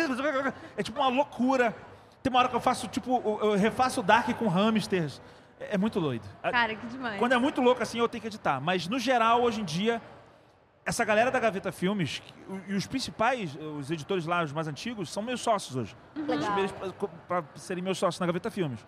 [0.77, 1.74] É tipo uma loucura.
[2.23, 5.23] Tem uma hora que eu faço, tipo, eu refaço o Dark com hamsters.
[5.59, 6.27] É, é muito doido.
[6.43, 7.19] Cara, que demais.
[7.19, 8.61] Quando é muito louco assim, eu tenho que editar.
[8.61, 10.03] Mas no geral, hoje em dia,
[10.85, 12.23] essa galera da Gaveta Filmes
[12.69, 15.97] e os principais, os editores lá, os mais antigos, são meus sócios hoje.
[16.15, 16.45] Os Legal.
[16.45, 16.74] primeiros
[17.27, 18.87] para serem meus sócios na Gaveta Filmes.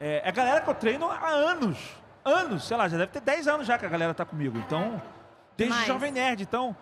[0.00, 2.03] É, é a galera que eu treino há anos.
[2.24, 4.56] Anos, sei lá, já deve ter 10 anos já que a galera tá comigo.
[4.58, 5.00] Então,
[5.56, 5.86] desde Demais.
[5.86, 6.42] Jovem Nerd.
[6.42, 6.74] Então,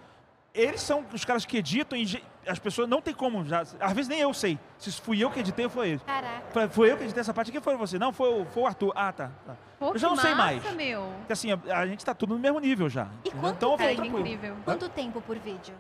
[0.55, 3.44] eles são os caras que editam e as pessoas não tem como.
[3.44, 4.59] Já, às vezes nem eu sei.
[4.78, 6.02] Se fui eu que editei, foi eles.
[6.02, 6.69] Caraca.
[6.70, 7.51] Foi- eu que editei essa parte.
[7.51, 7.98] Quem foi você?
[7.98, 8.93] Não, foi, o- foi o Arthur.
[8.94, 9.31] Ah, tá.
[9.47, 9.55] tá.
[9.78, 10.74] Pô, eu já não sei massa, mais.
[10.77, 11.12] meu.
[11.19, 13.05] Porque assim, a, a gente tá tudo no mesmo nível já.
[13.24, 13.40] E entendeu?
[13.40, 14.56] quanto então Cara, incrível.
[14.64, 15.74] Quanto tempo por vídeo?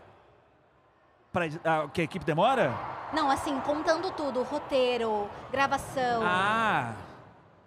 [1.32, 2.74] Pra, ah, que a equipe demora?
[3.12, 6.22] Não, assim, contando tudo, roteiro, gravação.
[6.24, 6.92] Ah.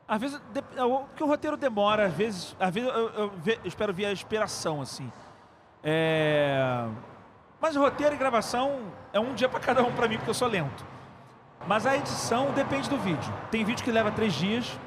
[0.08, 3.58] Às vezes, de- o que o roteiro demora, às vezes, às vezes eu, eu eu
[3.66, 5.12] espero ver a inspiração, assim.
[5.84, 6.88] É...
[7.60, 10.48] Mas roteiro e gravação é um dia pra cada um pra mim, porque eu sou
[10.48, 10.86] lento.
[11.68, 13.34] Mas a edição depende do vídeo.
[13.50, 14.80] Tem vídeo que leva três dias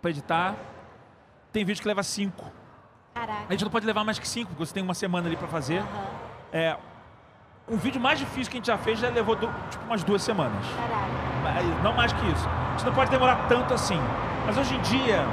[0.00, 0.54] pra editar.
[1.52, 2.50] Tem vídeo que leva cinco.
[3.14, 3.46] A Caraca.
[3.50, 5.80] gente não pode levar mais que cinco, porque você tem uma semana ali pra fazer.
[5.80, 6.06] Aham.
[6.52, 6.76] É,
[7.66, 10.22] o vídeo mais difícil que a gente já fez já levou du- tipo umas duas
[10.22, 10.64] semanas.
[11.42, 12.48] Mas Não mais que isso.
[12.72, 14.00] Gente não pode demorar tanto assim.
[14.46, 15.24] Mas hoje em dia,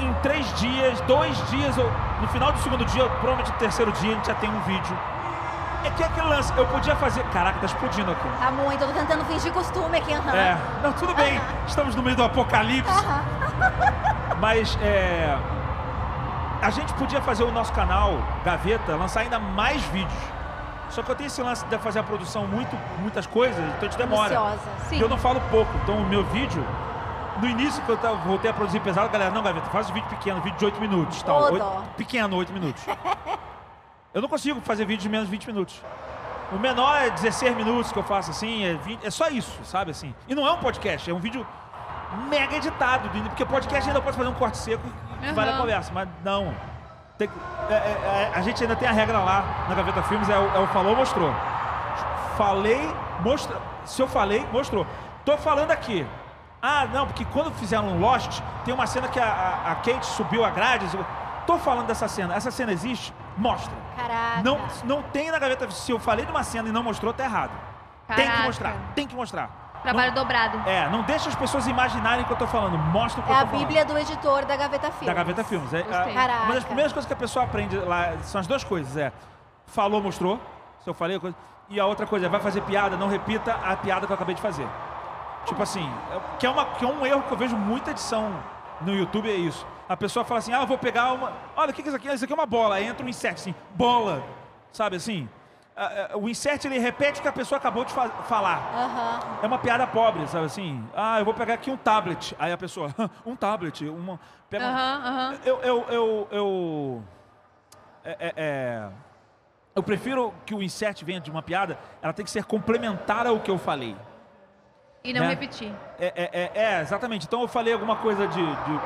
[0.00, 1.90] em três dias, dois dias, ou
[2.20, 4.98] no final do segundo dia, provavelmente no terceiro dia, a gente já tem um vídeo.
[5.84, 7.22] É que é aquele lance, eu podia fazer.
[7.32, 8.28] Caraca, tá explodindo aqui.
[8.38, 10.34] Tá muito, eu tô tentando fingir costume aqui, aham.
[10.36, 11.40] É, não, tudo bem.
[11.66, 12.90] Estamos no meio do apocalipse.
[14.38, 15.36] Mas é,
[16.60, 20.12] a gente podia fazer o nosso canal Gaveta, lançar ainda mais vídeos.
[20.90, 23.84] Só que eu tenho esse lance de fazer a produção muito, muitas coisas, então a
[23.84, 24.28] gente demora.
[25.00, 25.70] Eu não falo pouco.
[25.82, 26.64] Então o meu vídeo,
[27.40, 29.92] no início que eu tava- voltei a produzir pesado, a galera, não, Gaveta, faz um
[29.94, 31.22] vídeo pequeno, vídeo de 8 minutos.
[31.22, 31.52] Tal.
[31.52, 32.84] Oito- pequeno, 8 minutos.
[34.12, 35.80] eu não consigo fazer vídeo de menos de 20 minutos.
[36.52, 39.92] O menor é 16 minutos que eu faço assim, é, 20, é só isso, sabe
[39.92, 40.12] assim.
[40.26, 41.46] E não é um podcast, é um vídeo
[42.28, 44.82] mega editado, porque podcast ainda pode fazer um corte seco
[45.22, 46.52] e vale a conversa, mas não.
[47.20, 47.30] Tem
[47.68, 50.56] é- é- é- a gente ainda tem a regra lá na Gaveta Filmes, é o,
[50.56, 51.30] é o falou, mostrou.
[52.36, 52.80] Falei,
[53.20, 53.56] mostra.
[53.84, 54.86] Se eu falei, mostrou.
[55.24, 56.06] Tô falando aqui.
[56.62, 60.04] Ah, não, porque quando fizeram um Lost, tem uma cena que a, a- a Kate
[60.06, 60.86] subiu a grade.
[61.46, 62.34] Tô falando dessa cena.
[62.34, 63.12] Essa cena existe?
[63.36, 63.72] Mostra.
[63.96, 64.42] Caraca.
[64.42, 65.70] Não, não tem na gaveta.
[65.70, 67.50] Se eu falei de uma cena e não mostrou, tá errado.
[68.08, 68.42] Tem que Caraca.
[68.44, 68.74] mostrar.
[68.94, 69.50] Tem que mostrar.
[69.82, 70.58] Trabalho não, dobrado.
[70.68, 72.76] É, não deixa as pessoas imaginarem o que eu tô falando.
[72.78, 73.60] Mostra o que É eu a tô falando.
[73.66, 75.06] bíblia do editor da Gaveta Filmes.
[75.06, 75.72] Da Gaveta Filmes.
[75.74, 76.12] É, Gostei.
[76.12, 76.44] a- Caraca.
[76.44, 78.96] uma das primeiras coisas que a pessoa aprende lá são as duas coisas.
[78.96, 79.12] É,
[79.66, 80.38] falou, mostrou.
[80.84, 81.36] Se eu falei, a coisa.
[81.68, 84.34] E a outra coisa é, vai fazer piada, não repita a piada que eu acabei
[84.34, 84.66] de fazer.
[85.46, 88.32] Tipo assim, é- que é, uma, que é um erro que eu vejo muita edição
[88.80, 89.66] no YouTube, é isso.
[89.88, 91.32] A pessoa fala assim, ah, eu vou pegar uma...
[91.56, 92.08] Olha, o que que é isso aqui?
[92.12, 92.76] Isso aqui é uma bola.
[92.76, 94.22] Aí entra um insert, assim, bola.
[94.72, 95.28] Sabe assim?
[96.14, 98.58] O insert, ele repete o que a pessoa acabou de fa- falar.
[98.74, 99.20] Aham.
[99.42, 100.84] É uma piada pobre, sabe assim?
[100.94, 102.36] Ah, eu vou pegar aqui um tablet.
[102.38, 102.94] Aí a pessoa,
[103.24, 104.20] um tablet, uma.
[104.50, 105.34] Pega um- Aham, aham.
[105.44, 107.02] Eu, eu, eu, eu,
[108.04, 108.88] é, é, é,
[109.74, 113.40] eu prefiro que o insert venha de uma piada, ela tem que ser complementar ao
[113.40, 113.96] que eu falei.
[115.02, 115.28] E não Né?
[115.28, 115.72] repetir.
[115.98, 117.26] É, é, é, é, exatamente.
[117.26, 118.80] Então eu falei alguma coisa de, de-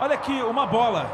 [0.00, 1.08] Olha aqui, uma bola.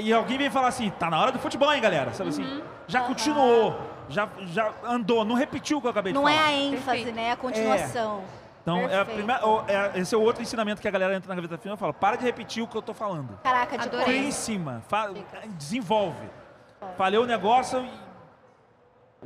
[0.00, 2.12] E alguém vem falar assim, tá na hora do futebol, hein, galera?
[2.14, 2.62] Sabe assim?
[2.86, 3.78] Já continuou,
[4.08, 6.46] já, já andou, não repetiu o que eu acabei Não de é falar.
[6.48, 7.14] a ênfase, Perfeito.
[7.14, 7.22] né?
[7.24, 8.22] É a continuação.
[8.62, 9.14] Então, é a Perfeito.
[9.16, 11.78] primeira, é- esse é o outro ensinamento que a galera entra na gaveta final e
[11.78, 13.38] fala: para de repetir o que eu tô falando.
[13.42, 14.18] Caraca, de Adorei.
[14.26, 15.10] Em cima, fa-
[15.56, 16.28] desenvolve.
[16.96, 17.90] Falei o negócio e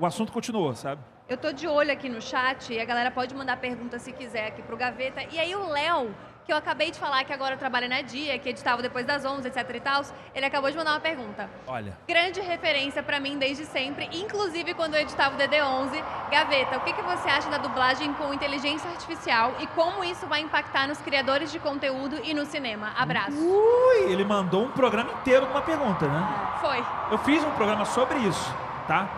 [0.01, 1.01] o assunto continuou, sabe?
[1.29, 4.47] Eu tô de olho aqui no chat e a galera pode mandar pergunta se quiser
[4.49, 5.23] aqui pro Gaveta.
[5.31, 8.49] E aí o Léo que eu acabei de falar que agora trabalha na Dia, que
[8.49, 10.03] editava depois das 11, etc e tal,
[10.35, 11.49] ele acabou de mandar uma pergunta.
[11.67, 11.97] Olha.
[12.07, 16.03] Grande referência pra mim desde sempre, inclusive quando eu editava o DD11.
[16.31, 20.41] Gaveta, o que, que você acha da dublagem com inteligência artificial e como isso vai
[20.41, 22.93] impactar nos criadores de conteúdo e no cinema?
[22.97, 23.37] Abraço.
[23.37, 26.59] Ui, ele mandou um programa inteiro com uma pergunta, né?
[26.61, 26.85] Foi.
[27.11, 28.55] Eu fiz um programa sobre isso,
[28.89, 29.09] tá?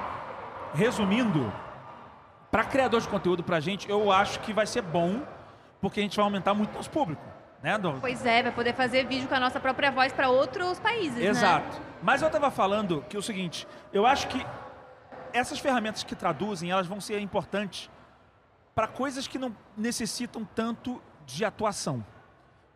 [0.75, 1.53] Resumindo,
[2.51, 5.23] para criador de conteúdo pra gente, eu acho que vai ser bom,
[5.85, 7.23] porque a gente vai aumentar muito nosso público,
[7.63, 7.77] né?
[7.77, 11.19] Do- Pois é, vai poder fazer vídeo com a nossa própria voz pra outros países,
[11.19, 11.27] né?
[11.27, 11.79] Exato.
[12.03, 14.45] Mas eu tava falando que é o seguinte, eu acho que
[15.33, 17.91] essas ferramentas que traduzem, elas vão ser importantes
[18.75, 22.03] para coisas que não necessitam tanto de atuação,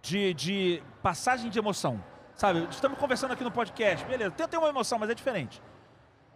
[0.03, 2.05] de, de passagem de emoção.
[2.35, 5.63] Sabe, estamos conversando aqui no podcast, beleza, tem, tem uma emoção, mas é diferente.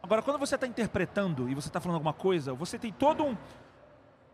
[0.03, 3.37] Agora, quando você está interpretando e você está falando alguma coisa, você tem todo um,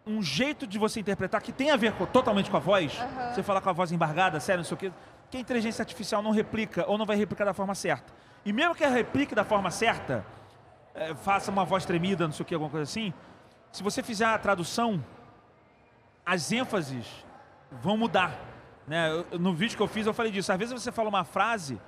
[0.08, 2.98] um jeito de você interpretar que tem a ver com- totalmente com a voz.
[2.98, 3.34] Aham.
[3.34, 4.92] Você fala com a voz embargada, sério, não sei o quê.
[5.30, 8.12] Que a inteligência artificial não replica ou não vai replicar da forma certa.
[8.44, 10.24] E mesmo que ela replique da forma certa,
[10.94, 13.12] é, faça uma voz tremida, não sei o que, alguma coisa assim,
[13.70, 15.04] se você fizer a tradução,
[16.24, 17.06] as ênfases
[17.82, 18.32] vão mudar.
[18.86, 19.10] Né?
[19.30, 20.50] Eu- No vídeo que eu fiz, eu falei disso.
[20.50, 21.78] Às vezes você fala uma frase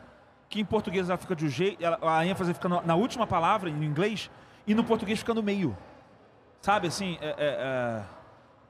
[0.49, 3.85] que em português ela fica de um jeito, a ênfase fica na última palavra, em
[3.85, 4.31] inglês,
[4.67, 5.77] e no português fica no meio.
[6.61, 8.05] Sabe assim, é, é,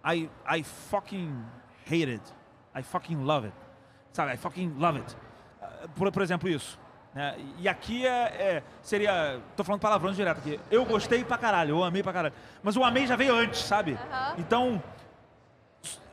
[0.05, 1.45] é, I, I fucking
[1.87, 2.23] hate it.
[2.75, 3.57] I fucking love it.
[4.12, 5.17] Sabe, I fucking love it.
[5.61, 6.79] Ah, Por, por exemplo, isso.
[7.15, 7.35] né?
[7.59, 8.11] E aqui é,
[8.59, 9.41] é- seria.
[9.57, 10.61] Tô falando palavrão direto aqui.
[10.71, 12.35] Eu gostei pra caralho, eu amei pra caralho.
[12.62, 13.99] Mas o amei já veio antes, sabe?
[14.39, 14.81] Então,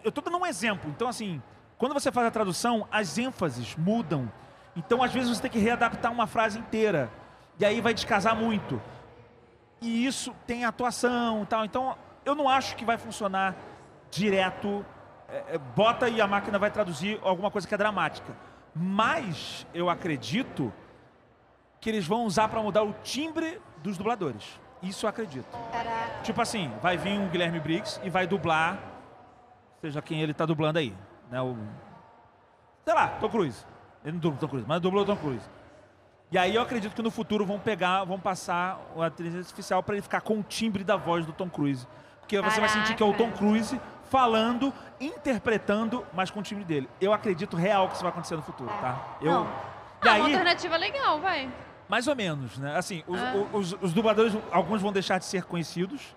[0.03, 0.89] eu tô dando um exemplo.
[0.89, 1.41] Então, assim,
[1.77, 4.31] quando você faz a tradução, as ênfases mudam.
[4.75, 7.09] Então, às vezes, você tem que readaptar uma frase inteira.
[7.59, 8.81] E aí vai descasar muito.
[9.81, 11.65] E isso tem atuação e tal.
[11.65, 13.55] Então, eu não acho que vai funcionar
[14.11, 14.85] direto.
[15.29, 18.33] é, é, bota e a máquina vai traduzir alguma coisa que é dramática.
[18.73, 20.71] Mas eu acredito
[21.79, 24.59] que eles vão usar para mudar o timbre dos dubladores.
[24.81, 25.57] Isso eu acredito.
[25.71, 26.21] Caraca.
[26.23, 28.79] Tipo assim, vai vir um Guilherme Briggs e vai dublar,
[29.81, 30.95] seja quem ele tá dublando aí,
[31.31, 31.41] né?
[31.41, 31.55] O,
[32.85, 33.65] sei lá, Tom Cruise.
[34.03, 35.49] Ele não dubla o Tom Cruise, mas dublou o Tom Cruise.
[36.31, 39.95] E aí eu acredito que no futuro vão pegar, vão passar a inteligência artificial para
[39.95, 41.87] ele ficar com o timbre da voz do Tom Cruise.
[42.19, 43.37] Porque você vai sentir que é o Tom Caraca.
[43.37, 43.79] Cruise
[44.09, 46.89] falando, interpretando, mas com o timbre dele.
[46.99, 49.17] Eu acredito real que isso vai acontecer no futuro, tá?
[49.21, 49.43] Eu, Não.
[50.03, 51.49] e Ah, uma aí, alternativa legal, vai.
[51.87, 52.75] mais ou menos, né?
[52.77, 53.33] Assim, os, Ah.
[53.53, 56.13] os, os dubladores, alguns vão deixar de ser conhecidos,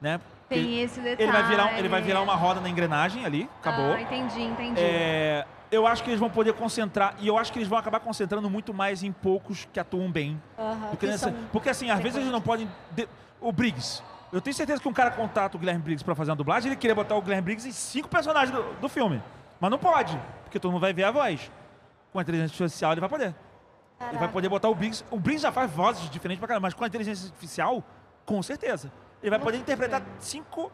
[0.00, 0.20] né?
[0.48, 1.22] Tem Ele- esse detalhe.
[1.22, 3.92] ele vai virar, ele vai virar uma roda na engrenagem ali, acabou.
[3.94, 4.78] Ah, entendi, entendi.
[4.78, 8.00] É, eu acho que eles vão poder concentrar, e eu acho que eles vão acabar
[8.00, 10.40] concentrando muito mais em poucos que atuam bem.
[10.58, 12.70] Aham, do que que nessa- porque assim, às vezes eles não podem.
[12.92, 13.08] de-
[13.40, 14.02] O Briggs.
[14.32, 16.76] Eu tenho certeza que um cara contata o Guilherme Briggs pra fazer uma dublagem, ele
[16.80, 19.22] queria botar o Guilherme Briggs em cinco personagens do, do filme.
[19.60, 21.50] Mas não pode, porque todo mundo vai ver a voz.
[22.12, 23.26] Com a inteligência artificial ele vai poder.
[23.26, 23.34] Ele
[24.00, 24.32] vai Caraca.
[24.32, 25.04] poder botar o Briggs.
[25.10, 27.82] O Briggs já faz vozes diferentes pra caramba, mas com a inteligência artificial,
[28.26, 28.90] com certeza.
[29.22, 30.70] Ele vai poder interpretar cinco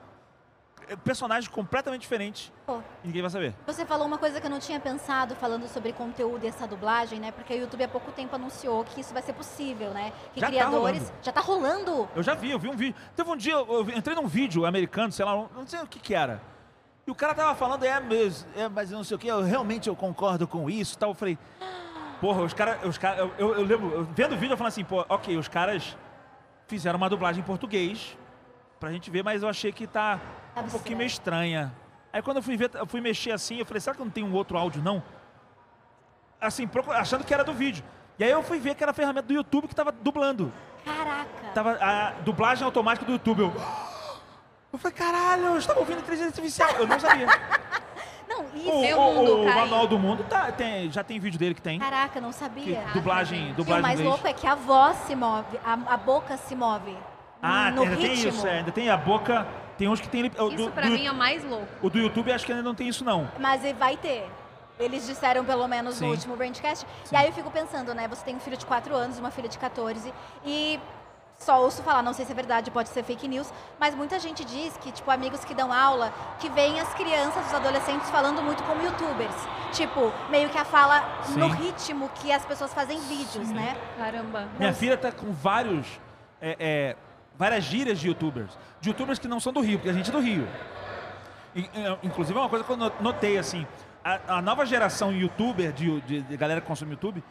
[0.97, 3.55] personagens completamente diferentes Pô, e ninguém vai saber.
[3.67, 7.19] Você falou uma coisa que eu não tinha pensado falando sobre conteúdo e essa dublagem,
[7.21, 7.33] né?
[7.33, 10.13] Porque o YouTube há pouco tempo anunciou que isso vai ser possível, né?
[10.35, 10.99] Que Já tá criadores.
[11.03, 11.15] rolando.
[11.23, 12.09] já tá rolando.
[12.15, 12.95] Eu já vi, eu vi um vídeo.
[13.15, 16.15] Teve um dia, eu entrei num vídeo americano, sei lá, não sei o que que
[16.15, 16.41] era.
[17.07, 19.89] E o cara tava falando, é mesmo, é, mas não sei o que, eu realmente
[19.89, 21.11] eu concordo com isso e tal.
[21.11, 21.39] Eu falei,
[22.21, 24.69] porra, os caras, os cara, eu, eu, eu lembro, eu vendo o vídeo, eu falei
[24.69, 25.97] assim, pô, ok, os caras
[26.69, 28.17] fizeram uma dublagem em português
[28.79, 30.21] pra gente ver, mas eu achei que tá
[30.57, 31.73] um pouquinho meio estranha.
[32.13, 34.25] Aí quando eu fui ver, eu fui mexer assim, eu falei, será que não tem
[34.25, 35.03] um outro áudio, não?
[36.41, 37.85] Assim, achando que era do vídeo.
[38.19, 40.53] E aí eu fui ver que era a ferramenta do YouTube que tava dublando.
[40.85, 41.49] Caraca.
[41.55, 43.41] Tava a dublagem automática do YouTube.
[43.43, 43.53] Eu,
[44.73, 46.71] eu falei, caralho, eu estava ouvindo inteligência artificial.
[46.79, 47.27] Eu não sabia.
[48.31, 48.81] Não, o, isso.
[48.87, 49.55] Seu o- mundo o cai.
[49.57, 51.81] Manual do Mundo tá, tem, já tem vídeo dele que tem.
[51.81, 52.81] Caraca, não sabia.
[52.83, 54.09] Que dublagem, E o dublagem mais inglês.
[54.15, 56.97] louco é que a voz se move, a, a boca se move.
[57.43, 58.29] Ah, no ainda tem ritmo.
[58.29, 59.45] isso, é, ainda tem a boca.
[59.81, 60.25] Tem uns que tem.
[60.25, 61.67] o Isso do, pra do- mim é o mais louco.
[61.81, 63.27] o do YouTube acho que ainda não tem isso, não.
[63.39, 64.31] Mas vai ter.
[64.79, 66.05] Eles disseram pelo menos Sim.
[66.05, 66.87] no último Brandcast.
[67.11, 68.07] E aí eu fico pensando, né?
[68.09, 70.13] Você tem um filho de 4 anos e uma filha de 14.
[70.45, 70.79] E
[71.39, 74.45] só ouço falar, não sei se é verdade, pode ser fake news, mas muita gente
[74.45, 78.63] diz que, tipo, amigos que dão aula, que veem as crianças, os adolescentes falando muito
[78.65, 79.35] como youtubers.
[79.73, 81.03] Tipo, meio que a fala
[81.37, 81.63] no Sim.
[81.63, 83.75] ritmo que as pessoas fazem vídeos, né?
[83.97, 84.47] Caramba.
[84.59, 85.87] Minha filha tá com vários.
[86.43, 86.97] é, é,
[87.39, 88.51] várias gírias de youtubers.
[88.81, 90.49] De youtubers que não são do Rio, porque a gente é do Rio.
[91.55, 91.69] E,
[92.03, 93.67] inclusive é uma coisa que eu no- notei, assim.
[94.05, 97.23] A, a nova geração youtuber, de, de- de galera que consome YouTube,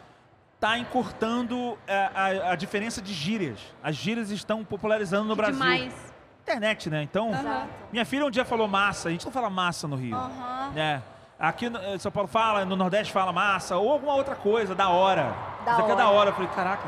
[0.59, 3.59] tá encurtando é, a, a diferença de gírias.
[3.81, 5.59] As gírias estão popularizando no Que Brasil.
[5.59, 6.13] demais.
[6.43, 7.03] Internet, né?
[7.03, 7.67] Então, Exato.
[7.91, 9.07] minha filha um dia falou massa.
[9.09, 10.15] A gente não fala massa no Rio.
[10.15, 10.71] Aham.
[10.73, 11.01] né?
[11.39, 15.33] Aqui em São Paulo fala, no Nordeste fala massa, ou alguma outra coisa, da hora.
[15.63, 16.17] Da Isso aqui é da hora.
[16.17, 16.29] hora.
[16.31, 16.87] Eu falei, caraca.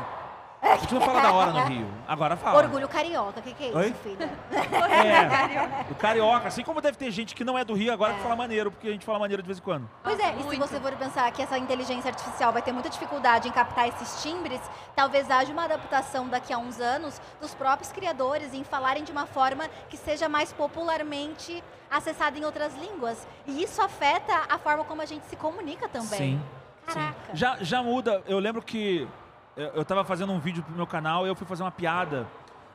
[0.62, 1.86] A gente não fala da hora no Rio.
[2.06, 2.58] Agora fala.
[2.58, 3.94] Orgulho carioca, o que, que é isso, Oi?
[4.02, 4.30] filha?
[4.92, 6.46] É, o carioca.
[6.48, 8.86] Assim como deve ter gente que não é do Rio agora que fala maneiro, porque
[8.86, 9.90] a gente fala maneiro de vez em quando.
[10.04, 13.48] Pois é, e se você for pensar que essa inteligência artificial vai ter muita dificuldade
[13.48, 14.60] em captar esses timbres,
[14.94, 19.26] talvez haja uma adaptação daqui a uns anos dos próprios criadores em falarem de uma
[19.26, 23.26] forma que seja mais popularmente acessada em outras línguas.
[23.46, 26.18] E isso afeta a forma como a gente se comunica também.
[26.18, 26.42] Sim.
[26.86, 27.34] Caraca.
[27.34, 28.22] Já, já muda.
[28.26, 29.08] Eu lembro que
[29.56, 32.26] eu, eu tava fazendo um vídeo pro meu canal e eu fui fazer uma piada.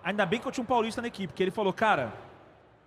[0.04, 2.14] Ainda bem que eu tinha um paulista na equipe, que ele falou, cara,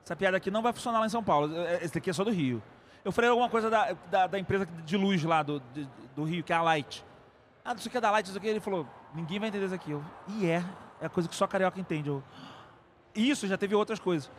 [0.05, 1.55] essa piada aqui não vai funcionar lá em São Paulo.
[1.57, 2.63] eh, Esse daqui é só do Rio.
[3.05, 6.43] Eu falei alguma coisa da, da, da empresa de luz lá do, de- do Rio,
[6.45, 7.05] que é a Light.
[7.65, 8.49] Ah, não sei o que é da Light, não sei o que.
[8.49, 9.97] Ele falou, ninguém vai entender isso aqui.
[10.29, 10.63] E é,
[11.01, 12.09] é a coisa que só carioca entende.
[12.09, 12.23] Eu,
[13.15, 14.31] isso, já teve outras coisas.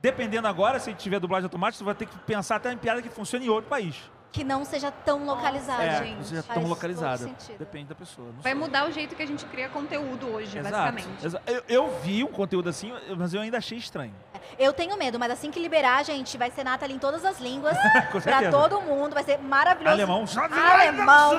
[0.00, 3.08] Dependendo agora, se tiver dublagem automática, você vai ter que pensar até em piada que
[3.08, 4.10] funcione em outro país.
[4.30, 5.82] Que não seja tão localizada.
[5.82, 7.30] é, gente, que seja tão localizada.
[7.58, 8.26] Depende da pessoa.
[8.28, 8.60] não Vai sei.
[8.60, 11.24] mudar o jeito que a gente cria conteúdo hoje, Exato, basicamente.
[11.26, 14.14] exa- Eu, eu vi um conteúdo assim, mas eu ainda achei estranho.
[14.58, 17.74] Eu tenho medo, mas assim que liberar, gente, vai ser Nathalie em todas as línguas,
[18.22, 19.94] pra todo mundo, vai ser maravilhoso.
[19.94, 20.24] Alemão.
[20.36, 21.32] Alemão,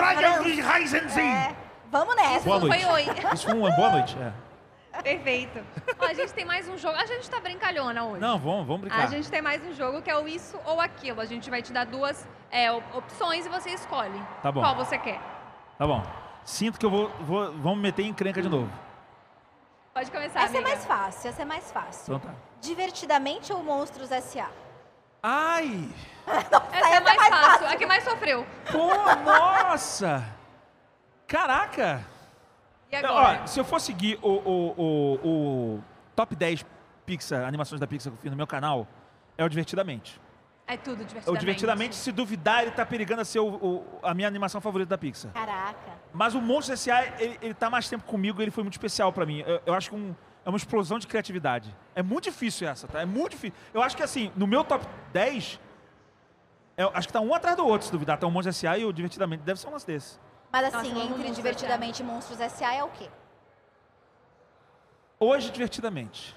[1.19, 1.55] É,
[1.91, 2.39] vamos nessa.
[2.45, 2.83] Boa Não noite.
[2.85, 3.05] foi oi.
[3.33, 4.17] Isso foi uma boa noite.
[4.19, 4.31] É.
[5.03, 5.65] Perfeito.
[5.99, 6.97] Ó, a gente tem mais um jogo.
[6.97, 8.21] A gente tá brincalhona hoje.
[8.21, 9.03] Não, vamos, vamos brincar.
[9.03, 11.21] A gente tem mais um jogo que é o isso ou aquilo.
[11.21, 14.61] A gente vai te dar duas é, op- opções e você escolhe Tá bom.
[14.61, 15.19] qual você quer.
[15.77, 16.03] Tá bom.
[16.43, 18.69] Sinto que eu vou, vou vamos me meter em encrenca de novo.
[19.93, 20.69] Pode começar, Essa é amiga.
[20.69, 22.15] mais fácil, essa é mais fácil.
[22.15, 22.35] Então tá.
[22.61, 24.47] Divertidamente ou Monstros S.A.?
[25.21, 25.89] Ai!
[26.71, 27.67] Essa é mais fácil.
[27.67, 28.45] A que mais sofreu.
[28.71, 28.87] Pô,
[29.25, 30.23] nossa!
[31.27, 32.05] Caraca!
[32.91, 33.41] Não, agora?
[33.43, 35.27] Ó, se eu for seguir o, o, o,
[35.77, 35.83] o
[36.15, 36.65] top 10
[37.05, 38.87] Pixar, animações da Pixar que eu fiz no meu canal,
[39.37, 40.19] é o Divertidamente.
[40.67, 41.29] É tudo divertidamente.
[41.29, 44.89] o Divertidamente, se duvidar, ele tá perigando a ser o- o- a minha animação favorita
[44.91, 45.31] da Pixar.
[45.33, 45.93] Caraca.
[46.13, 49.25] Mas o Monstro S.A., ele, ele tá mais tempo comigo, ele foi muito especial pra
[49.25, 49.39] mim.
[49.47, 50.13] Eu, eu acho que um-
[50.45, 51.75] é uma explosão de criatividade.
[51.95, 53.01] É muito difícil essa, tá?
[53.01, 53.55] É muito difícil.
[53.73, 55.59] Eu acho que assim, no meu top 10,
[56.77, 58.17] eu acho que tá um atrás do outro, se duvidar.
[58.19, 58.77] Tá o Monstro S.A.
[58.77, 59.41] e o Divertidamente.
[59.43, 60.19] Deve ser um lance desse.
[60.51, 62.73] Mas Nossa, assim, amo entre Divertidamente e Monstros S.A.
[62.75, 63.07] é o quê?
[65.19, 66.35] Hoje, Divertidamente.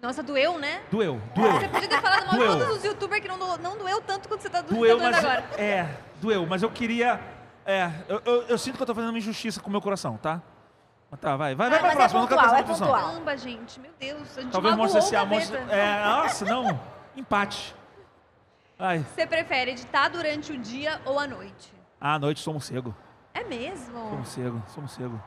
[0.00, 0.82] Nossa, doeu, né?
[0.92, 1.52] Doeu, doeu.
[1.54, 2.58] Você podia ter falado mal de Doeu.
[2.58, 5.02] todos os youtubers que não, do- não doeu tanto quanto você tá, do, Doeu, tá
[5.10, 5.24] doendo mas.
[5.24, 5.60] agora.
[5.60, 5.88] É,
[6.20, 7.20] doeu, mas eu queria.
[7.66, 10.16] É, eu, eu- eu sinto que eu tô fazendo uma injustiça com o meu coração,
[10.16, 10.40] tá?
[11.10, 12.62] Mas tá, vai, vai, vai Ah, pra mas é próxima, eu não quero pontual, é
[12.62, 12.92] pontual.
[13.10, 13.80] Caramba, gente.
[13.80, 14.38] Meu Deus.
[14.38, 15.24] A gente Talvez S.A.
[15.24, 15.58] Monstro.
[15.58, 15.74] Gaveta.
[15.76, 16.80] É, nossa, não.
[17.16, 17.74] Empate.
[18.78, 18.98] Ai.
[19.16, 21.72] Você prefere editar durante o dia ou a noite?
[22.00, 22.94] Ah, à noite sou morcego.
[23.38, 24.24] É mesmo?
[24.66, 25.22] sou morcego.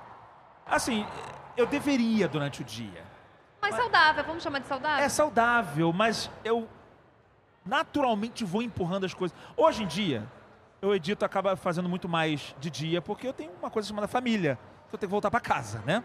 [0.66, 1.08] Assim,
[1.56, 3.04] eu deveria durante o dia.
[3.62, 5.06] Mas saudável, vamos chamar de saudável?
[5.06, 6.68] É saudável, mas eu
[7.66, 9.38] naturalmente vou empurrando as coisas.
[9.56, 10.28] Hoje em dia,
[10.82, 14.60] eu edito acaba fazendo muito mais de dia, porque eu tenho uma coisa chamada família,
[14.90, 16.04] que eu tenho que voltar pra casa, né?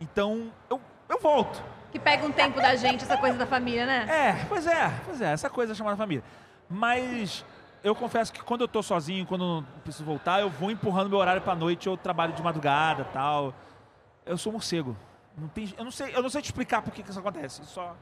[0.00, 1.62] Então, eu, eu volto.
[1.92, 4.06] Que pega um tempo da gente, essa coisa da família, né?
[4.08, 6.24] É, pois é, pois é, essa coisa chamada família.
[6.68, 7.44] Mas
[7.86, 11.18] eu confesso que quando eu tô sozinho, quando não preciso voltar, eu vou empurrando meu
[11.18, 13.54] horário pra noite, eu trabalho de madrugada tal.
[14.24, 14.96] Eu sou morcego.
[15.38, 17.64] Não tem, eu, não sei, eu não sei te explicar por que, que isso acontece.
[17.64, 17.96] Só,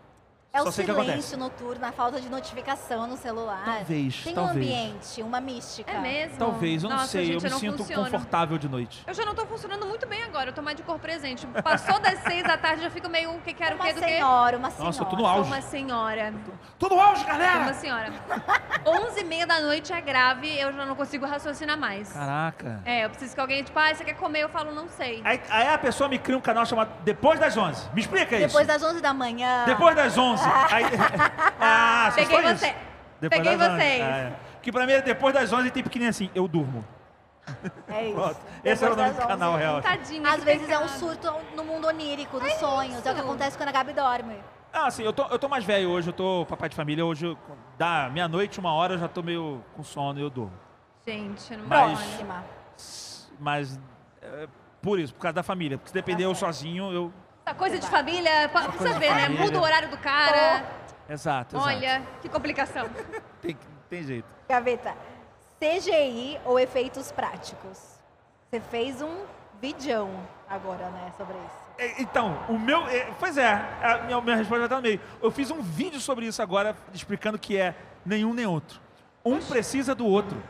[0.55, 3.65] É só o silêncio noturno, a falta de notificação no celular.
[3.65, 4.57] Talvez, Tem um talvez.
[4.57, 5.91] ambiente, uma mística.
[5.91, 6.39] É mesmo?
[6.39, 8.05] Talvez, eu não Nossa, sei, gente, eu me não sinto funciono.
[8.05, 9.03] confortável de noite.
[9.05, 11.45] Eu já não tô funcionando muito bem agora, eu tô mais de cor presente.
[11.65, 14.01] Passou das seis da tarde, já fico meio o que quero o Uma que do
[14.01, 14.07] que.
[14.07, 14.85] senhora, uma senhora.
[14.87, 15.49] Nossa, eu tô no auge.
[15.51, 16.33] uma senhora.
[16.79, 17.59] Tô no auge, galera!
[17.59, 18.13] uma senhora.
[18.87, 22.13] Onze e meia da noite é grave, eu já não consigo raciocinar mais.
[22.13, 22.81] Caraca.
[22.85, 24.43] É, eu preciso que alguém, tipo, ah, você quer comer?
[24.43, 25.21] Eu falo, não sei.
[25.25, 27.91] Aí, aí a pessoa me cria um canal chamado Depois das 11.
[27.93, 28.47] Me explica isso.
[28.47, 29.65] Depois das 11 da manhã.
[29.67, 30.44] Depois das 11.
[30.71, 30.85] Aí,
[31.61, 32.67] ah, só Peguei foi você.
[32.67, 32.77] isso.
[33.21, 33.77] Depois Peguei das 11.
[33.81, 34.03] vocês.
[34.03, 34.33] Ah, é.
[34.63, 36.85] Que pra mim é depois das 11 e tem pequenininho assim, eu durmo.
[37.89, 38.15] É isso.
[38.15, 38.41] Pronto.
[38.65, 39.59] Esse era o nome do canal 11.
[39.63, 39.83] real.
[39.83, 40.31] Tadinha.
[40.31, 40.99] Às vezes é um pecado.
[40.99, 42.95] surto no mundo onírico, dos sonhos.
[42.97, 43.21] É o que isso.
[43.21, 44.37] acontece quando a Gabi dorme.
[44.73, 47.27] Ah, assim, eu tô, eu tô mais velho hoje, eu tô papai de família, hoje
[47.27, 47.39] eu-
[47.79, 50.53] dá meia-noite, uma hora, eu já tô meio com sono e eu durmo.
[51.07, 53.29] Gente, não Mas-.
[53.39, 53.79] Mas
[54.23, 54.49] é,
[54.83, 55.77] por isso, por causa da família.
[55.79, 57.13] Porque se depender Tá eu sozinho, eu.
[57.47, 59.23] Essa coisa de família, coisa precisa de ver, né?
[59.25, 59.45] família.
[59.45, 60.65] Muda o horário do cara.
[61.09, 61.57] Exato, exato.
[61.57, 62.89] Olha, que complicação.
[63.43, 63.57] Tem,
[63.91, 64.27] tem jeito.
[64.49, 64.95] Gaveta,
[65.61, 67.79] CGI ou efeitos práticos?
[68.51, 69.15] Você fez um
[69.61, 70.11] vidão
[70.49, 71.65] agora, né, sobre isso.
[71.77, 72.87] É, Então, o meu.
[72.89, 73.53] é, Pois é,
[73.83, 75.01] a minha, minha resposta vai estar no meio.
[75.23, 77.75] Eu fiz um vídeo sobre isso agora, explicando que é
[78.07, 78.81] nenhum nem outro.
[79.23, 80.43] Um precisa do outro.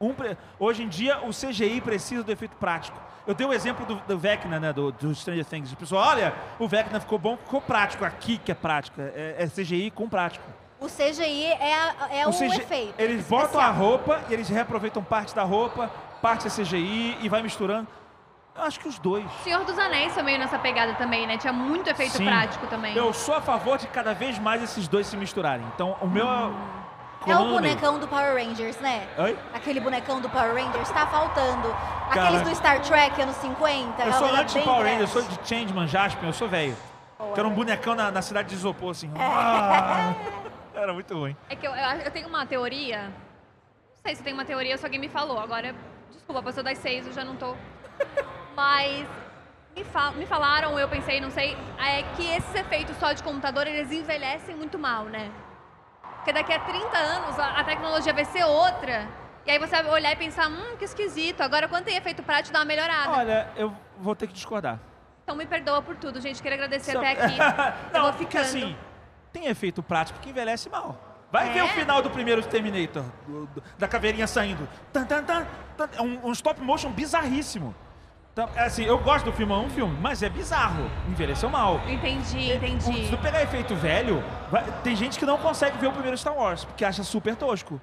[0.00, 2.96] Um pre- Hoje em dia, o CGI precisa do efeito prático.
[3.26, 5.72] Eu dei o exemplo do, do Vecna, né, do, do Stranger Things.
[5.72, 8.04] O pessoal, olha, o Vecna ficou bom, ficou prático.
[8.04, 10.44] Aqui que é prático, é, é CGI com prático.
[10.80, 12.94] O CGI é, a- é o, O CG efeito.
[12.98, 13.40] Eles especial.
[13.42, 15.88] botam a roupa e eles reaproveitam parte da roupa,
[16.20, 17.86] parte é CGI e vai misturando.
[18.54, 19.24] Eu acho que os dois.
[19.44, 21.38] Senhor dos Anéis foi meio nessa pegada também, né?
[21.38, 22.24] Tinha muito efeito Sim.
[22.26, 22.94] prático também.
[22.96, 25.64] Eu sou a favor de cada vez mais esses dois se misturarem.
[25.74, 26.26] Então, o meu
[27.30, 27.32] é.
[27.32, 29.06] É o bonecão do Power Rangers, né?
[29.18, 29.38] Oi?
[29.54, 31.68] Aquele bonecão do Power Rangers tá faltando.
[32.12, 34.02] Cara, Aqueles do Star Trek, anos 50.
[34.02, 36.76] Eu sou anti-Power bem Ranger, eu sou de Changeman, Jaspion, eu sou velho.
[37.18, 37.34] Boa.
[37.34, 39.08] Quero um bonecão na, na cidade de isopor, assim.
[39.14, 39.22] É.
[39.22, 40.14] Ah,
[40.74, 41.36] Era muito ruim.
[41.48, 43.02] É que eu, eu, eu tenho uma teoria.
[43.04, 45.38] Não sei se tenho uma teoria, se alguém me falou.
[45.38, 45.74] Agora,
[46.10, 47.54] desculpa, passou das seis, eu já não tô.
[48.56, 49.06] Mas
[49.76, 53.66] me, fa- me falaram, eu pensei, não sei, é que esses efeitos só de computador,
[53.66, 55.30] eles envelhecem muito mal, né?
[56.22, 59.08] Porque daqui a 30 anos a, tecnologia vai ser outra.
[59.44, 61.40] E aí você vai olhar e pensar, hum, que esquisito.
[61.40, 63.10] Agora, quando tem efeito prático, dá uma melhorada.
[63.10, 64.78] Olha, eu vou ter que discordar.
[65.24, 66.40] Então me perdoa por tudo, gente.
[66.40, 67.34] Queria agradecer Só- até aqui.
[67.92, 68.44] eu Não, vou porque ficando.
[68.44, 68.76] assim,
[69.32, 70.96] tem efeito prático que envelhece mal.
[71.32, 71.52] Vai É?
[71.54, 74.68] ver o final do primeiro Terminator, do- do- da caveirinha saindo.
[74.92, 75.44] Tan, tan, tan,
[75.76, 75.88] tan.
[75.96, 77.74] É um, um stop motion bizarríssimo.
[78.32, 80.90] Então, é assim, eu gosto do filme, é um filme, mas é bizarro.
[81.06, 81.80] Envelheceu mal.
[81.86, 83.04] Entendi, entendi.
[83.04, 86.34] Se tu pegar efeito velho, vai- tem gente que não consegue ver o primeiro Star
[86.34, 87.78] Wars, porque acha super tosco.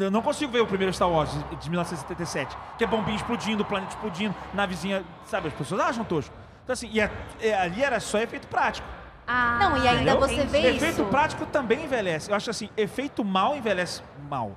[0.00, 3.64] Eu não consigo ver o primeiro Star Wars de- de 1977, que é bombinha explodindo,
[3.64, 5.46] planeta explodindo, navezinha, sabe?
[5.46, 6.34] As pessoas acham tosco.
[6.64, 7.10] Então assim, e é-
[7.40, 8.88] é- ali era só efeito prático.
[9.28, 10.18] Ah, Não, e ainda entendeu?
[10.18, 11.04] você vê efeito isso.
[11.04, 12.28] prático também envelhece.
[12.30, 14.52] Eu acho assim, efeito mal envelhece mal.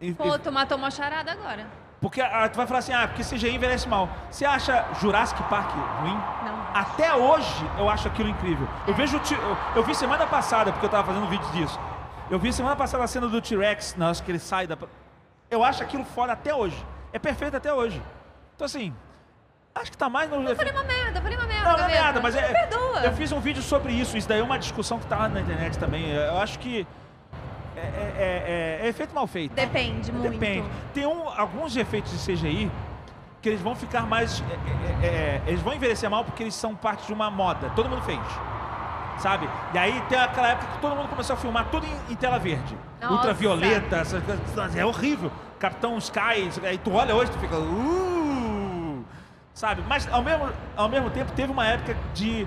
[0.00, 1.66] E- e- Pô, tu matou uma charada agora.
[2.04, 4.10] Porque ah, tu vai falar assim, ah, porque CGI envelhece mal.
[4.30, 5.70] Você acha Jurassic Park
[6.02, 6.12] ruim?
[6.12, 6.66] Não.
[6.74, 8.68] Até hoje eu acho aquilo incrível.
[8.86, 11.48] Eu vejo o T- eu, eu vi semana passada, porque eu tava fazendo um vídeo
[11.52, 11.80] disso.
[12.30, 14.76] Eu vi semana passada a cena do T-Rex, na hora que ele sai da.
[15.50, 16.76] Eu acho aquilo foda até hoje.
[17.10, 18.02] É perfeito até hoje.
[18.54, 18.94] Então assim,
[19.74, 20.46] acho que tá mais no.
[20.46, 21.70] Eu falei uma merda, eu falei uma merda.
[21.70, 22.52] Não, não é merda, mas é.
[22.52, 23.00] perdoa.
[23.00, 24.14] Eu fiz um vídeo sobre isso.
[24.14, 26.10] Isso daí é uma discussão que tá na internet também.
[26.10, 26.86] Eu acho que.
[27.76, 29.52] É, é- é- é efeito mal feito.
[29.54, 30.30] Depende muito.
[30.30, 30.68] Depende.
[30.92, 32.70] Tem um- alguns efeitos de CGI
[33.42, 34.42] que eles vão ficar mais.
[35.02, 37.70] é, é, eles vão envelhecer mal porque eles são parte de uma moda.
[37.76, 38.20] Todo mundo fez.
[39.18, 39.48] Sabe?
[39.72, 42.38] E aí tem aquela época que todo mundo começou a filmar tudo em, em tela
[42.38, 42.76] verde.
[43.00, 43.14] Nossa.
[43.14, 44.76] Ultravioleta, essas coisas.
[44.76, 45.30] É horrível.
[45.58, 47.56] Capitão Sky, aí tu olha hoje e tu fica.
[47.56, 49.04] Uh,
[49.54, 49.82] sabe?
[49.88, 52.46] Mas ao mesmo, ao mesmo tempo teve uma época de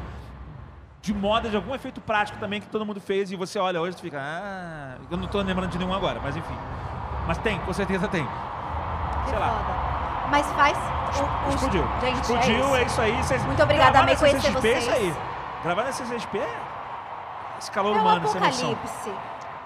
[1.02, 3.98] de moda, de algum efeito prático também que todo mundo fez e você olha hoje
[3.98, 6.57] e fica, ah, eu não tô lembrando de nenhum agora, mas enfim.
[7.28, 8.26] Mas tem, com certeza tem.
[8.26, 9.48] Que Sei lá.
[9.49, 9.88] foda.
[10.30, 10.78] Mas faz.
[10.78, 11.88] o- o- Explodiu.
[12.02, 12.91] Gente, Explodiu, é é isso.
[12.91, 13.24] isso aí.
[13.24, 14.98] Cês- Muito obrigada, amei conhecer CCXP É isso vocês.
[15.15, 15.15] aí.
[15.64, 16.57] Gravar na CCXP é
[17.60, 18.72] esse calor É um humano, essa emoção.
[18.74, 19.11] apocalipse.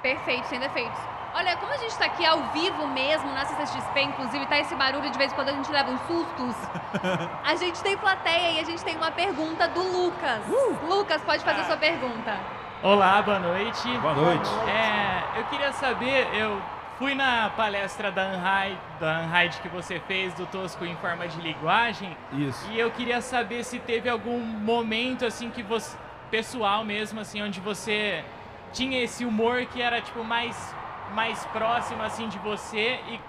[0.02, 0.99] Perfeito, sem defeitos.
[1.34, 5.10] Olha, como a gente tá aqui ao vivo mesmo na CCXP, inclusive tá esse barulho
[5.10, 6.56] de vez em quando a gente leva uns sustos.
[7.45, 10.41] A gente tem plateia e a gente tem uma pergunta do Lucas.
[10.88, 12.38] Lucas, pode fazer sua pergunta.
[12.84, 13.98] Olá, boa noite.
[13.98, 14.49] Boa noite.
[14.68, 16.62] É, eu queria saber, eu
[16.98, 21.41] fui na palestra da Unhide, da Unhide que você fez do Tosco em forma de
[21.41, 22.70] linguagem Isso.
[22.72, 25.98] e eu queria saber se teve algum momento assim que você
[26.30, 28.24] pessoal mesmo assim onde você
[28.72, 30.74] tinha esse humor que era tipo mais
[31.14, 33.20] mais próximo assim de você e,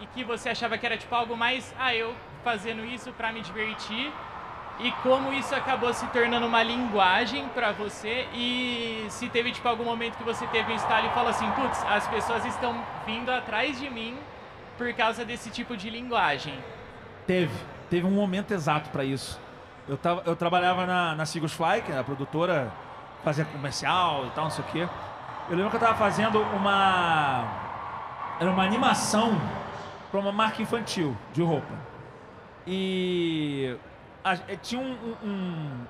[0.00, 3.40] e que você achava que era tipo algo mais ah eu fazendo isso pra me
[3.40, 4.12] divertir
[4.78, 9.84] e como isso acabou se tornando uma linguagem pra você e se teve tipo algum
[9.84, 13.78] momento que você teve um estalo e falou assim, putz, as pessoas estão vindo atrás
[13.80, 14.18] de mim
[14.76, 16.54] por causa desse tipo de linguagem.
[17.26, 17.54] Teve.
[17.88, 19.40] Teve um momento exato pra isso.
[19.88, 22.70] Eu, tava, eu trabalhava na, na Sigus Fly, que é a produtora,
[23.24, 24.88] fazia comercial e tal, não sei o quê.
[25.48, 27.44] Eu lembro que eu tava fazendo uma.
[28.40, 29.40] Era uma animação
[30.10, 31.72] pra uma marca infantil de roupa.
[32.66, 33.76] E.
[34.24, 35.86] a- eh, tinha um, um- um-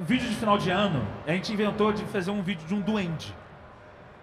[0.00, 1.06] um vídeo de final de ano.
[1.26, 3.34] A gente inventou de fazer um vídeo de um duende.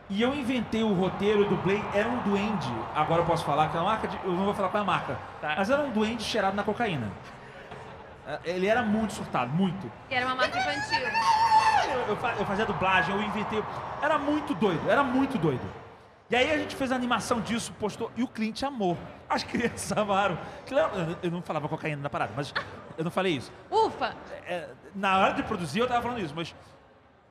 [0.09, 2.71] E eu inventei o roteiro, eu dublei, era um duende.
[2.95, 4.17] Agora eu posso falar que é uma marca de.
[4.23, 5.17] Eu não vou falar qual é a marca.
[5.41, 5.55] Tá.
[5.57, 7.09] Mas era um duende cheirado na cocaína.
[8.27, 9.89] Eh, Ele era muito surtado, muito.
[10.09, 11.07] E era uma marca infantil.
[11.97, 13.63] Eu, eu fa- eu fazia dublagem, eu inventei.
[14.01, 15.61] Era muito doido, era muito doido.
[16.29, 18.97] E aí a gente fez a animação disso, postou, e o cliente amou.
[19.29, 20.37] As crianças amaram.
[21.23, 22.53] Eu- não falava cocaína na parada, mas
[22.97, 23.51] eu não falei isso.
[23.71, 24.13] Ufa!
[24.45, 26.53] É, na hora de produzir eu tava falando isso, mas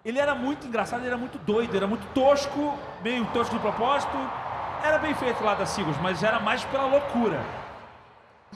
[0.05, 4.16] ele era muito engraçado, ele era muito doido, era muito tosco, meio tosco de propósito.
[4.82, 7.40] Era bem feito lá da Sigos, mas era mais pela loucura.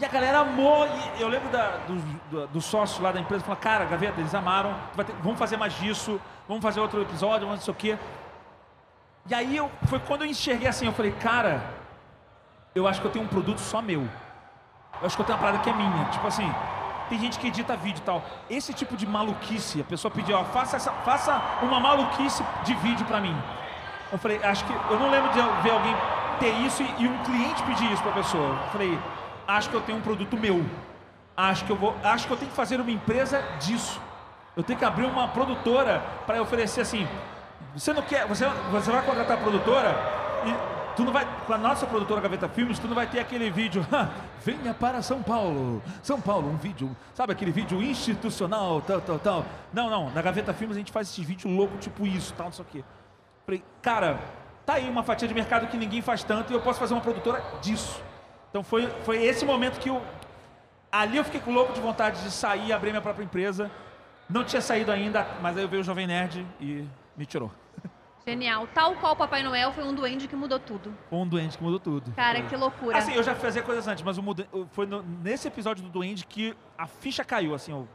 [0.00, 0.86] E a galera amou,
[1.18, 1.94] e eu lembro da, do,
[2.30, 5.74] do, do sócio lá da empresa, falou, cara, Gaveta, eles amaram, ter- vamos fazer mais
[5.74, 6.18] disso,
[6.48, 7.98] vamos fazer outro episódio, vamos não sei o quê.
[9.28, 11.62] E aí eu, foi quando eu enxerguei assim, eu falei, cara,
[12.74, 14.08] eu acho que eu tenho um produto só meu.
[15.00, 16.04] Eu acho que eu tenho uma parada que é minha.
[16.06, 16.50] Tipo assim,
[17.10, 18.22] tem gente que edita vídeo e tal.
[18.48, 23.04] Esse tipo de maluquice, a pessoa pediu, ó, faça, essa, faça uma maluquice de vídeo
[23.04, 23.36] pra mim.
[24.10, 24.72] Eu falei, acho que.
[24.72, 25.94] Eu não lembro de ver alguém
[26.38, 28.48] ter isso e, e um cliente pedir isso pra pessoa.
[28.64, 28.98] Eu falei,
[29.56, 30.64] acho que eu tenho um produto meu.
[31.36, 31.94] Acho que eu vou.
[32.02, 34.00] Acho que eu tenho que fazer uma empresa disso.
[34.56, 37.06] Eu tenho que abrir uma produtora para oferecer assim.
[37.74, 38.26] Você não quer.
[38.26, 39.96] Você, você vai contratar a produtora
[40.44, 41.26] e tu não vai.
[41.46, 43.86] Com a nossa produtora Gaveta Filmes, tu não vai ter aquele vídeo.
[44.44, 45.82] Venha para São Paulo.
[46.02, 46.94] São Paulo, um vídeo.
[47.14, 49.46] Sabe aquele vídeo institucional, tal, tal, tal.
[49.72, 50.10] Não, não.
[50.10, 52.68] Na Gaveta Filmes a gente faz esses vídeos loucos, tipo isso, tal, não sei o
[52.70, 52.84] quê.
[53.46, 54.18] Falei, cara,
[54.66, 57.00] tá aí uma fatia de mercado que ninguém faz tanto e eu posso fazer uma
[57.00, 58.00] produtora disso.
[58.50, 60.02] Então foi, foi esse momento que eu.
[60.92, 63.70] Ali eu fiquei com louco de vontade de sair e abrir minha própria empresa.
[64.28, 66.84] Não tinha saído ainda, mas aí eu veio o Jovem Nerd e
[67.16, 67.50] me tirou.
[68.26, 68.66] Genial.
[68.74, 70.92] Tal qual o Papai Noel foi um duende que mudou tudo.
[71.10, 72.12] Um duende que mudou tudo.
[72.12, 72.98] Cara, que loucura.
[72.98, 74.22] Assim, eu já fazia coisas antes, mas o
[74.72, 77.88] foi no- nesse episódio do duende que a ficha caiu, assim, eu,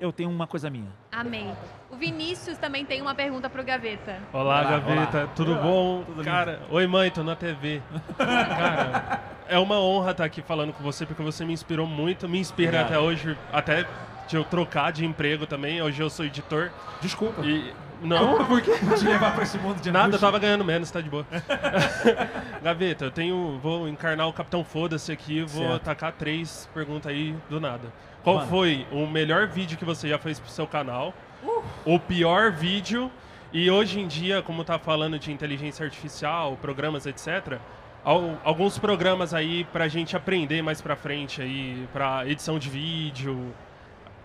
[0.00, 0.88] eu tenho uma coisa minha.
[1.12, 1.52] Amei.
[1.90, 4.16] O Vinícius também tem uma pergunta pro Gaveta.
[4.32, 5.26] Olá, Olá, Gaveta, olá.
[5.36, 6.02] tudo bom?
[6.04, 7.82] Tudo cara, oi mãe, tô na TV.
[8.18, 12.38] cara, é uma honra estar aqui falando com você, porque você me inspirou muito, me
[12.38, 12.86] inspira Obrigado.
[12.88, 13.86] até hoje, até
[14.26, 15.82] de eu trocar de emprego também.
[15.82, 16.70] Hoje eu sou editor
[17.00, 17.42] Desculpa.
[17.42, 17.72] e.
[18.02, 20.26] Não, Por que te levar pra esse mundo de Nada, eu angústia?
[20.26, 21.26] tava ganhando menos, tá de boa.
[22.62, 23.58] Gaveta, eu tenho.
[23.62, 25.76] Vou encarnar o Capitão Foda-se aqui, vou Certo.
[25.76, 27.92] atacar três perguntas aí do nada.
[28.22, 28.48] Qual Mano.
[28.48, 31.14] foi o melhor vídeo que você já fez pro seu canal?
[31.42, 31.62] Uh!
[31.84, 33.10] O pior vídeo?
[33.52, 37.58] E hoje em dia, como tá falando de inteligência artificial, programas, etc.,
[38.04, 43.52] al- alguns programas aí pra gente aprender mais pra frente aí, pra edição de vídeo,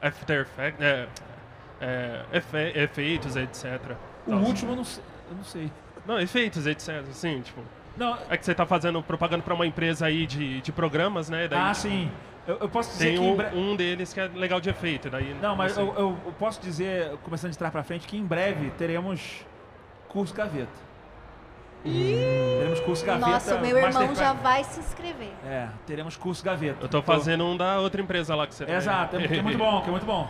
[0.02, 1.08] After Effects, é,
[1.82, 3.96] é, efe- efeitos, etc.
[4.28, 5.04] O último eu não sei.
[5.32, 5.72] Eu não sei.
[6.06, 7.04] Não, efeitos, etc.
[7.10, 7.62] Assim, tipo.
[7.98, 11.48] Não, É que você tá fazendo propaganda pra uma empresa aí de, de programas, né?
[11.48, 12.12] Daí ah, sim.
[12.48, 15.10] Eu, eu posso dizer Tem que um, bre- um deles que é legal de efeito.
[15.10, 18.24] Daí, Não, mas eu, eu- eu posso dizer, começando de trás pra frente, que em
[18.26, 19.46] breve teremos
[20.08, 20.86] curso gaveta.
[21.84, 23.28] Teremos curso gaveta.
[23.30, 25.32] Nossa, o meu irmão já vai se inscrever.
[25.46, 26.84] É, teremos curso gaveta.
[26.86, 29.58] Eu tô fazendo um da outra empresa lá que você Exato, é, que é muito
[29.58, 30.28] bom, que é muito bom.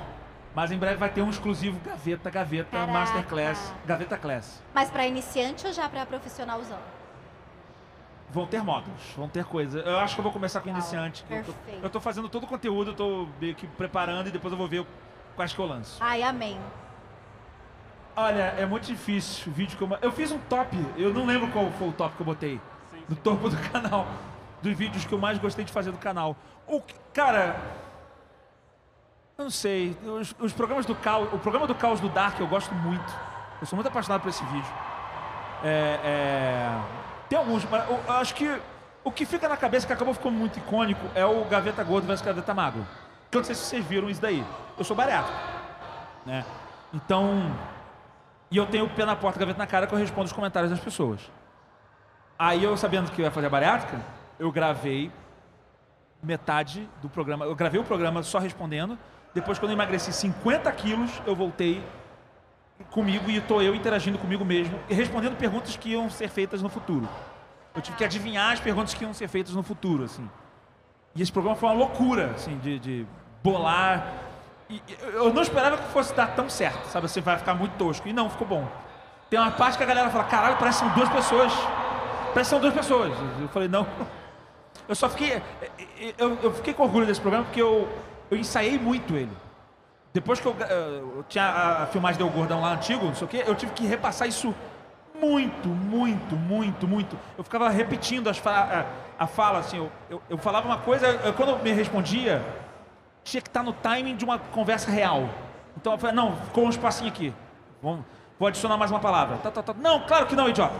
[0.53, 2.91] Mas em breve vai ter um exclusivo Gaveta, Gaveta, Caraca.
[2.93, 4.63] Masterclass, Gaveta Class.
[4.73, 6.77] Mas pra iniciante ou já pra profissionalzão?
[8.31, 9.85] Vão ter módulos, vão ter coisas.
[9.85, 11.23] Eu acho que eu vou começar com Legal, iniciante.
[11.23, 11.83] que Eu tô, perfeito.
[11.83, 14.67] eu tô fazendo todo o conteúdo, eu tô meio que preparando e depois eu vou
[14.67, 14.85] ver
[15.35, 15.97] quais que eu lanço.
[16.03, 16.59] Ai, amém.
[18.15, 19.97] Olha, é muito difícil o vídeo que eu...
[20.01, 22.59] Eu fiz um top, eu não lembro qual foi o top que eu botei
[23.07, 24.07] no topo do canal.
[24.61, 26.35] Dos vídeos que eu mais gostei de fazer do canal.
[26.67, 27.55] O que- cara...
[29.37, 31.31] Eu não sei, os, os programas do caos...
[31.33, 33.13] O programa do caos do Dark eu gosto muito.
[33.61, 34.73] Eu sou muito apaixonado por esse vídeo.
[35.63, 36.81] É, é,
[37.29, 38.59] Tem alguns, mas eu, acho que
[39.03, 42.25] o que fica na cabeça, que acabou ficando muito icônico, é o Gaveta Gordo versus
[42.25, 42.85] Gaveta Magro.
[43.29, 44.43] Que eu não sei se vocês viram isso daí.
[44.77, 45.39] Eu sou bariátrico,
[46.25, 46.45] né?
[46.93, 47.55] Então...
[48.51, 50.69] E eu tenho o pé na porta, gaveta na cara, que eu respondo os comentários
[50.69, 51.19] das pessoas.
[52.37, 53.99] Aí eu, sabendo que eu ia fazer a bariátrica,
[54.37, 55.11] eu gravei
[56.21, 57.45] metade do programa.
[57.45, 58.97] Eu gravei o programa só respondendo.
[59.33, 61.83] Depois, quando eu emagreci 50 quilos, eu voltei
[62.91, 66.69] comigo e tô eu interagindo comigo mesmo e respondendo perguntas que iam ser feitas no
[66.69, 67.07] futuro.
[67.73, 70.29] Eu tive que adivinhar as perguntas que iam ser feitas no futuro, assim.
[71.13, 73.05] E esse programa foi uma loucura, assim, de, de
[73.43, 74.13] bolar.
[74.69, 74.81] E
[75.13, 77.05] eu não esperava que fosse dar tão certo, sabe?
[77.05, 78.07] Assim, vai ficar muito tosco.
[78.07, 78.67] E não, ficou bom.
[79.29, 81.53] Tem uma parte que a galera fala, caralho, parece que são duas pessoas.
[82.33, 83.13] Parece que são duas pessoas.
[83.41, 83.87] Eu falei, não.
[84.87, 85.41] Eu só fiquei.
[86.17, 87.87] Eu, eu fiquei com orgulho desse programa porque eu,
[88.29, 89.31] eu ensaiei muito ele.
[90.15, 93.27] Depois que eu, gra- eu tinha a, filmagem do Gordão lá antigo, não sei o
[93.27, 94.55] quê, eu tive que repassar isso
[95.19, 97.19] muito, muito, muito, muito.
[97.37, 98.85] Eu ficava repetindo as fa
[99.19, 102.41] a, a fala, assim, eu, eu, eu falava uma coisa, eu- quando eu me respondia,
[103.25, 105.27] tinha que estar no timing de uma conversa real.
[105.75, 107.33] Então eu falei, não, ficou um espacinho aqui.
[107.83, 108.05] Vamos,
[108.39, 109.35] vou adicionar mais uma palavra.
[109.43, 109.73] Tá, tá, tá.
[109.73, 110.75] Não, claro que não, idiota.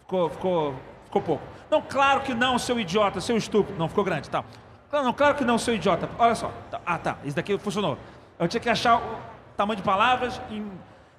[0.00, 0.74] Ficou, ficou,
[1.06, 1.42] ficou pouco.
[1.70, 3.78] Não, claro que não, seu idiota, seu estúpido.
[3.78, 4.44] Não, ficou grande, tá.
[4.92, 6.06] Não, não, claro que não, seu idiota.
[6.18, 6.52] Olha só.
[6.70, 7.96] Tá, Ah, tá, isso daqui funcionou.
[8.38, 9.18] Eu tinha que achar o
[9.56, 10.62] tamanho de palavras e,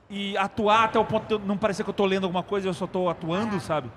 [0.10, 2.74] e atuar até o ponto de não parecer que eu tô lendo alguma coisa eu
[2.74, 3.92] só tô atuando, sabe?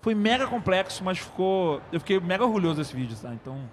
[0.00, 1.80] Foi mega complexo, mas ficou...
[1.92, 3.32] Eu fiquei mega orgulhoso desse vídeo, tá?
[3.32, 3.70] Então...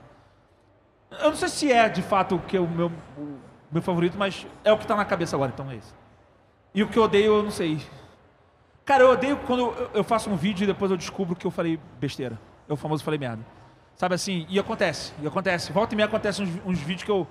[1.12, 3.40] Eu não sei se é, de fato, o que é o meu, o
[3.72, 5.96] meu favorito, mas é o que tá na cabeça agora, então é isso.
[6.74, 7.80] E o que eu odeio, eu não sei.
[8.86, 11.80] Cara, eu odeio quando eu faço um vídeo e depois eu descubro que eu falei
[12.00, 12.40] besteira.
[12.68, 13.44] Eu famoso falei merda.
[13.96, 14.46] Sabe assim?
[14.50, 15.72] E acontece, e acontece.
[15.72, 17.28] Volta e meia acontece uns, uns vídeos que eu.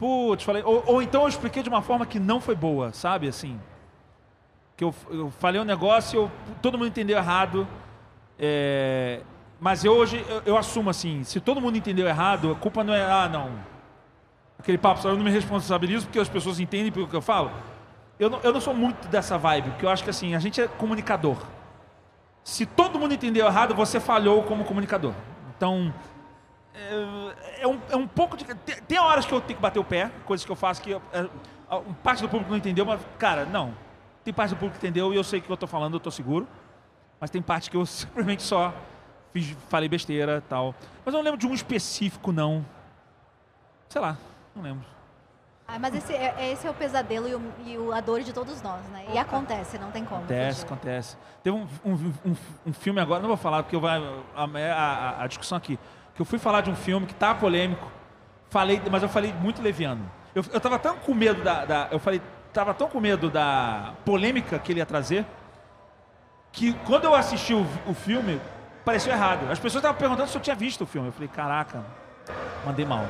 [0.00, 0.62] Putz, falei.
[0.64, 3.28] Ou, ou então eu expliquei de uma forma que não foi boa, sabe?
[3.28, 3.60] Assim.
[4.74, 7.68] Que eu, eu falei um negócio e todo mundo entendeu errado.
[8.38, 9.20] É,
[9.60, 12.94] mas eu hoje eu, eu assumo assim: se todo mundo entendeu errado, a culpa não
[12.94, 13.02] é.
[13.02, 13.50] Ah, não.
[14.58, 17.50] Aquele papo, eu não me responsabilizo porque as pessoas entendem pelo que eu falo.
[18.18, 20.62] Eu não, eu não sou muito dessa vibe, porque eu acho que assim, a gente
[20.62, 21.36] é comunicador.
[22.42, 25.12] Se todo mundo entendeu errado, você falhou como comunicador.
[25.56, 25.92] Então,
[26.74, 28.44] é, é um, é um pouco de.
[28.44, 30.90] Tem, tem horas que eu tenho que bater o pé, coisas que eu faço que
[30.90, 31.28] eu- é,
[32.02, 33.74] parte do público não entendeu, mas, cara, não.
[34.24, 36.00] Tem parte do público que entendeu e eu sei o que eu tô falando, eu
[36.00, 36.46] tô seguro.
[37.20, 38.72] Mas tem parte que eu simplesmente só
[39.32, 40.74] fiz, falei besteira e tal.
[41.04, 42.64] Mas eu não lembro de um específico, não.
[43.88, 44.16] Sei lá,
[44.54, 44.84] não lembro.
[45.66, 48.32] Ah, mas esse é, esse é o pesadelo e, o, e o- a dor de
[48.32, 49.04] todos nós, né?
[49.12, 50.20] E acontece, não tem como.
[50.22, 50.72] Acontece, fugir.
[50.72, 51.16] acontece.
[51.44, 51.94] Teve um, um,
[52.26, 52.36] um,
[52.66, 53.98] um filme agora, não vou falar porque vai,
[54.34, 54.44] a,
[54.74, 55.78] a, a discussão aqui,
[56.20, 57.90] que eu fui falar de um filme que tá polêmico,
[58.50, 60.02] falei, mas eu falei muito leviano.
[60.34, 62.20] Eu, eu tava tão com medo da, da- eu falei,
[62.52, 65.24] tava tão com medo da polêmica que ele ia trazer,
[66.52, 68.38] que quando eu assisti o, o filme,
[68.84, 69.50] pareceu errado.
[69.50, 71.08] As pessoas estavam perguntando se eu tinha visto o filme.
[71.08, 71.82] Eu falei, caraca,
[72.66, 73.06] mandei mal.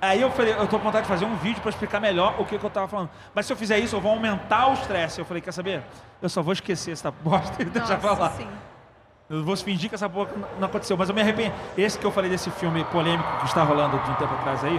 [0.00, 2.44] Aí eu falei, eu tô com vontade de fazer um vídeo pra explicar melhor o
[2.44, 3.10] que, que eu tava falando.
[3.32, 5.20] Mas se eu fizer isso, eu vou aumentar o estresse.
[5.20, 5.82] Eu falei, quer saber?
[6.20, 8.18] Eu só vou esquecer essa bosta e deixar pra lá.
[8.18, 8.48] Nossa, sim.
[9.32, 10.28] Eu vou fingir que essa porra
[10.58, 10.94] não aconteceu.
[10.94, 11.54] Mas eu me arrependo.
[11.76, 14.78] Esse que eu falei desse filme polêmico que está rolando de um tempo atrás aí.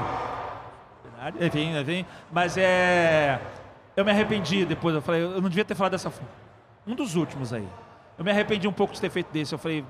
[1.41, 2.05] Enfim, enfim.
[2.31, 3.41] Mas é.
[3.97, 4.93] Eu me arrependi depois.
[4.93, 6.29] Eu falei, eu não devia ter falado dessa forma.
[6.85, 7.67] Um dos últimos aí.
[8.15, 9.53] Eu me arrependi um pouco de ter feito desse.
[9.53, 9.83] Eu falei.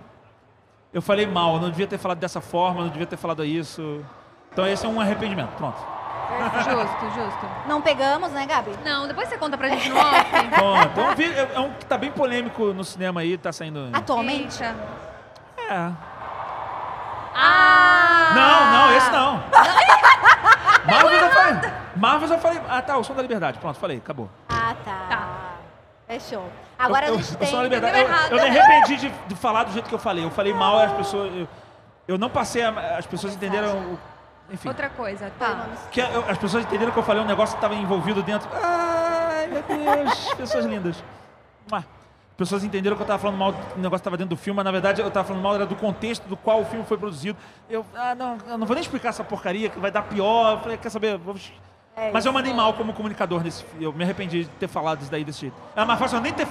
[0.94, 3.44] Eu falei mal, eu não devia ter falado dessa forma, eu não devia ter falado
[3.44, 4.02] isso.
[4.53, 5.49] Então esse é um arrependimento.
[5.57, 6.03] Pronto.
[6.64, 7.45] Justo, justo.
[7.68, 8.72] Não pegamos, né, Gabi?
[8.84, 10.26] Não, depois você conta pra gente no off.
[10.56, 11.22] Pronto.
[11.22, 13.90] É um, é um que tá bem polêmico no cinema aí, tá saindo.
[13.94, 14.64] Atualmente?
[14.64, 14.76] Eita.
[15.70, 15.91] É.
[17.36, 18.32] Ah!
[18.36, 19.44] Não, não, esse não.
[20.86, 21.72] Marvel eu falei.
[21.95, 22.62] Marvel eu falei.
[22.70, 23.58] Ah, tá, o som da liberdade.
[23.60, 24.30] Pronto, falei, acabou.
[24.50, 24.98] Ah, tá.
[25.10, 25.28] Tá.
[26.08, 26.50] Fechou.
[26.78, 27.54] Agora eu, a gente eu, tem.
[27.54, 27.98] eu liberdade.
[28.32, 30.24] Eu, eu me arrependi de, de falar do jeito que eu falei.
[30.26, 31.32] Eu falei mal e as pessoas.
[31.34, 31.48] Eu,
[32.08, 32.64] eu não passei.
[32.64, 33.70] a- as pessoas entenderam.
[33.78, 34.00] o-
[34.52, 34.68] enfim.
[34.68, 35.68] Outra coisa, tá.
[35.91, 38.49] Que eu- as pessoas entenderam que eu falei um negócio que estava envolvido dentro.
[38.53, 41.03] Ai, meu Deus, pessoas lindas.
[41.72, 41.84] As
[42.38, 44.65] pessoas entenderam que eu estava falando mal do negócio que estava dentro do filme, mas
[44.65, 47.38] na verdade eu estava falando mal era do contexto do qual o filme foi produzido.
[47.70, 50.53] Eu, ah, não, eu não vou nem explicar essa porcaria que vai dar pior.
[50.53, 51.18] Eu falei, quer saber?
[51.18, 51.36] Vou...
[51.95, 55.11] É mas eu mandei mal como comunicador nesse Eu me arrependi de ter falado isso
[55.11, 55.56] daí desse jeito.
[55.76, 56.48] É mais fácil eu nem ter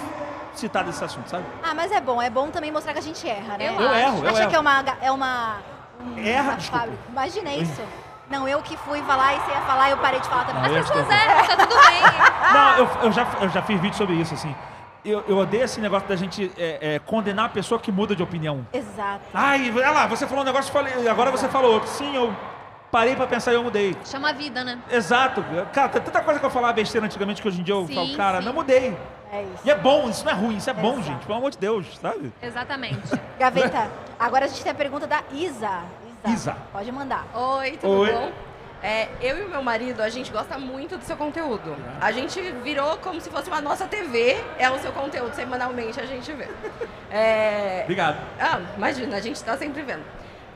[0.55, 1.45] citado esse assunto, sabe?
[1.65, 2.23] Ah, mas é bom.
[2.23, 3.69] É bom também mostrar que a gente erra, né?
[3.69, 4.51] Eu Eu erro, eu Acha erro.
[4.51, 4.85] que é uma.
[5.01, 5.72] É uma um-
[6.19, 6.43] Erra?
[6.51, 6.79] uma Desculpa.
[6.85, 7.03] fábrica.
[7.11, 7.83] Imagina isso.
[8.31, 10.63] Não, eu que fui falar e você ia falar e eu parei de falar também.
[10.63, 12.03] Não, As eu pessoas estou- erram, tá tudo bem.
[12.55, 14.55] Não, eu, eu já, eu já fiz vídeo sobre isso, assim.
[15.05, 18.23] Eu, eu odeio esse negócio da gente é, é, condenar a pessoa que muda de
[18.23, 18.65] opinião.
[18.73, 19.21] Exato.
[19.35, 21.89] Ai, olha lá, você falou um negócio eu falei, agora você falou outro.
[21.89, 22.33] Sim, eu
[22.93, 23.97] parei pra pensar e eu mudei.
[24.05, 24.79] Chama a vida, né?
[24.91, 25.43] Exato.
[25.73, 27.95] Cara, tem tanta coisa que eu falava besteira antigamente que hoje em dia eu Sim,
[27.95, 28.45] falo, cara, sim.
[28.45, 28.97] não mudei.
[29.33, 29.63] É isso.
[29.65, 31.07] E é bom, isso não é ruim, isso é bom, Exato.
[31.07, 31.25] gente.
[31.27, 32.31] Pelo amor de Deus, sabe?
[32.43, 33.01] Exatamente.
[33.41, 33.91] Gaveta,
[34.21, 35.81] agora a gente tem a pergunta da Isa.
[36.29, 36.55] Isa.
[36.71, 37.27] Pode mandar.
[37.35, 38.13] Oi, tudo Oi.
[38.13, 38.31] bom?
[38.83, 41.75] É, eu e o meu marido, a gente gosta muito do seu conteúdo.
[42.01, 46.05] A gente virou como se fosse uma nossa TV, é o seu conteúdo, semanalmente a
[46.05, 46.49] gente vê.
[47.11, 48.19] É, Obrigado.
[48.41, 50.03] ah, imagina, a gente tá sempre vendo.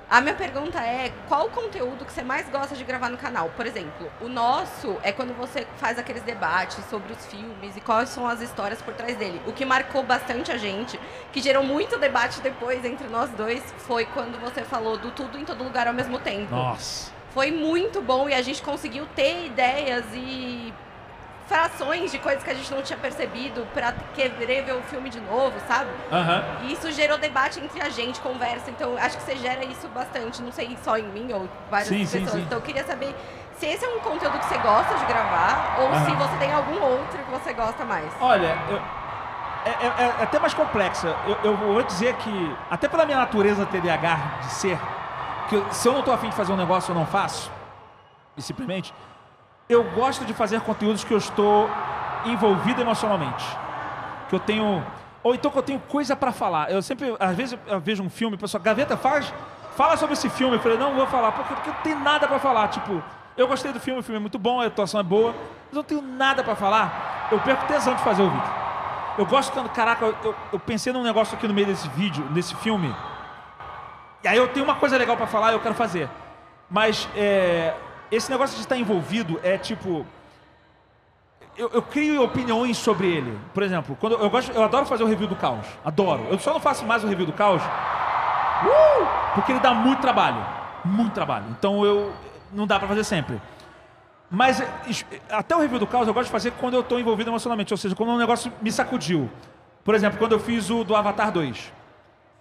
[0.08, 3.50] A minha pergunta é, qual o conteúdo que você mais gosta de gravar no canal?
[3.56, 8.10] Por exemplo, o nosso é quando você faz aqueles debates sobre os filmes e quais
[8.10, 9.42] são as histórias por trás dele.
[9.48, 10.98] O que marcou bastante a gente,
[11.32, 15.44] que gerou muito debate depois entre nós dois, foi quando você falou do tudo em
[15.44, 16.54] todo lugar ao mesmo tempo.
[16.54, 17.10] Nossa.
[17.30, 20.72] Foi muito bom e a gente conseguiu ter ideias e
[21.46, 25.20] frações de coisas que a gente não tinha percebido pra querer ver o filme de
[25.20, 25.90] novo, sabe?
[26.62, 28.70] E isso gerou debate entre a gente, conversa.
[28.70, 32.04] Então, acho que você gera isso bastante, não sei só em mim ou várias Sim,
[32.04, 32.40] sim, pessoas.
[32.40, 32.46] sim.
[32.46, 33.14] Então, eu queria saber
[33.58, 36.80] se esse é um conteúdo que você gosta de gravar ou se você tem algum
[36.82, 38.12] outro que você gosta mais.
[38.20, 38.82] Olha, eu-
[39.64, 41.16] é, é- é até mais complexa.
[41.26, 44.78] Eu, eu vou dizer que, até pela minha natureza TDAH de ser,
[45.48, 47.50] que eu- se eu não estou afim de fazer um negócio, eu não faço,
[48.36, 48.92] e simplesmente,
[49.68, 51.68] eu gosto de fazer conteúdos que eu estou
[52.24, 53.44] envolvido emocionalmente.
[54.28, 54.84] Que eu tenho.
[55.22, 56.70] Ou então que eu tenho coisa para falar.
[56.70, 59.32] Eu sempre, às vezes, eu vejo um filme, o pessoal, Gaveta, faz,
[59.76, 60.56] fala sobre esse filme.
[60.56, 62.68] Eu falei, não vou falar, porque, porque não tem nada para falar.
[62.68, 63.02] Tipo,
[63.36, 65.76] eu gostei do filme, o filme é muito bom, a atuação é boa, mas eu
[65.76, 67.28] não tenho nada para falar.
[67.32, 68.50] Eu perco tesão de fazer o vídeo.
[69.18, 72.54] Eu gosto quando, caraca, eu, eu- pensei num negócio aqui no meio desse vídeo, nesse
[72.56, 72.94] filme.
[74.22, 76.08] E aí eu tenho uma coisa legal pra falar eu quero fazer.
[76.70, 77.74] Mas é,
[78.10, 80.06] esse negócio de estar envolvido é tipo.
[81.56, 83.38] Eu, eu crio opiniões sobre ele.
[83.54, 85.66] Por exemplo, quando eu, gosto, eu adoro fazer o review do caos.
[85.84, 86.26] Adoro.
[86.30, 90.44] Eu só não faço mais o review do caos uh, porque ele dá muito trabalho.
[90.84, 91.46] Muito trabalho.
[91.50, 92.12] Então eu.
[92.52, 93.40] Não dá pra fazer sempre.
[94.30, 94.62] Mas
[95.30, 97.78] até o review do caos eu gosto de fazer quando eu estou envolvido emocionalmente, ou
[97.78, 99.30] seja, quando um negócio me sacudiu.
[99.84, 101.72] Por exemplo, quando eu fiz o do Avatar 2.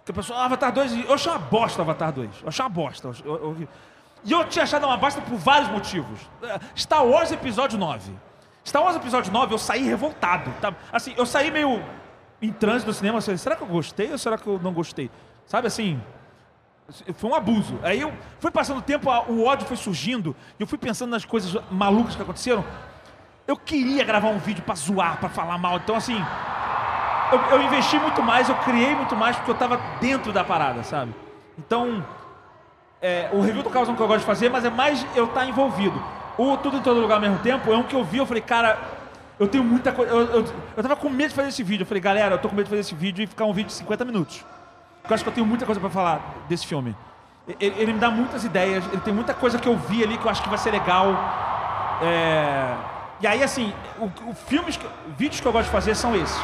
[0.04, 2.30] Que a pessoa, ah, Avatar 2, eu achei uma bosta o Avatar 2.
[2.42, 3.12] Eu achei uma bosta.
[3.24, 3.68] Eu- eu-
[4.26, 6.20] e eu tinha achado uma bosta por vários motivos.
[6.42, 8.12] Eh, Star Wars Episódio 9.
[8.66, 10.52] Star Wars Episódio 9, eu saí revoltado.
[10.60, 10.74] Tá?
[10.92, 11.84] Assim, eu saí meio
[12.42, 15.10] em trânsito do cinema, assim, será que eu gostei ou será que eu não gostei?
[15.46, 16.02] Sabe assim,
[17.16, 17.80] foi um abuso.
[17.84, 21.26] Aí eu fui passando o tempo, o ódio foi surgindo, e eu fui pensando nas
[21.26, 22.66] coisas malucas que aconteceram.
[23.48, 25.78] Eu queria gravar um vídeo pra zoar, pra falar mal.
[25.78, 26.18] Então, assim,
[27.32, 30.84] eu, eu investi muito mais, eu criei muito mais, porque eu tava dentro da parada,
[30.84, 31.14] sabe?
[31.58, 32.04] Então,
[33.06, 35.46] é, o review do um que eu gosto de fazer, mas é mais eu estar
[35.46, 36.02] envolvido.
[36.40, 38.42] O Tudo em Todo Lugar ao mesmo tempo é um que eu vi, eu falei,
[38.42, 38.80] cara,
[39.40, 40.12] eu tenho muita coisa.
[40.12, 40.46] Eu, eu,
[40.76, 41.84] eu tava com medo de fazer esse vídeo.
[41.84, 43.68] Eu falei, galera, eu tô com medo de fazer esse vídeo e ficar um vídeo
[43.68, 44.44] de 50 minutos.
[45.02, 46.20] Porque eu acho que eu tenho muita coisa pra falar
[46.50, 46.96] desse filme.
[47.60, 50.26] Ele, ele me dá muitas ideias, ele tem muita coisa que eu vi ali que
[50.26, 51.14] eu acho que vai ser legal.
[52.02, 52.74] É,
[53.22, 56.36] E aí, assim, o, o filmes, que- vídeos que eu gosto de fazer são esses.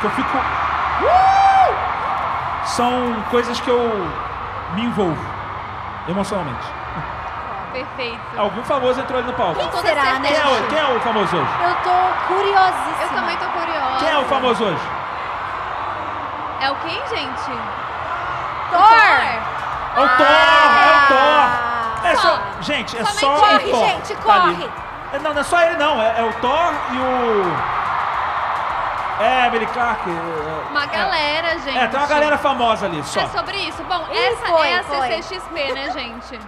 [0.00, 0.36] Que eu fico.
[0.38, 2.66] Uh!
[2.66, 3.80] São coisas que eu
[4.76, 5.33] me envolvo
[6.08, 6.66] emocionalmente.
[7.72, 8.20] Perfeito.
[8.38, 9.54] Algum famoso entrou ali no palco.
[9.54, 11.50] Toda será, né, Quem é, o, quem é o famoso hoje?
[11.64, 13.02] Eu tô curiosíssima.
[13.02, 13.96] Eu também tô curiosa.
[13.98, 14.80] Quem é o famoso hoje?
[16.60, 17.50] É o quem, gente?
[18.70, 18.84] Thor!
[19.96, 20.26] É o Thor!
[20.26, 21.74] É o Thor!
[22.04, 23.86] É só, gente, é Somente só corre, o Thor.
[23.88, 24.54] gente, tá ali.
[24.56, 24.70] corre.
[25.12, 27.73] É, Não, não é só ele não, é, é o Thor e o...
[29.20, 30.02] É, Emily Clark.
[30.10, 31.78] é- Uma galera, gente.
[31.78, 33.20] É, tem uma galera famosa ali, só.
[33.20, 33.82] É sobre isso.
[33.84, 35.08] Bom, Ih, essa foi, é a foi.
[35.22, 36.40] CCXP, né, gente?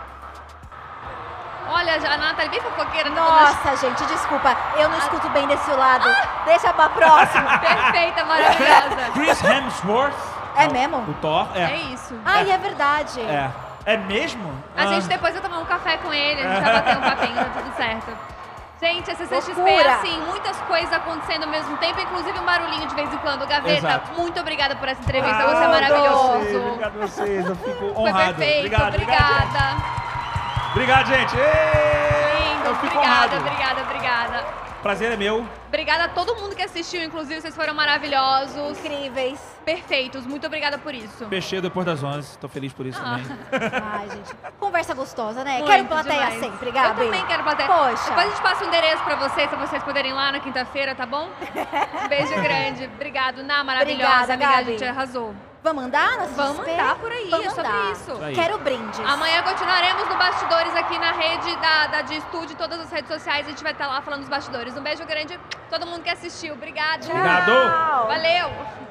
[1.68, 3.10] Olha, já- a Nathalie bem fofoqueira.
[3.10, 3.20] né?
[3.20, 4.56] Nossa, gente, desculpa.
[4.76, 6.08] Eu não escuto bem desse lado.
[6.44, 7.58] Deixa pra próxima.
[7.58, 9.10] Perfeita, maravilhosa.
[9.14, 10.14] Chris Hemsworth.
[10.56, 10.96] É o- mesmo?
[10.98, 11.76] O Thor, É é.
[11.92, 12.18] isso.
[12.24, 13.20] Ai, é verdade.
[13.20, 13.50] É.
[13.84, 14.52] É mesmo?
[14.76, 14.86] A Ah.
[14.86, 17.60] gente depois vai tomar um café com ele, a gente vai bater um papinho, tá
[17.62, 18.12] tudo certo.
[18.80, 22.94] Gente, a CCXP é assim, muitas coisas acontecendo ao mesmo tempo, inclusive um barulhinho de
[22.94, 23.46] vez em quando.
[23.46, 24.12] Gaveta, Exato.
[24.20, 26.28] muito obrigada por essa entrevista, Ah, você é maravilhoso.
[26.38, 28.34] vocês, Obrigado a vocês, eu fico Foi honrado.
[28.34, 29.76] perfeito, obrigado, obrigada.
[30.72, 31.34] Obrigado, gente.
[31.36, 33.36] Lindo, eu fico obrigada, honrado.
[33.36, 34.65] obrigada, obrigada.
[34.86, 35.44] Prazer é meu.
[35.66, 39.40] Obrigada a todo mundo que assistiu, inclusive vocês foram maravilhosos, Incríveis.
[39.64, 40.24] perfeitos.
[40.24, 41.26] Muito obrigada por isso.
[41.28, 43.18] Fechei depois das 11, tô feliz por isso Ah.
[43.18, 43.26] também.
[43.82, 44.32] Ai, gente.
[44.60, 45.54] Conversa gostosa, né?
[45.58, 46.38] Muito quero plateia demais.
[46.38, 47.00] sempre, Gabi.
[47.00, 47.68] Eu também quero plateia.
[47.68, 48.04] Poxa.
[48.10, 50.94] Depois a gente passa o endereço pra vocês, pra vocês poderem ir lá na quinta-feira,
[50.94, 51.28] tá bom?
[52.04, 52.84] Um beijo grande.
[52.94, 54.04] Obrigado, Ná, maravilhosa.
[54.04, 54.70] Obrigada, amiga, a Gabi.
[54.78, 55.34] gente arrasou.
[55.66, 57.90] Vamos andar Vamos andar por aí, Vamos é sobre andar.
[57.90, 58.22] isso.
[58.22, 58.34] Aí.
[58.36, 59.00] Quero brindes.
[59.00, 63.46] Amanhã continuaremos no Bastidores aqui na rede da, da de estúdio, todas as redes sociais.
[63.46, 64.76] A gente vai estar lá falando dos bastidores.
[64.76, 65.38] Um beijo grande a
[65.68, 66.54] todo mundo que assistiu.
[66.54, 67.04] Obrigada.
[67.04, 67.46] Obrigado.
[67.46, 68.06] Tchau.
[68.06, 68.85] Valeu.